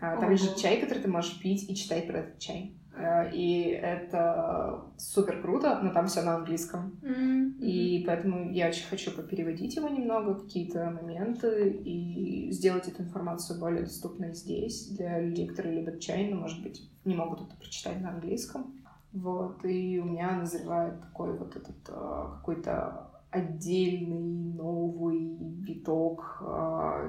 Там 0.00 0.18
Ого. 0.18 0.30
лежит 0.30 0.56
чай, 0.56 0.80
который 0.80 1.00
ты 1.02 1.08
можешь 1.08 1.38
пить 1.40 1.68
и 1.68 1.74
читать 1.74 2.06
про 2.06 2.20
этот 2.20 2.38
чай. 2.38 2.74
Э, 3.00 3.30
и 3.32 3.62
это 3.62 4.84
супер 4.96 5.40
круто, 5.40 5.80
но 5.82 5.92
там 5.92 6.06
все 6.06 6.22
на 6.22 6.36
английском. 6.36 6.98
Mm-hmm. 7.02 7.58
И 7.60 8.04
поэтому 8.06 8.50
я 8.50 8.68
очень 8.68 8.86
хочу 8.86 9.10
попереводить 9.12 9.76
его 9.76 9.88
немного, 9.88 10.34
какие-то 10.34 10.90
моменты, 10.90 11.70
и 11.70 12.50
сделать 12.50 12.88
эту 12.88 13.02
информацию 13.02 13.58
более 13.58 13.82
доступной 13.82 14.34
здесь 14.34 14.88
для 14.88 15.20
людей, 15.20 15.46
которые 15.46 15.80
любят 15.80 16.00
чай, 16.00 16.28
но, 16.28 16.36
может 16.40 16.62
быть, 16.62 16.88
не 17.04 17.14
могут 17.14 17.42
это 17.42 17.56
прочитать 17.56 18.00
на 18.00 18.10
английском. 18.10 18.74
Вот, 19.12 19.64
и 19.64 19.98
у 19.98 20.04
меня 20.04 20.32
назревает 20.32 21.00
такой 21.00 21.36
вот 21.36 21.56
этот 21.56 21.76
э, 21.88 22.26
какой-то 22.36 23.10
отдельный 23.30 24.54
новый 24.54 25.36
виток 25.60 26.42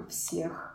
всех 0.08 0.71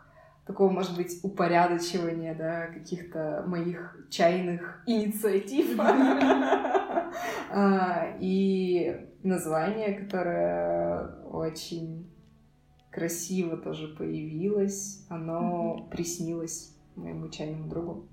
такого, 0.47 0.71
может 0.71 0.95
быть, 0.95 1.19
упорядочивания, 1.23 2.33
да, 2.33 2.67
каких-то 2.67 3.43
моих 3.45 4.07
чайных 4.09 4.81
инициатив. 4.87 5.79
А, 7.49 8.17
и 8.19 9.07
название, 9.23 9.93
которое 9.93 11.07
очень 11.23 12.11
красиво 12.91 13.55
тоже 13.55 13.87
появилось, 13.87 15.05
оно 15.07 15.87
приснилось 15.89 16.75
моему 16.95 17.29
чайному 17.29 17.69
другу. 17.69 18.07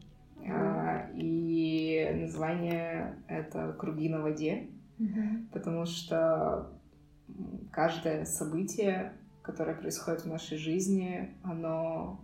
А, 0.48 1.10
и 1.14 2.08
название 2.14 3.16
это 3.26 3.72
«Круги 3.72 4.08
на 4.08 4.22
воде», 4.22 4.68
потому 5.52 5.84
что 5.86 6.70
каждое 7.72 8.24
событие 8.24 9.12
которое 9.44 9.76
происходит 9.76 10.22
в 10.22 10.26
нашей 10.26 10.56
жизни, 10.56 11.36
оно 11.44 12.20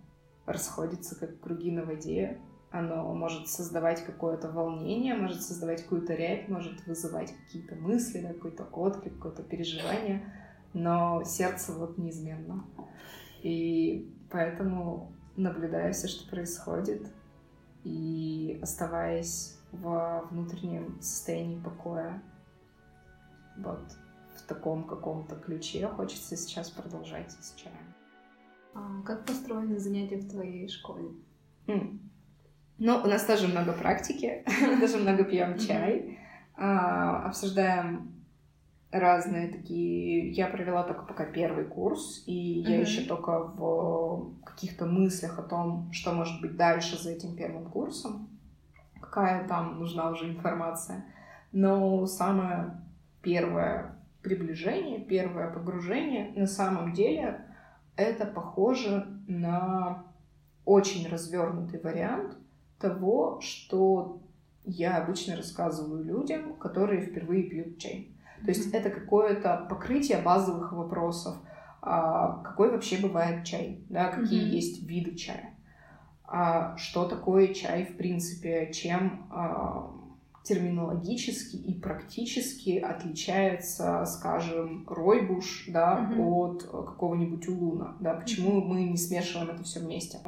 расходится 0.46 1.14
как 1.18 1.38
круги 1.40 1.70
на 1.70 1.84
воде, 1.84 2.40
оно 2.70 3.12
может 3.14 3.48
создавать 3.48 4.04
какое-то 4.04 4.50
волнение, 4.50 5.14
может 5.14 5.42
создавать 5.42 5.82
какую-то 5.82 6.14
рябь, 6.14 6.48
может 6.48 6.86
вызывать 6.86 7.34
какие-то 7.44 7.74
мысли, 7.74 8.20
какой-то 8.20 8.64
отклик, 8.64 9.16
какое-то 9.16 9.42
переживание, 9.42 10.32
но 10.72 11.22
сердце 11.24 11.72
вот 11.72 11.98
неизменно. 11.98 12.64
И 13.42 14.14
поэтому, 14.30 15.12
наблюдая 15.36 15.92
все, 15.92 16.08
что 16.08 16.28
происходит, 16.30 17.06
и 17.84 18.58
оставаясь 18.62 19.58
во 19.72 20.22
внутреннем 20.30 21.00
состоянии 21.00 21.60
покоя, 21.60 22.22
вот 23.58 23.80
таком 24.46 24.84
каком-то 24.84 25.36
ключе 25.36 25.86
хочется 25.88 26.36
сейчас 26.36 26.70
продолжать 26.70 27.32
с 27.32 27.54
чаем. 27.54 27.94
А 28.74 29.02
как 29.02 29.24
построены 29.24 29.78
занятия 29.78 30.16
в 30.16 30.28
твоей 30.28 30.68
школе? 30.68 31.10
Mm. 31.66 31.98
Ну, 32.78 32.96
у 32.96 33.06
нас 33.06 33.24
тоже 33.24 33.48
много 33.48 33.72
практики, 33.72 34.44
даже 34.80 34.98
много 34.98 35.24
пьем 35.24 35.58
чай, 35.58 36.18
а, 36.56 37.26
обсуждаем 37.26 38.20
разные 38.90 39.48
такие. 39.48 40.30
Я 40.30 40.46
провела 40.46 40.82
только 40.82 41.04
пока 41.04 41.24
первый 41.24 41.64
курс, 41.64 42.22
и 42.26 42.32
я 42.32 42.80
еще 42.80 43.02
только 43.02 43.38
в 43.38 44.40
каких-то 44.44 44.86
мыслях 44.86 45.38
о 45.38 45.42
том, 45.42 45.92
что 45.92 46.12
может 46.12 46.40
быть 46.40 46.56
дальше 46.56 47.00
за 47.00 47.10
этим 47.10 47.36
первым 47.36 47.70
курсом, 47.70 48.28
какая 49.00 49.46
там 49.46 49.78
нужна 49.78 50.10
уже 50.10 50.30
информация. 50.30 51.04
Но 51.52 52.06
самое 52.06 52.80
первое 53.22 53.99
приближение, 54.22 55.00
первое 55.00 55.50
погружение, 55.50 56.32
на 56.34 56.46
самом 56.46 56.92
деле 56.92 57.44
это 57.96 58.26
похоже 58.26 59.06
на 59.26 60.04
очень 60.64 61.08
развернутый 61.08 61.80
вариант 61.80 62.36
того, 62.78 63.40
что 63.40 64.22
я 64.64 64.98
обычно 64.98 65.36
рассказываю 65.36 66.04
людям, 66.04 66.54
которые 66.54 67.02
впервые 67.02 67.44
пьют 67.44 67.78
чай. 67.78 68.14
То 68.44 68.48
есть 68.48 68.72
это 68.72 68.90
какое-то 68.90 69.66
покрытие 69.68 70.18
базовых 70.18 70.72
вопросов. 70.72 71.36
А, 71.82 72.42
какой 72.42 72.70
вообще 72.70 72.98
бывает 72.98 73.44
чай? 73.44 73.84
Да, 73.88 74.08
какие 74.08 74.42
mm-hmm. 74.42 74.54
есть 74.54 74.88
виды 74.88 75.14
чая? 75.14 75.54
А, 76.24 76.76
что 76.76 77.06
такое 77.06 77.48
чай 77.54 77.84
в 77.84 77.96
принципе? 77.96 78.70
Чем 78.72 79.26
а, 79.30 79.92
терминологически 80.42 81.56
и 81.56 81.78
практически 81.78 82.78
отличается, 82.78 84.04
скажем, 84.06 84.86
ройбуш, 84.88 85.66
да, 85.68 86.10
mm-hmm. 86.10 86.20
от 86.20 86.62
какого-нибудь 86.62 87.46
улуна, 87.48 87.96
да, 88.00 88.14
почему 88.14 88.60
mm-hmm. 88.60 88.64
мы 88.64 88.82
не 88.84 88.96
смешиваем 88.96 89.50
это 89.50 89.62
все 89.62 89.80
вместе. 89.80 90.18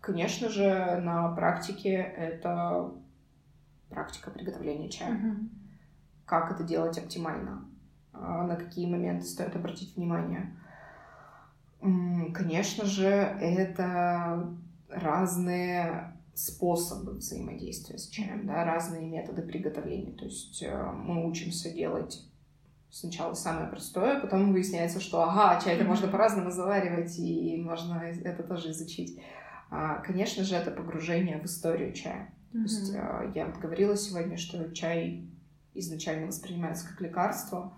Конечно 0.00 0.48
же, 0.48 1.00
на 1.02 1.28
практике 1.34 1.92
это 1.92 2.92
практика 3.88 4.30
приготовления 4.30 4.90
чая. 4.90 5.14
Mm-hmm. 5.14 5.48
Как 6.26 6.52
это 6.52 6.62
делать 6.62 6.98
оптимально? 6.98 7.64
А, 8.12 8.46
на 8.46 8.56
какие 8.56 8.86
моменты 8.86 9.24
стоит 9.24 9.56
обратить 9.56 9.96
внимание? 9.96 10.54
Конечно 12.34 12.84
же, 12.84 13.06
это 13.06 14.54
разные 14.88 16.17
способы 16.38 17.14
взаимодействия 17.14 17.98
с 17.98 18.08
чаем, 18.08 18.46
да, 18.46 18.64
разные 18.64 19.08
методы 19.08 19.42
приготовления. 19.42 20.12
То 20.12 20.24
есть 20.24 20.62
э, 20.62 20.92
мы 20.92 21.28
учимся 21.28 21.70
делать 21.70 22.22
сначала 22.90 23.34
самое 23.34 23.68
простое, 23.68 24.20
потом 24.20 24.52
выясняется, 24.52 25.00
что 25.00 25.22
ага, 25.22 25.60
чай 25.60 25.74
это 25.74 25.84
можно 25.84 26.06
по-разному 26.06 26.52
заваривать, 26.52 27.18
и 27.18 27.60
можно 27.60 27.94
это 27.96 28.44
тоже 28.44 28.70
изучить. 28.70 29.20
А, 29.70 29.96
конечно 29.96 30.44
же, 30.44 30.54
это 30.54 30.70
погружение 30.70 31.40
в 31.40 31.44
историю 31.44 31.92
чая. 31.92 32.32
То 32.52 32.58
есть 32.58 32.94
э, 32.94 33.32
я 33.34 33.46
вот 33.46 33.56
говорила 33.56 33.96
сегодня, 33.96 34.36
что 34.36 34.72
чай 34.72 35.28
изначально 35.74 36.28
воспринимается 36.28 36.88
как 36.88 37.00
лекарство, 37.00 37.76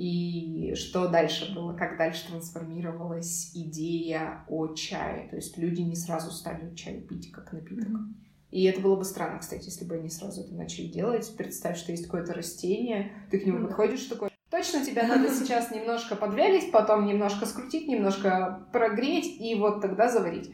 и 0.00 0.74
что 0.76 1.08
дальше 1.08 1.54
было, 1.54 1.74
как 1.74 1.98
дальше 1.98 2.26
трансформировалась 2.28 3.50
идея 3.54 4.46
о 4.48 4.68
чае. 4.68 5.28
То 5.28 5.36
есть 5.36 5.58
люди 5.58 5.82
не 5.82 5.94
сразу 5.94 6.30
стали 6.30 6.74
чай 6.74 7.02
пить 7.02 7.30
как 7.30 7.52
напиток. 7.52 7.88
Mm-hmm. 7.88 8.14
И 8.50 8.64
это 8.64 8.80
было 8.80 8.96
бы 8.96 9.04
странно, 9.04 9.40
кстати, 9.40 9.66
если 9.66 9.84
бы 9.84 9.96
они 9.96 10.08
сразу 10.08 10.40
это 10.40 10.54
начали 10.54 10.86
делать. 10.86 11.30
Представь, 11.36 11.76
что 11.76 11.92
есть 11.92 12.06
какое-то 12.06 12.32
растение, 12.32 13.12
ты 13.30 13.40
к 13.40 13.44
нему 13.44 13.58
mm-hmm. 13.58 13.66
подходишь 13.66 14.04
такой, 14.06 14.30
точно 14.50 14.86
тебя 14.86 15.06
надо 15.06 15.28
сейчас 15.28 15.70
немножко 15.70 16.16
подвялить, 16.16 16.72
потом 16.72 17.04
немножко 17.04 17.44
скрутить, 17.44 17.86
немножко 17.86 18.66
прогреть 18.72 19.38
и 19.38 19.54
вот 19.54 19.82
тогда 19.82 20.08
заварить. 20.08 20.50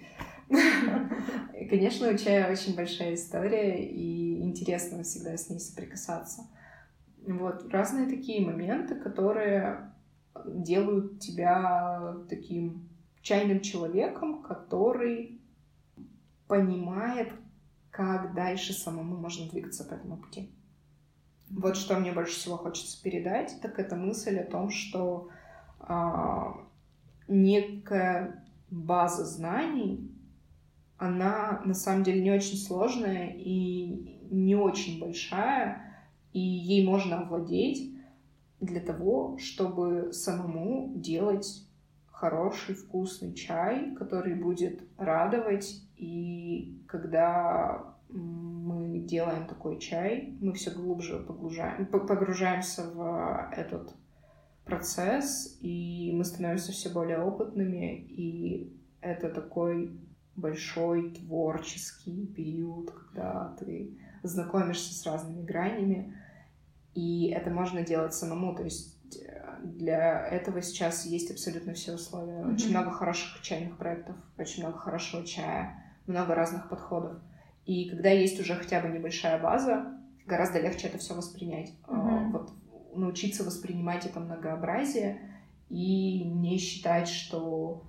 Конечно, 1.70 2.10
у 2.10 2.18
чая 2.18 2.50
очень 2.50 2.74
большая 2.74 3.14
история, 3.14 3.80
и 3.80 4.42
интересно 4.42 5.04
всегда 5.04 5.36
с 5.36 5.48
ней 5.50 5.60
соприкасаться. 5.60 6.48
Вот, 7.26 7.72
разные 7.72 8.08
такие 8.08 8.44
моменты, 8.44 8.94
которые 8.94 9.92
делают 10.46 11.18
тебя 11.18 12.16
таким 12.28 12.88
чайным 13.20 13.60
человеком, 13.60 14.42
который 14.42 15.40
понимает, 16.46 17.32
как 17.90 18.34
дальше 18.34 18.72
самому 18.72 19.16
можно 19.16 19.48
двигаться 19.50 19.84
по 19.84 19.94
этому 19.94 20.18
пути. 20.18 20.52
Вот 21.50 21.76
что 21.76 21.98
мне 21.98 22.12
больше 22.12 22.36
всего 22.36 22.56
хочется 22.56 23.02
передать, 23.02 23.58
так 23.62 23.78
это 23.78 23.96
мысль 23.96 24.38
о 24.38 24.50
том, 24.50 24.70
что 24.70 25.28
а, 25.80 26.56
некая 27.26 28.44
база 28.70 29.24
знаний, 29.24 30.12
она 30.98 31.62
на 31.64 31.74
самом 31.74 32.04
деле 32.04 32.22
не 32.22 32.30
очень 32.30 32.56
сложная 32.56 33.32
и 33.36 34.20
не 34.30 34.54
очень 34.54 35.00
большая, 35.00 35.85
и 36.36 36.38
ей 36.38 36.86
можно 36.86 37.20
овладеть 37.20 37.96
для 38.60 38.80
того, 38.80 39.38
чтобы 39.38 40.12
самому 40.12 40.92
делать 40.94 41.66
хороший 42.08 42.74
вкусный 42.74 43.32
чай, 43.32 43.94
который 43.94 44.34
будет 44.34 44.82
радовать. 44.98 45.82
И 45.96 46.82
когда 46.86 47.94
мы 48.10 48.98
делаем 48.98 49.46
такой 49.46 49.78
чай, 49.78 50.36
мы 50.42 50.52
все 50.52 50.70
глубже 50.72 51.20
погружаем, 51.20 51.86
погружаемся 51.86 52.82
в 52.82 53.50
этот 53.56 53.94
процесс, 54.66 55.56
и 55.62 56.12
мы 56.14 56.22
становимся 56.22 56.72
все 56.72 56.90
более 56.90 57.20
опытными, 57.22 57.96
и 57.96 58.78
это 59.00 59.30
такой 59.30 59.98
большой 60.34 61.14
творческий 61.14 62.26
период, 62.26 62.90
когда 62.90 63.56
ты 63.58 63.96
знакомишься 64.22 64.92
с 64.92 65.06
разными 65.06 65.42
гранями, 65.42 66.14
и 66.96 67.28
это 67.28 67.50
можно 67.50 67.82
делать 67.82 68.14
самому, 68.14 68.54
то 68.54 68.64
есть 68.64 68.96
э, 69.18 69.58
для 69.62 70.26
этого 70.28 70.62
сейчас 70.62 71.04
есть 71.04 71.30
абсолютно 71.30 71.74
все 71.74 71.92
условия. 71.92 72.40
Mm-hmm. 72.40 72.54
Очень 72.54 72.70
много 72.70 72.90
хороших 72.90 73.42
чайных 73.42 73.76
проектов, 73.76 74.16
очень 74.38 74.62
много 74.62 74.78
хорошего 74.78 75.24
чая, 75.26 75.84
много 76.06 76.34
разных 76.34 76.70
подходов. 76.70 77.18
И 77.66 77.90
когда 77.90 78.08
есть 78.08 78.40
уже 78.40 78.54
хотя 78.54 78.80
бы 78.80 78.88
небольшая 78.88 79.38
база, 79.38 79.92
гораздо 80.24 80.58
легче 80.58 80.88
это 80.88 80.96
все 80.96 81.14
воспринять. 81.14 81.74
Mm-hmm. 81.86 82.30
Вот 82.30 82.52
научиться 82.94 83.44
воспринимать 83.44 84.06
это 84.06 84.18
многообразие 84.18 85.20
и 85.68 86.24
не 86.24 86.56
считать, 86.56 87.08
что 87.08 87.84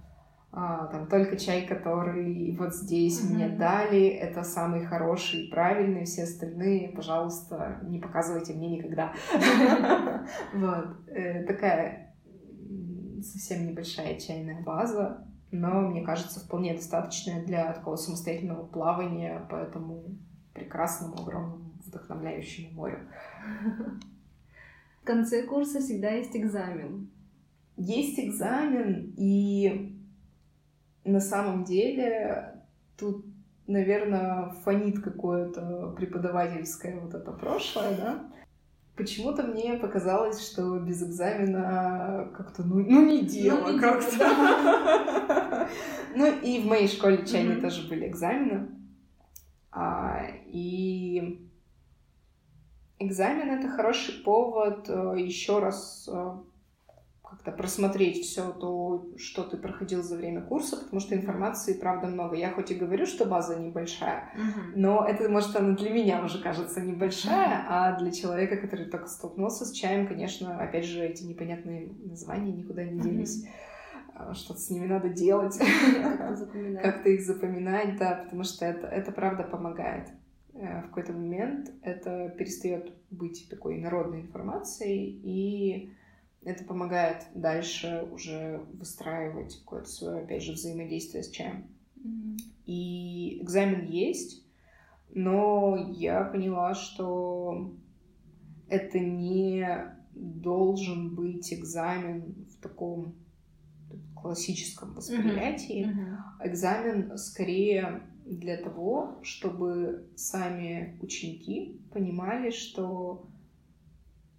а, 0.59 0.87
там 0.87 1.05
только 1.05 1.37
чай, 1.37 1.67
который 1.67 2.57
вот 2.57 2.73
здесь 2.73 3.21
mm-hmm. 3.21 3.35
мне 3.35 3.47
дали, 3.47 4.07
это 4.07 4.41
самый 4.41 4.87
хороший, 4.87 5.49
правильный, 5.51 6.05
все 6.05 6.23
остальные, 6.23 6.89
пожалуйста, 6.95 7.79
не 7.83 7.99
показывайте 7.99 8.53
мне 8.53 8.77
никогда. 8.77 9.13
Вот. 10.55 11.07
Э, 11.09 11.43
такая 11.43 12.15
совсем 13.21 13.67
небольшая 13.67 14.19
чайная 14.19 14.63
база, 14.63 15.27
но, 15.51 15.81
мне 15.81 16.01
кажется, 16.03 16.39
вполне 16.39 16.73
достаточная 16.73 17.45
для 17.45 17.71
такого 17.73 17.95
самостоятельного 17.95 18.65
плавания 18.65 19.45
по 19.51 19.57
этому 19.57 20.05
прекрасному, 20.55 21.21
огромному, 21.21 21.71
вдохновляющему 21.85 22.73
морю. 22.73 23.07
В 25.03 25.05
конце 25.05 25.43
курса 25.43 25.81
всегда 25.81 26.09
есть 26.09 26.35
экзамен. 26.35 27.11
Есть 27.75 28.19
экзамен, 28.19 29.13
и 29.15 29.96
на 31.07 31.19
самом 31.19 31.63
деле 31.63 32.61
тут, 32.97 33.25
наверное, 33.65 34.49
фонит 34.63 35.01
какое-то 35.01 35.93
преподавательское 35.97 36.99
вот 36.99 37.13
это 37.13 37.31
прошлое, 37.31 37.95
да. 37.97 38.31
Почему-то 38.95 39.43
мне 39.43 39.75
показалось, 39.75 40.43
что 40.43 40.79
без 40.79 41.03
экзамена 41.03 42.31
как-то, 42.35 42.63
ну, 42.63 42.79
ну 42.79 43.05
не 43.05 43.25
дело 43.25 43.71
ну, 43.71 43.79
как-то. 43.79 45.67
Ну 46.15 46.25
и 46.41 46.61
в 46.61 46.65
моей 46.65 46.87
школе 46.87 47.27
чайной 47.27 47.61
тоже 47.61 47.87
были 47.87 48.07
экзамены. 48.07 48.69
А, 49.71 50.23
и 50.47 51.47
экзамен 52.97 53.51
это 53.51 53.69
хороший 53.69 54.23
повод 54.23 54.89
э, 54.89 55.15
еще 55.19 55.59
раз 55.59 56.09
э, 56.11 56.37
просмотреть 57.51 58.25
все 58.25 58.51
то, 58.51 59.09
что 59.17 59.43
ты 59.43 59.57
проходил 59.57 60.03
за 60.03 60.17
время 60.17 60.41
курса, 60.41 60.77
потому 60.77 60.99
что 60.99 61.15
информации, 61.15 61.73
правда, 61.73 62.07
много. 62.07 62.35
Я 62.35 62.51
хоть 62.51 62.71
и 62.71 62.75
говорю, 62.75 63.05
что 63.05 63.25
база 63.25 63.59
небольшая, 63.59 64.33
uh-huh. 64.35 64.73
но 64.75 65.05
это, 65.05 65.29
может, 65.29 65.55
она 65.55 65.75
для 65.75 65.89
меня 65.89 66.23
уже 66.23 66.41
кажется 66.41 66.81
небольшая, 66.81 67.59
uh-huh. 67.59 67.65
а 67.69 67.99
для 67.99 68.11
человека, 68.11 68.57
который 68.57 68.85
только 68.85 69.07
столкнулся 69.07 69.65
с 69.65 69.71
чаем, 69.71 70.07
конечно, 70.07 70.57
опять 70.57 70.85
же, 70.85 71.03
эти 71.03 71.23
непонятные 71.23 71.89
названия 72.03 72.51
никуда 72.51 72.83
не 72.83 72.99
делись. 72.99 73.45
Uh-huh. 73.45 74.33
Что-то 74.33 74.59
с 74.59 74.69
ними 74.71 74.87
надо 74.87 75.09
делать, 75.09 75.57
как-то 76.81 77.09
их 77.09 77.21
запоминать, 77.21 77.97
да, 77.97 78.21
потому 78.23 78.43
что 78.43 78.65
это, 78.65 78.87
это 78.87 79.11
правда 79.11 79.43
помогает 79.43 80.09
э, 80.55 80.81
в 80.81 80.87
какой-то 80.87 81.13
момент 81.13 81.71
это 81.83 82.29
перестает 82.29 82.91
быть 83.11 83.47
такой 83.47 83.77
народной 83.77 84.21
информацией, 84.21 85.21
и 85.23 85.93
это 86.43 86.63
помогает 86.63 87.27
дальше 87.33 88.07
уже 88.11 88.61
выстраивать 88.73 89.57
какое-то 89.59 89.89
свое, 89.89 90.23
опять 90.23 90.43
же, 90.43 90.53
взаимодействие 90.53 91.23
с 91.23 91.29
чаем. 91.29 91.67
Mm-hmm. 91.97 92.37
И 92.65 93.41
экзамен 93.41 93.85
есть, 93.85 94.45
но 95.09 95.93
я 95.97 96.23
поняла, 96.23 96.73
что 96.73 97.73
это 98.69 98.99
не 98.99 99.67
должен 100.13 101.15
быть 101.15 101.53
экзамен 101.53 102.47
в 102.49 102.61
таком 102.61 103.15
классическом 104.15 104.93
восприятии. 104.93 105.85
Mm-hmm. 105.85 105.93
Mm-hmm. 105.93 106.47
Экзамен 106.49 107.17
скорее 107.17 108.01
для 108.25 108.57
того, 108.57 109.19
чтобы 109.21 110.09
сами 110.15 110.99
ученики 111.01 111.79
понимали, 111.91 112.51
что 112.51 113.27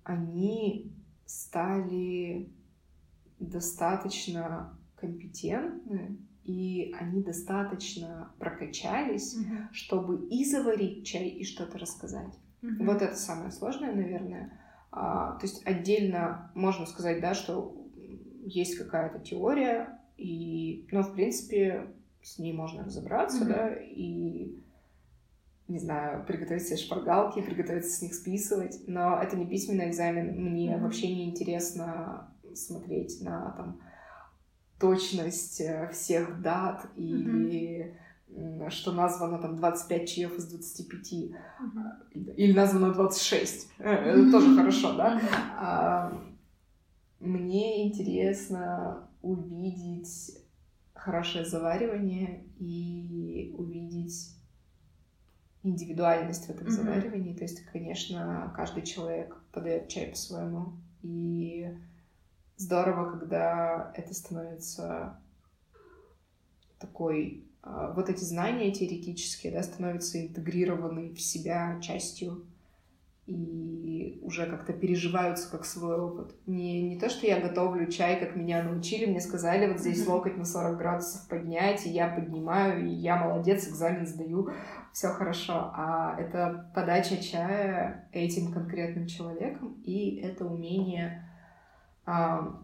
они 0.05 0.93
стали 1.29 2.51
достаточно 3.39 4.77
компетентны 4.97 6.19
и 6.49 6.95
они 6.99 7.23
достаточно 7.23 8.33
прокачались, 8.39 9.37
mm-hmm. 9.37 9.67
чтобы 9.73 10.27
и 10.29 10.47
заварить 10.47 11.07
чай, 11.07 11.29
и 11.29 11.45
что-то 11.45 11.77
рассказать. 11.77 12.33
Mm-hmm. 12.63 12.87
Вот 12.87 13.03
это 13.03 13.15
самое 13.15 13.53
сложное, 13.53 13.95
наверное. 13.95 14.59
А, 14.91 15.33
то 15.33 15.45
есть 15.47 15.65
отдельно 15.67 16.51
можно 16.55 16.87
сказать, 16.87 17.21
да, 17.21 17.35
что 17.35 17.77
есть 18.47 18.79
какая-то 18.79 19.19
теория, 19.19 20.01
и, 20.17 20.89
ну, 20.91 21.03
в 21.03 21.13
принципе, 21.13 21.93
с 22.23 22.39
ней 22.39 22.55
можно 22.55 22.83
разобраться, 22.83 23.45
mm-hmm. 23.45 23.49
да, 23.49 23.75
и 23.75 24.59
не 25.69 25.79
знаю, 25.79 26.25
приготовить 26.25 26.67
себе 26.67 26.79
шпаргалки, 26.79 27.43
приготовиться 27.43 27.91
с 27.91 28.03
них 28.03 28.15
списывать, 28.15 28.81
но 28.87 29.21
это 29.23 29.37
не 29.37 29.47
письменный 29.47 29.91
экзамен, 29.91 30.43
мне 30.43 30.73
mm-hmm. 30.73 30.81
вообще 30.81 31.15
не 31.15 31.29
интересно 31.29 32.35
смотреть 32.55 33.21
на 33.21 33.53
там 33.53 33.81
точность 34.81 35.61
э, 35.61 35.91
всех 35.93 36.41
дат 36.41 36.87
и 36.97 37.85
mm-hmm. 38.33 38.71
что 38.71 38.93
названо 38.93 39.39
там 39.39 39.57
25 39.57 40.09
чаев 40.09 40.39
из 40.39 40.47
25 40.47 41.13
mm-hmm. 41.13 42.35
или 42.37 42.53
названо 42.53 42.95
26. 42.95 43.71
Mm-hmm. 43.79 43.85
Это 43.85 44.33
тоже 44.33 44.57
хорошо, 44.57 44.95
да? 44.95 45.21
Mm-hmm. 45.21 46.29
Мне 47.21 47.89
интересно 47.89 49.09
увидеть 49.21 50.39
хорошее 50.95 51.45
заваривание 51.45 52.45
и 52.59 53.55
увидеть 53.59 54.38
индивидуальность 55.69 56.47
в 56.47 56.51
этом 56.51 56.67
mm-hmm. 56.67 56.71
заваривании. 56.71 57.35
То 57.35 57.43
есть, 57.43 57.65
конечно, 57.67 58.53
каждый 58.57 58.83
человек 58.83 59.37
подает 59.53 59.89
чай 59.89 60.09
по-своему. 60.09 60.73
И 61.03 61.69
здорово, 62.57 63.19
когда 63.19 63.93
это 63.95 64.15
становится 64.15 65.21
такой... 66.79 67.45
А, 67.63 67.93
вот 67.93 68.09
эти 68.09 68.23
знания 68.23 68.73
теоретические, 68.73 69.53
да, 69.53 69.63
становятся 69.63 70.25
интегрированы 70.25 71.13
в 71.13 71.21
себя 71.21 71.79
частью 71.81 72.47
и 73.29 74.19
уже 74.23 74.47
как-то 74.47 74.73
переживаются 74.73 75.51
как 75.51 75.67
свой 75.67 76.01
опыт. 76.01 76.35
Не, 76.47 76.81
не 76.81 76.99
то, 76.99 77.11
что 77.11 77.27
я 77.27 77.41
готовлю 77.41 77.91
чай, 77.91 78.19
как 78.19 78.35
меня 78.35 78.63
научили, 78.63 79.05
мне 79.05 79.21
сказали, 79.21 79.71
вот 79.71 79.81
здесь 79.81 80.07
локоть 80.07 80.39
на 80.39 80.47
40 80.47 80.79
градусов 80.79 81.29
поднять, 81.29 81.85
и 81.85 81.91
я 81.91 82.09
поднимаю, 82.09 82.87
и 82.87 82.91
я 82.91 83.17
молодец, 83.17 83.69
экзамен 83.69 84.07
сдаю, 84.07 84.49
все 84.93 85.09
хорошо. 85.09 85.71
А 85.75 86.17
это 86.19 86.71
подача 86.75 87.23
чая 87.23 88.09
этим 88.13 88.53
конкретным 88.53 89.07
человеком, 89.07 89.81
и 89.85 90.17
это 90.17 90.45
умение 90.45 91.25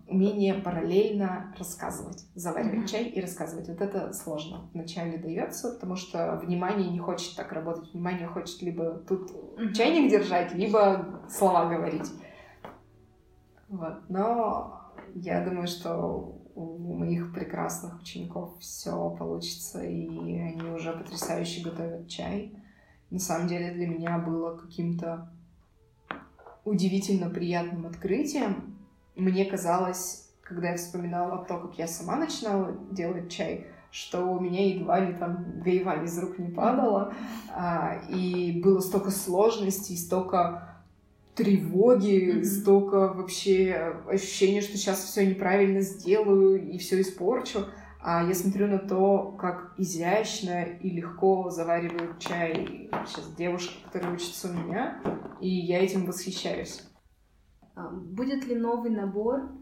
умение 0.08 0.54
параллельно 0.54 1.54
рассказывать, 1.58 2.24
заваривать 2.34 2.84
mm-hmm. 2.84 2.90
чай 2.90 3.04
и 3.04 3.20
рассказывать. 3.20 3.68
Вот 3.68 3.80
это 3.80 4.12
сложно 4.14 4.70
вначале 4.72 5.18
дается, 5.18 5.74
потому 5.74 5.96
что 5.96 6.40
внимание 6.42 6.90
не 6.90 6.98
хочет 6.98 7.36
так 7.36 7.52
работать. 7.52 7.92
Внимание 7.92 8.26
хочет 8.26 8.62
либо 8.62 8.92
тут 9.06 9.30
mm-hmm. 9.30 9.72
чайник 9.74 10.10
держать, 10.10 10.54
либо 10.54 11.20
слова 11.28 11.68
говорить. 11.68 12.10
Вот. 13.68 14.08
Но 14.08 14.80
я 15.14 15.44
думаю, 15.44 15.66
что 15.66 16.40
у 16.54 16.94
моих 16.94 17.32
прекрасных 17.32 18.00
учеников 18.00 18.58
все 18.60 19.10
получится, 19.10 19.82
и 19.82 20.06
они 20.38 20.70
уже 20.70 20.92
потрясающе 20.92 21.62
готовят 21.62 22.08
чай. 22.08 22.52
На 23.10 23.18
самом 23.18 23.48
деле 23.48 23.72
для 23.72 23.86
меня 23.86 24.18
было 24.18 24.56
каким-то 24.56 25.30
удивительно 26.64 27.28
приятным 27.28 27.86
открытием, 27.86 28.74
мне 29.16 29.44
казалось, 29.44 30.28
когда 30.42 30.70
я 30.70 30.76
вспоминала 30.76 31.44
то, 31.44 31.58
как 31.58 31.78
я 31.78 31.86
сама 31.86 32.16
начинала 32.16 32.72
делать 32.90 33.30
чай, 33.30 33.66
что 33.90 34.24
у 34.26 34.40
меня 34.40 34.74
едва 34.74 34.98
ли 34.98 35.14
там 35.14 35.60
гаева 35.62 36.02
из 36.02 36.18
рук 36.18 36.38
не 36.38 36.50
падала, 36.50 37.14
а, 37.54 38.00
и 38.08 38.60
было 38.60 38.80
столько 38.80 39.10
сложностей, 39.10 39.96
столько 39.96 40.73
тревоги, 41.34 42.38
mm-hmm. 42.38 42.44
столько 42.44 43.12
вообще 43.12 43.96
ощущения, 44.08 44.60
что 44.60 44.76
сейчас 44.76 45.00
все 45.04 45.26
неправильно 45.26 45.80
сделаю 45.80 46.62
и 46.62 46.78
все 46.78 47.00
испорчу. 47.00 47.66
А 48.00 48.22
я 48.22 48.34
смотрю 48.34 48.66
на 48.66 48.78
то, 48.78 49.32
как 49.32 49.72
изящно 49.78 50.62
и 50.62 50.90
легко 50.90 51.48
заваривают 51.48 52.18
чай 52.18 52.90
сейчас 53.06 53.32
девушка, 53.34 53.72
которая 53.86 54.12
учится 54.12 54.50
у 54.50 54.52
меня, 54.52 55.00
и 55.40 55.48
я 55.48 55.82
этим 55.82 56.04
восхищаюсь. 56.04 56.82
А, 57.74 57.88
будет 57.88 58.44
ли 58.44 58.56
новый 58.56 58.90
набор? 58.90 59.52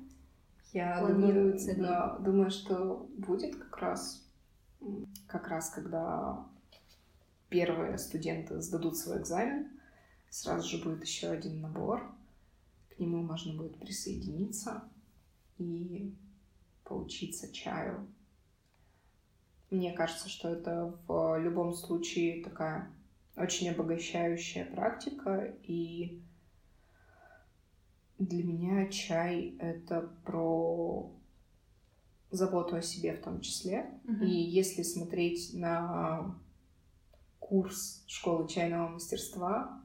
Я 0.73 1.07
думаю, 1.07 1.57
да, 1.77 2.19
думаю, 2.19 2.51
что 2.51 3.07
будет 3.17 3.55
как 3.57 3.77
раз, 3.77 4.27
как 5.29 5.47
раз 5.49 5.71
когда 5.71 6.45
первые 7.49 7.99
студенты 7.99 8.61
сдадут 8.61 8.97
свой 8.97 9.19
экзамен, 9.19 9.69
сразу 10.33 10.67
же 10.67 10.83
будет 10.83 11.05
еще 11.05 11.29
один 11.29 11.61
набор. 11.61 12.11
К 12.89 12.99
нему 12.99 13.23
можно 13.23 13.55
будет 13.55 13.79
присоединиться 13.79 14.83
и 15.59 16.15
поучиться 16.85 17.53
чаю. 17.53 18.09
Мне 19.71 19.93
кажется, 19.93 20.31
что 20.31 20.49
это 20.49 20.99
в 21.07 21.39
любом 21.39 21.75
случае 21.75 22.43
такая 22.43 22.91
очень 23.37 23.69
обогащающая 23.71 24.65
практика, 24.65 25.55
и 25.65 26.23
для 28.19 28.43
меня 28.43 28.87
чай— 28.89 29.55
это 29.59 30.15
про 30.25 31.11
заботу 32.31 32.77
о 32.77 32.83
себе 32.83 33.17
в 33.17 33.23
том 33.23 33.41
числе. 33.41 33.91
Uh-huh. 34.05 34.25
И 34.25 34.31
если 34.31 34.83
смотреть 34.83 35.53
на 35.55 36.35
курс 37.39 38.03
школы 38.07 38.49
чайного 38.49 38.89
мастерства, 38.89 39.82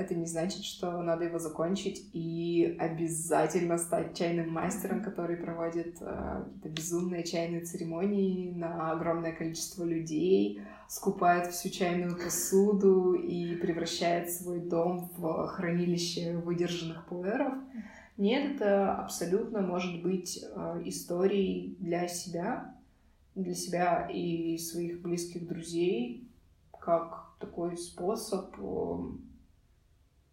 это 0.00 0.14
не 0.14 0.26
значит, 0.26 0.64
что 0.64 1.02
надо 1.02 1.24
его 1.24 1.38
закончить 1.38 2.08
и 2.12 2.76
обязательно 2.78 3.78
стать 3.78 4.16
чайным 4.16 4.50
мастером, 4.50 5.02
который 5.02 5.36
проводит 5.36 5.98
э, 6.00 6.44
какие-то 6.44 6.68
безумные 6.68 7.24
чайные 7.24 7.60
церемонии 7.60 8.52
на 8.52 8.92
огромное 8.92 9.32
количество 9.32 9.84
людей, 9.84 10.62
скупает 10.88 11.52
всю 11.52 11.68
чайную 11.68 12.16
посуду 12.16 13.14
и 13.14 13.54
превращает 13.56 14.30
свой 14.30 14.60
дом 14.60 15.10
в 15.16 15.46
хранилище 15.48 16.36
выдержанных 16.38 17.06
пуэров. 17.06 17.54
Нет, 18.16 18.56
это 18.56 18.96
абсолютно 18.96 19.60
может 19.60 20.02
быть 20.02 20.42
э, 20.42 20.82
историей 20.84 21.76
для 21.78 22.08
себя, 22.08 22.74
для 23.34 23.54
себя 23.54 24.08
и 24.12 24.58
своих 24.58 25.00
близких 25.00 25.46
друзей, 25.46 26.28
как 26.78 27.30
такой 27.38 27.76
способ 27.76 28.54
э, 28.58 28.98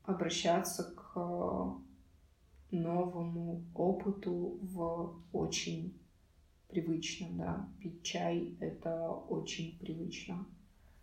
обращаться 0.08 0.84
к 0.95 1.12
э, 1.16 2.76
новому 2.76 3.64
опыту 3.76 4.58
в 4.62 5.16
очень 5.34 5.93
привычно, 6.70 7.28
да. 7.34 7.70
Пить 7.82 8.03
чай— 8.03 8.55
это 8.60 9.10
очень 9.10 9.78
привычно. 9.80 10.45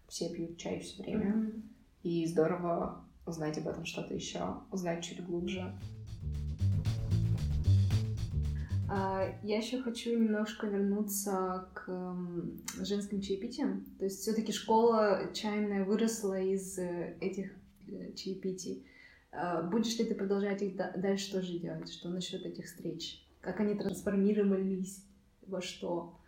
Все 0.09 0.31
пьют 0.31 0.57
чай 0.57 0.81
все 0.81 1.03
время. 1.03 1.33
Mm-hmm. 1.33 1.63
И 2.03 2.27
здорово 2.27 3.05
узнать 3.27 3.59
об 3.59 3.69
этом 3.69 3.85
что-то 3.85 4.15
еще, 4.15 4.57
узнать 4.71 5.05
чуть 5.05 5.25
глубже. 5.25 5.73
А, 8.91 9.39
я 9.43 9.59
еще 9.59 9.83
хочу 9.83 10.19
немножко 10.19 10.67
вернуться 10.67 11.69
к 11.75 12.17
женским 12.81 13.21
чаепитиям. 13.21 13.85
То 13.99 14.07
есть 14.07 14.21
все-таки 14.21 14.51
школа 14.53 15.31
чайная 15.35 15.85
выросла 15.85 16.41
из 16.41 16.79
э, 16.79 17.17
этих 17.21 17.53
э, 17.87 18.13
чаепитий. 18.15 18.87
А, 19.35 19.63
будешь 19.63 19.99
ли 19.99 20.05
ты 20.05 20.15
продолжать 20.15 20.63
их 20.63 20.77
дальше 20.77 21.33
тоже 21.33 21.59
делать? 21.59 21.93
Что 21.93 22.09
насчет 22.09 22.45
этих 22.47 22.67
встреч? 22.67 23.27
Как 23.41 23.61
они 23.61 23.75
трансформировались 23.75 25.05
во 25.47 25.61
что? 25.61 26.19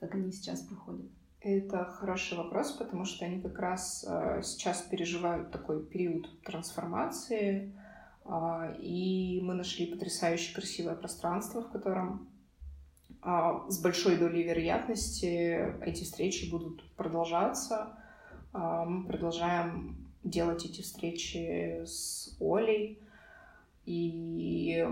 Как 0.00 0.14
они 0.14 0.32
сейчас 0.32 0.62
проходят? 0.62 1.10
Это 1.40 1.84
хороший 1.84 2.36
вопрос, 2.38 2.72
потому 2.72 3.04
что 3.04 3.24
они 3.24 3.40
как 3.40 3.58
раз 3.58 4.04
э, 4.08 4.40
сейчас 4.42 4.82
переживают 4.82 5.52
такой 5.52 5.84
период 5.84 6.26
трансформации, 6.42 7.72
э, 8.24 8.76
и 8.80 9.40
мы 9.42 9.54
нашли 9.54 9.86
потрясающе 9.86 10.54
красивое 10.54 10.96
пространство, 10.96 11.62
в 11.62 11.70
котором 11.70 12.28
э, 13.22 13.28
с 13.68 13.80
большой 13.80 14.16
долей 14.16 14.42
вероятности 14.42 15.84
эти 15.84 16.02
встречи 16.02 16.50
будут 16.50 16.82
продолжаться. 16.94 17.96
Э, 18.52 18.84
мы 18.84 19.06
продолжаем 19.06 20.05
делать 20.26 20.64
эти 20.64 20.82
встречи 20.82 21.82
с 21.84 22.36
Олей. 22.40 23.00
И 23.84 24.86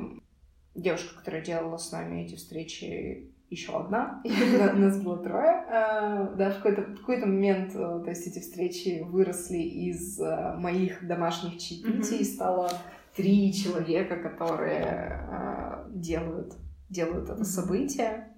девушка, 0.74 1.16
которая 1.16 1.44
делала 1.44 1.76
с 1.76 1.90
нами 1.92 2.24
эти 2.24 2.36
встречи, 2.36 3.30
еще 3.50 3.78
одна, 3.78 4.22
нас 4.74 5.00
было 5.00 5.18
трое. 5.18 5.64
А, 5.70 6.34
да, 6.36 6.50
в 6.50 6.56
какой-то, 6.56 6.82
в 6.82 7.00
какой-то 7.00 7.26
момент, 7.26 7.74
э, 7.74 8.02
то 8.04 8.08
есть 8.08 8.26
эти 8.26 8.40
встречи 8.40 9.02
выросли 9.02 9.58
из 9.58 10.20
э, 10.20 10.54
моих 10.56 11.06
домашних 11.06 11.58
чаепитий, 11.58 12.20
mm-hmm. 12.20 12.34
стало 12.34 12.70
три 13.14 13.52
человека, 13.52 14.16
которые 14.16 15.28
э, 15.30 15.84
делают, 15.90 16.54
делают 16.90 17.30
это 17.30 17.44
событие. 17.44 18.28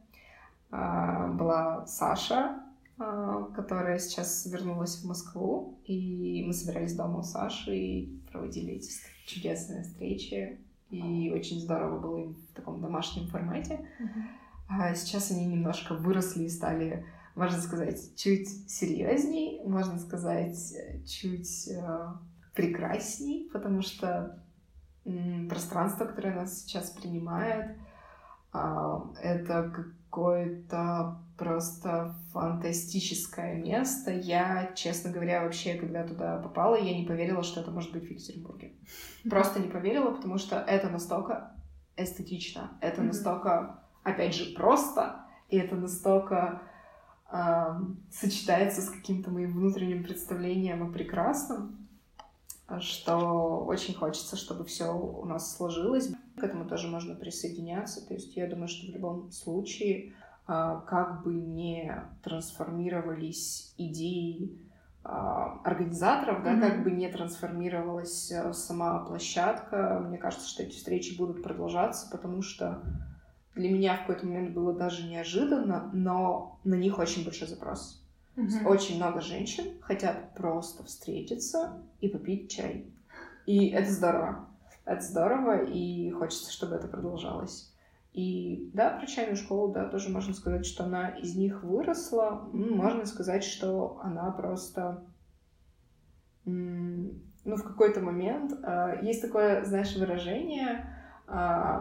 а, 0.71 1.29
была 1.29 1.87
Саша, 1.87 2.37
а, 2.37 2.66
которая 2.97 3.99
сейчас 3.99 4.47
вернулась 4.47 4.97
в 4.97 5.07
Москву, 5.07 5.79
и 5.85 6.45
мы 6.47 6.53
собирались 6.53 6.95
дома 6.95 7.19
у 7.19 7.23
Саши 7.23 7.77
и 7.77 8.21
проводили 8.31 8.75
эти 8.75 8.91
чудесные 9.27 9.83
встречи, 9.83 10.59
и 10.91 11.31
очень 11.35 11.61
здорово 11.61 11.99
было 11.99 12.17
им 12.19 12.35
в 12.35 12.55
таком 12.55 12.81
домашнем 12.81 13.29
формате. 13.29 13.87
А 14.69 14.95
сейчас 14.95 15.31
они 15.31 15.47
немножко 15.47 15.95
выросли 15.95 16.45
и 16.45 16.49
стали, 16.49 17.05
можно 17.35 17.61
сказать, 17.61 18.17
чуть 18.17 18.49
серьезней, 18.71 19.61
можно 19.65 19.99
сказать, 19.99 20.57
чуть 21.07 21.69
э, 21.69 22.07
прекрасней, 22.55 23.49
потому 23.53 23.83
что 23.83 24.43
пространство, 25.49 26.07
которое 26.07 26.35
нас 26.35 26.63
сейчас 26.63 26.91
принимает, 26.91 27.77
а, 28.53 29.13
это 29.23 29.73
какое-то 30.11 31.19
просто 31.37 32.15
фантастическое 32.33 33.57
место. 33.57 34.11
Я, 34.11 34.73
честно 34.75 35.11
говоря, 35.11 35.43
вообще, 35.43 35.75
когда 35.75 36.05
туда 36.05 36.39
попала, 36.39 36.77
я 36.77 36.97
не 36.97 37.05
поверила, 37.05 37.43
что 37.43 37.61
это 37.61 37.71
может 37.71 37.93
быть 37.93 38.07
в 38.07 38.11
Екатеринбурге. 38.11 38.73
Просто 39.29 39.61
не 39.61 39.69
поверила, 39.69 40.11
потому 40.11 40.39
что 40.39 40.57
это 40.57 40.89
настолько 40.89 41.53
эстетично, 41.97 42.73
это 42.81 43.03
настолько, 43.03 43.81
опять 44.03 44.35
же, 44.35 44.55
просто, 44.55 45.25
и 45.49 45.57
это 45.57 45.77
настолько 45.77 46.63
э, 47.31 47.65
сочетается 48.11 48.83
с 48.83 48.91
каким-то 48.91 49.31
моим 49.31 49.53
внутренним 49.53 50.05
представлением 50.05 50.83
о 50.83 50.93
прекрасном, 50.93 51.86
что 52.81 53.65
очень 53.67 53.95
хочется, 53.95 54.37
чтобы 54.37 54.65
все 54.65 54.93
у 54.93 55.25
нас 55.25 55.57
сложилось. 55.57 56.11
К 56.37 56.45
этому 56.45 56.69
тоже 56.69 56.89
можно 56.89 57.15
присоединяться. 57.15 58.07
То 58.07 58.15
есть 58.15 58.37
я 58.37 58.47
думаю, 58.49 58.69
что 58.69 58.91
в 58.91 58.95
любом 58.95 59.31
случае, 59.31 60.15
а, 60.47 60.81
как 60.81 61.23
бы 61.23 61.35
не 61.35 61.93
трансформировались 62.23 63.75
идеи 63.79 64.59
а, 65.05 65.61
организаторов, 65.65 66.43
да, 66.43 66.55
mm-hmm. 66.55 66.61
как 66.61 66.85
бы 66.85 66.91
не 66.91 67.09
трансформировалась 67.09 68.33
а, 68.33 68.53
сама 68.53 68.99
площадка, 69.05 70.03
мне 70.05 70.19
кажется, 70.19 70.49
что 70.49 70.65
эти 70.65 70.75
встречи 70.75 71.17
будут 71.17 71.43
продолжаться, 71.43 72.09
потому 72.11 72.43
что 72.43 72.83
для 73.55 73.71
меня 73.71 73.97
в 73.97 74.01
какой-то 74.01 74.27
момент 74.27 74.53
было 74.55 74.75
даже 74.75 75.09
неожиданно, 75.09 75.91
но 75.93 76.59
на 76.65 76.75
них 76.75 76.99
очень 76.99 77.25
большой 77.25 77.49
запрос. 77.49 78.06
Угу. 78.37 78.69
Очень 78.69 78.97
много 78.97 79.21
женщин 79.21 79.81
хотят 79.81 80.35
просто 80.35 80.85
встретиться 80.85 81.83
и 82.01 82.09
попить 82.09 82.51
чай. 82.51 82.93
И 83.47 83.71
это 83.71 83.91
здорово. 83.91 84.49
Это 84.85 85.01
здорово, 85.03 85.65
и 85.65 86.11
хочется, 86.11 86.53
чтобы 86.53 86.77
это 86.77 86.87
продолжалось. 86.87 87.73
И 88.13 88.71
да, 88.73 88.91
про 88.91 89.07
чайную 89.07 89.37
школу, 89.37 89.73
да, 89.73 89.89
тоже 89.89 90.11
можно 90.11 90.33
сказать, 90.33 90.65
что 90.65 90.85
она 90.85 91.11
из 91.11 91.37
них 91.37 91.63
выросла. 91.63 92.49
Можно 92.53 93.05
сказать, 93.05 93.45
что 93.45 94.01
она 94.03 94.31
просто... 94.31 95.05
Ну, 96.45 97.57
в 97.57 97.63
какой-то 97.63 98.01
момент... 98.01 98.53
Э, 98.63 98.99
есть 99.03 99.21
такое, 99.23 99.65
знаешь, 99.65 99.95
выражение 99.97 100.87
э, 101.29 101.81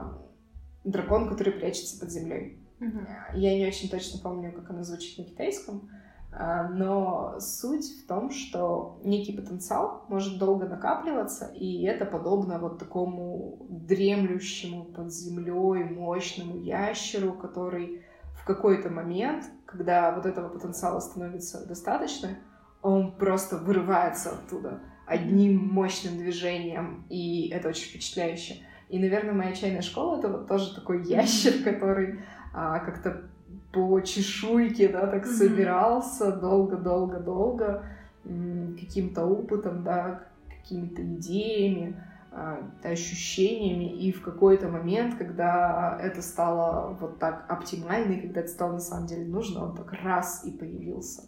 «дракон, 0.84 1.30
который 1.30 1.54
прячется 1.54 2.00
под 2.00 2.12
землей». 2.12 2.60
Угу. 2.82 3.00
Я 3.36 3.58
не 3.58 3.66
очень 3.66 3.90
точно 3.90 4.20
помню, 4.22 4.52
как 4.52 4.70
оно 4.70 4.84
звучит 4.84 5.18
на 5.18 5.24
китайском. 5.24 5.90
А, 6.38 6.68
но 6.68 7.40
суть 7.40 7.86
в 7.86 8.08
том, 8.08 8.30
что 8.30 9.00
некий 9.06 9.32
потенциал 9.32 10.04
может 10.10 10.38
долго 10.38 10.68
накапливаться, 10.68 11.46
и 11.56 11.84
это 11.84 12.06
подобно 12.06 12.60
вот 12.60 12.78
такому 12.78 13.66
дремлющему 13.70 14.84
под 14.84 15.14
землей 15.14 15.86
мощному 15.86 16.58
ящеру, 16.58 17.34
который 17.34 18.04
в 18.34 18.46
какой-то 18.46 18.90
момент, 18.90 19.46
когда 19.66 20.14
вот 20.14 20.26
этого 20.26 20.50
потенциала 20.50 21.00
становится 21.00 21.66
достаточно, 21.66 22.38
он 22.82 23.16
просто 23.16 23.58
вырывается 23.58 24.32
оттуда 24.32 24.82
одним 25.08 25.58
мощным 25.58 26.18
движением, 26.18 27.06
и 27.10 27.48
это 27.50 27.70
очень 27.70 27.90
впечатляюще. 27.90 28.58
И, 28.90 29.00
наверное, 29.00 29.34
моя 29.34 29.54
чайная 29.54 29.82
школа— 29.82 30.18
это 30.20 30.28
вот 30.28 30.48
тоже 30.48 30.76
такой 30.76 31.06
ящер, 31.06 31.64
который 31.64 32.20
а, 32.54 32.80
как-то 32.80 33.30
по 33.72 34.00
чешуйке, 34.02 34.90
да, 34.90 35.08
так 35.08 35.26
mm-hmm. 35.26 35.34
собирался 35.34 36.32
долго-долго-долго 36.32 37.86
каким-то 38.24 39.26
опытом, 39.26 39.84
да, 39.84 40.24
какими-то 40.50 41.04
идеями, 41.04 42.02
а, 42.32 42.70
ощущениями, 42.84 43.86
и 43.86 44.12
в 44.12 44.22
какой-то 44.22 44.68
момент, 44.68 45.16
когда 45.16 45.98
это 46.02 46.22
стало 46.22 46.98
вот 47.00 47.20
так 47.20 47.46
оптимально, 47.50 48.14
и 48.14 48.22
когда 48.22 48.42
это 48.42 48.50
стало 48.50 48.74
на 48.74 48.80
самом 48.80 49.08
деле 49.08 49.26
нужно, 49.26 49.66
он 49.66 49.76
так 49.76 49.94
раз 49.94 50.44
и 50.46 50.52
появился. 50.52 51.24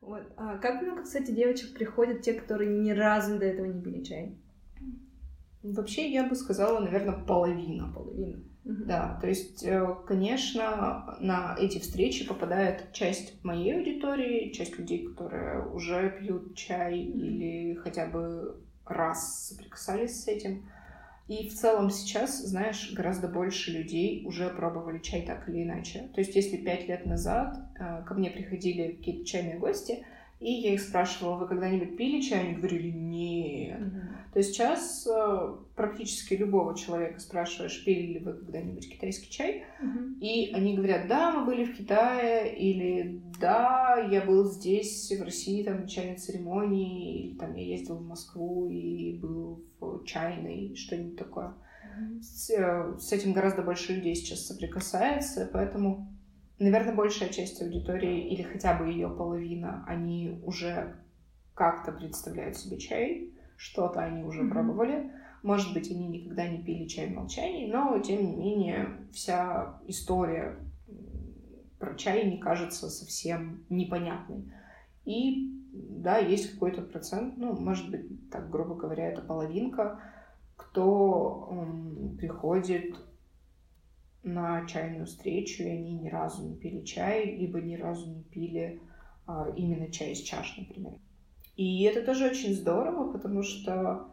Вот. 0.00 0.22
А 0.38 0.56
как 0.56 0.80
много, 0.80 1.02
кстати, 1.02 1.30
девочек 1.30 1.74
приходят, 1.74 2.22
те, 2.22 2.32
которые 2.32 2.70
ни 2.80 2.90
разу 2.90 3.38
до 3.38 3.44
этого 3.44 3.66
не 3.66 3.82
пили 3.82 4.02
чай? 4.02 4.38
Вообще, 5.62 6.10
я 6.10 6.26
бы 6.26 6.34
сказала, 6.34 6.80
наверное, 6.80 7.22
половина. 7.26 7.92
Половина. 7.92 8.42
Да, 8.64 9.18
то 9.20 9.26
есть, 9.26 9.64
э, 9.64 9.86
конечно, 10.06 11.16
на 11.18 11.56
эти 11.58 11.78
встречи 11.78 12.26
попадает 12.26 12.92
часть 12.92 13.42
моей 13.42 13.74
аудитории, 13.76 14.52
часть 14.52 14.78
людей, 14.78 15.06
которые 15.06 15.66
уже 15.68 16.10
пьют 16.18 16.54
чай 16.56 16.98
или 16.98 17.74
хотя 17.74 18.06
бы 18.06 18.60
раз 18.84 19.48
соприкасались 19.48 20.22
с 20.22 20.28
этим. 20.28 20.68
И 21.26 21.48
в 21.48 21.54
целом 21.54 21.90
сейчас, 21.90 22.42
знаешь, 22.42 22.92
гораздо 22.92 23.28
больше 23.28 23.70
людей 23.70 24.24
уже 24.26 24.50
пробовали 24.50 24.98
чай 24.98 25.22
так 25.22 25.48
или 25.48 25.62
иначе. 25.62 26.10
То 26.14 26.20
есть 26.20 26.34
если 26.34 26.56
пять 26.56 26.86
лет 26.86 27.06
назад 27.06 27.56
э, 27.78 28.02
ко 28.04 28.14
мне 28.14 28.30
приходили 28.30 28.92
какие-то 28.92 29.24
чайные 29.24 29.58
гости, 29.58 30.04
и 30.40 30.52
я 30.52 30.72
их 30.72 30.80
спрашивала, 30.80 31.36
вы 31.36 31.46
когда-нибудь 31.46 31.98
пили 31.98 32.22
чай? 32.22 32.40
Они 32.40 32.54
говорили, 32.54 32.90
нет. 32.90 33.78
Mm-hmm. 33.78 34.32
То 34.32 34.38
есть 34.38 34.54
сейчас 34.54 35.06
э, 35.06 35.54
практически 35.76 36.32
любого 36.32 36.74
человека 36.74 37.20
спрашиваешь, 37.20 37.84
пили 37.84 38.14
ли 38.14 38.18
вы 38.20 38.32
когда-нибудь 38.32 38.90
китайский 38.90 39.30
чай, 39.30 39.64
mm-hmm. 39.82 40.18
и 40.20 40.52
они 40.54 40.76
говорят, 40.76 41.08
да, 41.08 41.32
мы 41.32 41.44
были 41.44 41.64
в 41.64 41.76
Китае, 41.76 42.56
или 42.56 43.20
да, 43.38 44.08
я 44.10 44.22
был 44.22 44.44
здесь, 44.44 45.12
в 45.12 45.22
России, 45.22 45.62
там, 45.62 45.82
на 45.82 45.88
чайной 45.88 46.16
церемонии, 46.16 47.26
или 47.26 47.36
там 47.36 47.54
я 47.54 47.66
ездил 47.66 47.96
в 47.96 48.08
Москву 48.08 48.70
и 48.70 49.18
был 49.18 49.62
в 49.78 50.04
чайной, 50.04 50.74
что-нибудь 50.74 51.18
такое. 51.18 51.48
Mm-hmm. 51.48 52.22
С, 52.22 52.50
э, 52.50 52.98
с 52.98 53.12
этим 53.12 53.34
гораздо 53.34 53.60
больше 53.60 53.92
людей 53.92 54.14
сейчас 54.14 54.46
соприкасается, 54.46 55.50
поэтому 55.52 56.08
наверное, 56.60 56.94
большая 56.94 57.30
часть 57.30 57.60
аудитории, 57.60 58.28
или 58.28 58.42
хотя 58.42 58.74
бы 58.78 58.88
ее 58.88 59.08
половина, 59.08 59.84
они 59.88 60.40
уже 60.44 60.96
как-то 61.54 61.92
представляют 61.92 62.56
себе 62.56 62.78
чай, 62.78 63.30
что-то 63.56 64.00
они 64.00 64.22
уже 64.22 64.42
mm-hmm. 64.42 64.50
пробовали. 64.50 65.12
Может 65.42 65.72
быть, 65.72 65.90
они 65.90 66.06
никогда 66.06 66.46
не 66.46 66.62
пили 66.62 66.86
чай 66.86 67.08
в 67.08 67.14
молчании, 67.14 67.70
но, 67.70 67.98
тем 68.00 68.24
не 68.24 68.36
менее, 68.36 68.98
вся 69.12 69.80
история 69.86 70.56
про 71.78 71.94
чай 71.94 72.30
не 72.30 72.38
кажется 72.38 72.90
совсем 72.90 73.64
непонятной. 73.70 74.52
И 75.06 75.50
да, 75.72 76.18
есть 76.18 76.52
какой-то 76.52 76.82
процент, 76.82 77.38
ну, 77.38 77.54
может 77.58 77.90
быть, 77.90 78.30
так 78.30 78.50
грубо 78.50 78.74
говоря, 78.74 79.08
это 79.08 79.22
половинка, 79.22 80.00
кто 80.56 81.48
м, 81.50 82.16
приходит 82.18 82.94
на 84.22 84.66
чайную 84.66 85.06
встречу, 85.06 85.62
и 85.62 85.68
они 85.68 85.98
ни 85.98 86.08
разу 86.08 86.46
не 86.46 86.56
пили 86.56 86.84
чай, 86.84 87.36
либо 87.36 87.60
ни 87.60 87.76
разу 87.76 88.08
не 88.10 88.22
пили 88.22 88.80
а, 89.26 89.48
именно 89.56 89.90
чай 89.90 90.12
из 90.12 90.20
чаш, 90.20 90.56
например. 90.58 90.94
И 91.56 91.82
это 91.82 92.04
тоже 92.04 92.26
очень 92.26 92.54
здорово, 92.54 93.12
потому 93.12 93.42
что 93.42 94.12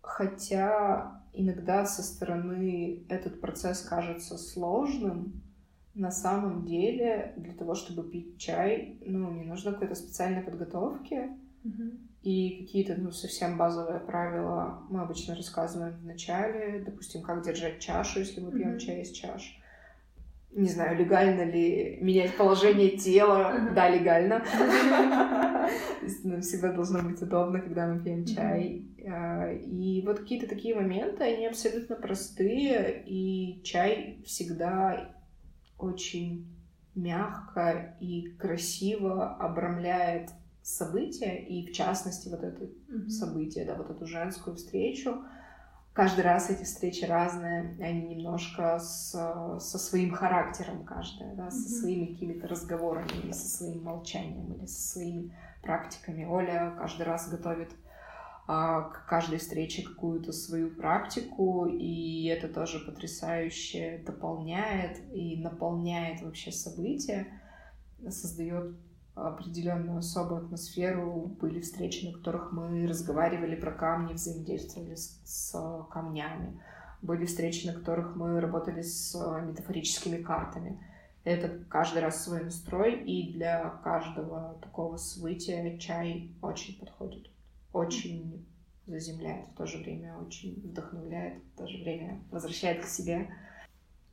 хотя 0.00 1.22
иногда 1.32 1.84
со 1.84 2.02
стороны 2.02 3.04
этот 3.08 3.40
процесс 3.40 3.82
кажется 3.82 4.38
сложным, 4.38 5.42
на 5.94 6.10
самом 6.10 6.64
деле 6.64 7.34
для 7.36 7.52
того, 7.52 7.74
чтобы 7.74 8.08
пить 8.08 8.38
чай, 8.38 8.98
ну, 9.04 9.30
не 9.32 9.44
нужно 9.44 9.72
какой-то 9.72 9.94
специальной 9.94 10.42
подготовки. 10.42 11.30
Mm-hmm. 11.64 11.98
И 12.22 12.64
какие-то, 12.64 12.96
ну, 13.00 13.10
совсем 13.12 13.56
базовые 13.56 14.00
правила 14.00 14.82
мы 14.90 15.00
обычно 15.00 15.34
рассказываем 15.34 15.96
в 15.96 16.04
начале. 16.04 16.82
Допустим, 16.84 17.22
как 17.22 17.42
держать 17.42 17.80
чашу, 17.80 18.18
если 18.20 18.40
мы 18.40 18.50
пьем 18.52 18.74
mm-hmm. 18.74 18.78
чай 18.78 19.00
из 19.00 19.10
чаш. 19.12 19.56
Не 20.52 20.68
знаю, 20.68 20.98
легально 20.98 21.42
ли 21.42 21.98
менять 22.02 22.36
положение 22.36 22.98
тела. 22.98 23.54
Mm-hmm. 23.54 23.74
Да, 23.74 23.88
легально. 23.88 24.44
Всегда 26.42 26.72
должно 26.72 27.02
быть 27.02 27.22
удобно, 27.22 27.60
когда 27.60 27.86
мы 27.86 28.00
пьем 28.02 28.26
чай. 28.26 28.84
А, 29.08 29.50
и 29.52 30.02
вот 30.04 30.18
какие-то 30.18 30.46
такие 30.46 30.74
моменты, 30.74 31.24
они 31.24 31.46
абсолютно 31.46 31.96
простые, 31.96 33.02
и 33.06 33.62
чай 33.62 34.22
всегда 34.26 35.14
очень 35.78 36.46
мягко 36.94 37.96
и 38.00 38.28
красиво 38.38 39.36
обрамляет 39.36 40.30
события, 40.76 41.36
и 41.36 41.66
в 41.66 41.72
частности 41.72 42.28
вот 42.28 42.42
это 42.42 42.64
mm-hmm. 42.64 43.08
событие, 43.08 43.64
да, 43.64 43.74
вот 43.74 43.90
эту 43.90 44.06
женскую 44.06 44.56
встречу, 44.56 45.22
каждый 45.92 46.22
раз 46.22 46.50
эти 46.50 46.64
встречи 46.64 47.04
разные, 47.04 47.76
они 47.80 48.14
немножко 48.14 48.78
с, 48.78 49.10
со 49.10 49.78
своим 49.78 50.12
характером 50.12 50.84
каждая, 50.84 51.34
да, 51.34 51.50
со 51.50 51.68
своими 51.68 52.06
какими-то 52.06 52.48
разговорами 52.48 53.10
или 53.22 53.32
со 53.32 53.48
своим 53.48 53.82
молчанием 53.82 54.52
или 54.54 54.66
со 54.66 54.92
своими 54.92 55.34
практиками. 55.62 56.24
Оля 56.24 56.74
каждый 56.78 57.02
раз 57.02 57.28
готовит 57.28 57.70
а, 58.46 58.82
к 58.82 59.06
каждой 59.06 59.38
встрече 59.38 59.82
какую-то 59.82 60.32
свою 60.32 60.70
практику, 60.70 61.66
и 61.66 62.24
это 62.26 62.48
тоже 62.48 62.80
потрясающе 62.80 64.02
дополняет 64.06 64.98
и 65.12 65.40
наполняет 65.40 66.22
вообще 66.22 66.50
события, 66.50 67.26
создает 68.08 68.74
определенную 69.14 69.98
особую 69.98 70.44
атмосферу. 70.44 71.36
Были 71.40 71.60
встречи, 71.60 72.06
на 72.06 72.12
которых 72.12 72.52
мы 72.52 72.86
разговаривали 72.86 73.54
про 73.54 73.72
камни, 73.72 74.14
взаимодействовали 74.14 74.94
с, 74.94 75.20
с 75.24 75.86
камнями. 75.90 76.60
Были 77.02 77.24
встречи, 77.24 77.66
на 77.66 77.72
которых 77.72 78.16
мы 78.16 78.40
работали 78.40 78.82
с 78.82 79.14
метафорическими 79.46 80.22
картами. 80.22 80.80
Это 81.24 81.48
каждый 81.68 82.02
раз 82.02 82.24
свой 82.24 82.44
настрой, 82.44 83.02
и 83.02 83.32
для 83.32 83.70
каждого 83.84 84.58
такого 84.62 84.96
события 84.96 85.78
чай 85.78 86.32
очень 86.40 86.78
подходит. 86.78 87.28
Очень 87.72 88.46
заземляет, 88.86 89.48
в 89.48 89.54
то 89.56 89.66
же 89.66 89.78
время 89.78 90.16
очень 90.18 90.54
вдохновляет, 90.54 91.42
в 91.54 91.58
то 91.58 91.66
же 91.66 91.82
время 91.82 92.22
возвращает 92.30 92.82
к 92.82 92.88
себе. 92.88 93.30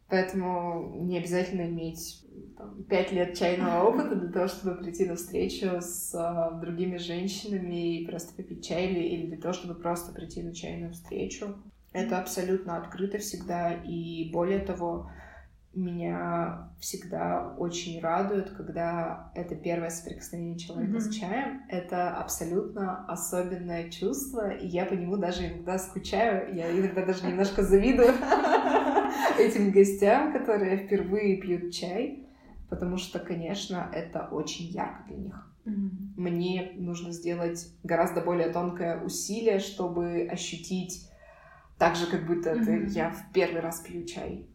Поэтому 0.10 0.96
не 1.02 1.18
обязательно 1.18 1.64
иметь 1.64 2.26
5 2.90 3.12
лет 3.12 3.38
чайного 3.38 3.90
опыта 3.90 4.16
для 4.16 4.32
того, 4.32 4.48
чтобы 4.48 4.76
прийти 4.76 5.06
на 5.06 5.16
встречу 5.16 5.82
с 5.82 6.14
а, 6.16 6.52
другими 6.52 6.98
женщинами 6.98 7.98
и 7.98 8.06
просто 8.06 8.34
попить 8.36 8.66
чай 8.66 8.88
или, 8.88 9.00
или 9.00 9.28
для 9.28 9.38
того, 9.38 9.54
чтобы 9.54 9.76
просто 9.76 10.14
прийти 10.14 10.44
на 10.44 10.54
чайную 10.54 10.94
встречу. 10.94 11.56
Это 11.94 12.20
абсолютно 12.20 12.78
открыто 12.78 13.18
всегда. 13.18 13.74
И 13.74 14.30
более 14.32 14.60
того, 14.60 15.10
меня 15.78 16.70
всегда 16.80 17.54
очень 17.58 18.02
радует, 18.02 18.50
когда 18.52 19.32
это 19.36 19.56
первое 19.56 19.90
соприкосновение 19.90 20.58
человека 20.58 20.98
mm-hmm. 20.98 21.00
с 21.00 21.16
чаем. 21.16 21.62
Это 21.70 22.16
абсолютно 22.18 23.06
особенное 23.06 23.90
чувство, 23.90 24.50
и 24.50 24.68
я 24.68 24.86
по 24.86 24.94
нему 24.94 25.18
даже 25.18 25.48
иногда 25.48 25.78
скучаю. 25.78 26.56
Я 26.56 26.72
иногда 26.72 27.06
даже 27.06 27.26
немножко 27.26 27.64
завидую 27.64 28.10
этим 29.40 29.72
гостям, 29.72 30.34
которые 30.34 30.78
впервые 30.78 31.38
пьют 31.38 31.74
чай, 31.74 32.27
потому 32.70 32.98
что, 32.98 33.20
конечно, 33.20 33.90
это 33.94 34.28
очень 34.32 34.66
ярко 34.66 35.04
для 35.08 35.18
них. 35.18 35.54
Mm-hmm. 35.66 35.90
Мне 36.18 36.74
нужно 36.76 37.12
сделать 37.12 37.70
гораздо 37.84 38.22
более 38.22 38.50
тонкое 38.50 39.02
усилие, 39.04 39.60
чтобы 39.60 40.28
ощутить 40.30 41.10
так 41.78 41.96
же, 41.96 42.08
как 42.08 42.26
будто 42.26 42.52
mm-hmm. 42.52 42.62
это 42.62 42.92
я 42.92 43.10
в 43.12 43.32
первый 43.34 43.62
раз 43.62 43.82
пью 43.82 44.06
чай. 44.06 44.48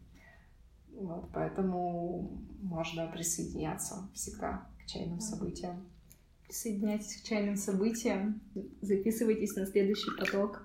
Вот, 0.95 1.29
поэтому 1.33 2.41
можно 2.61 3.07
присоединяться 3.07 4.09
всегда 4.13 4.67
к 4.79 4.87
чайным 4.87 5.19
событиям. 5.19 5.85
Присоединяйтесь 6.45 7.21
к 7.21 7.23
чайным 7.23 7.55
событиям, 7.55 8.41
записывайтесь 8.81 9.55
на 9.55 9.65
следующий 9.65 10.11
поток 10.17 10.63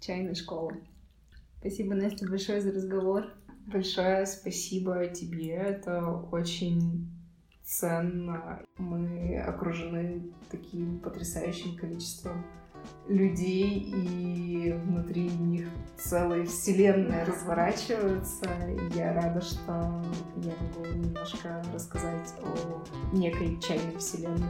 чайной 0.00 0.34
школы. 0.34 0.82
Спасибо, 1.58 1.94
Настя, 1.94 2.28
большое 2.28 2.60
за 2.60 2.70
разговор. 2.70 3.32
Большое 3.66 4.26
спасибо 4.26 5.08
тебе. 5.08 5.54
Это 5.54 6.08
очень 6.30 7.10
ценно. 7.64 8.62
Мы 8.78 9.38
окружены 9.40 10.32
таким 10.50 11.00
потрясающим 11.00 11.76
количеством 11.76 12.46
людей, 13.08 13.78
и 13.78 14.72
внутри 14.72 15.28
них 15.28 15.68
целые 15.96 16.44
вселенные 16.44 17.24
разворачиваются. 17.24 18.48
Я 18.94 19.12
рада, 19.14 19.40
что 19.40 20.02
я 20.36 20.52
могу 20.60 20.86
немножко 20.86 21.62
рассказать 21.72 22.34
о 22.42 23.16
некой 23.16 23.58
чайной 23.60 23.96
вселенной. 23.98 24.46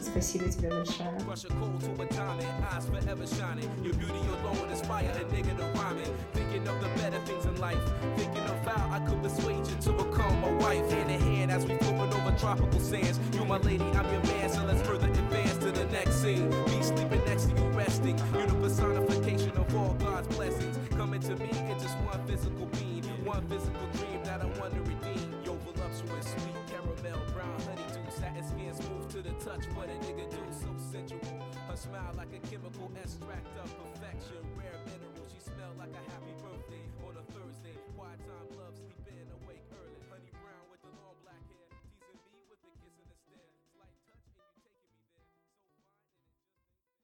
Спасибо 0.00 0.48
тебе 0.48 0.70
большое. 0.70 1.16
tropical 12.36 12.80
sands. 12.80 13.18
You 13.34 13.44
my 13.44 13.58
lady, 13.58 13.82
I'm 13.82 14.04
your 14.12 14.22
man, 14.24 14.50
so 14.50 14.62
let's 14.64 14.82
further 14.82 15.08
advance 15.08 15.56
to 15.58 15.72
the 15.72 15.86
next 15.86 16.22
scene. 16.22 16.48
Me 16.50 16.82
You're 18.06 18.46
the 18.46 18.54
personification 18.62 19.50
of 19.56 19.74
all 19.74 19.94
God's 19.94 20.28
blessings. 20.36 20.78
Coming 20.94 21.20
to 21.22 21.34
me 21.34 21.50
in 21.50 21.76
just 21.80 21.98
one 22.06 22.24
physical 22.24 22.66
being, 22.78 23.02
one 23.24 23.42
physical 23.48 23.82
dream 23.98 24.22
that 24.22 24.40
I 24.42 24.46
want 24.60 24.74
to 24.74 24.80
redeem. 24.86 25.34
Yo, 25.44 25.58
voluptuous, 25.66 26.30
sweet 26.30 26.54
caramel, 26.70 27.18
brown 27.34 27.58
honeydew, 27.66 28.06
skin, 28.14 28.74
smooth 28.74 29.10
to 29.10 29.22
the 29.22 29.34
touch. 29.42 29.66
What 29.74 29.88
a 29.88 29.98
nigga 30.06 30.30
do, 30.30 30.38
so 30.54 30.70
sensual. 30.92 31.18
Her 31.68 31.76
smile 31.76 32.14
like 32.16 32.30
a 32.30 32.38
chemical 32.46 32.92
extract 33.02 33.50
of 33.58 33.74
perfection. 33.74 34.38
Rare 34.54 34.78
mineral, 34.86 35.26
she 35.26 35.40
smell 35.42 35.74
like 35.76 35.90
a 35.90 36.10
happy. 36.10 36.45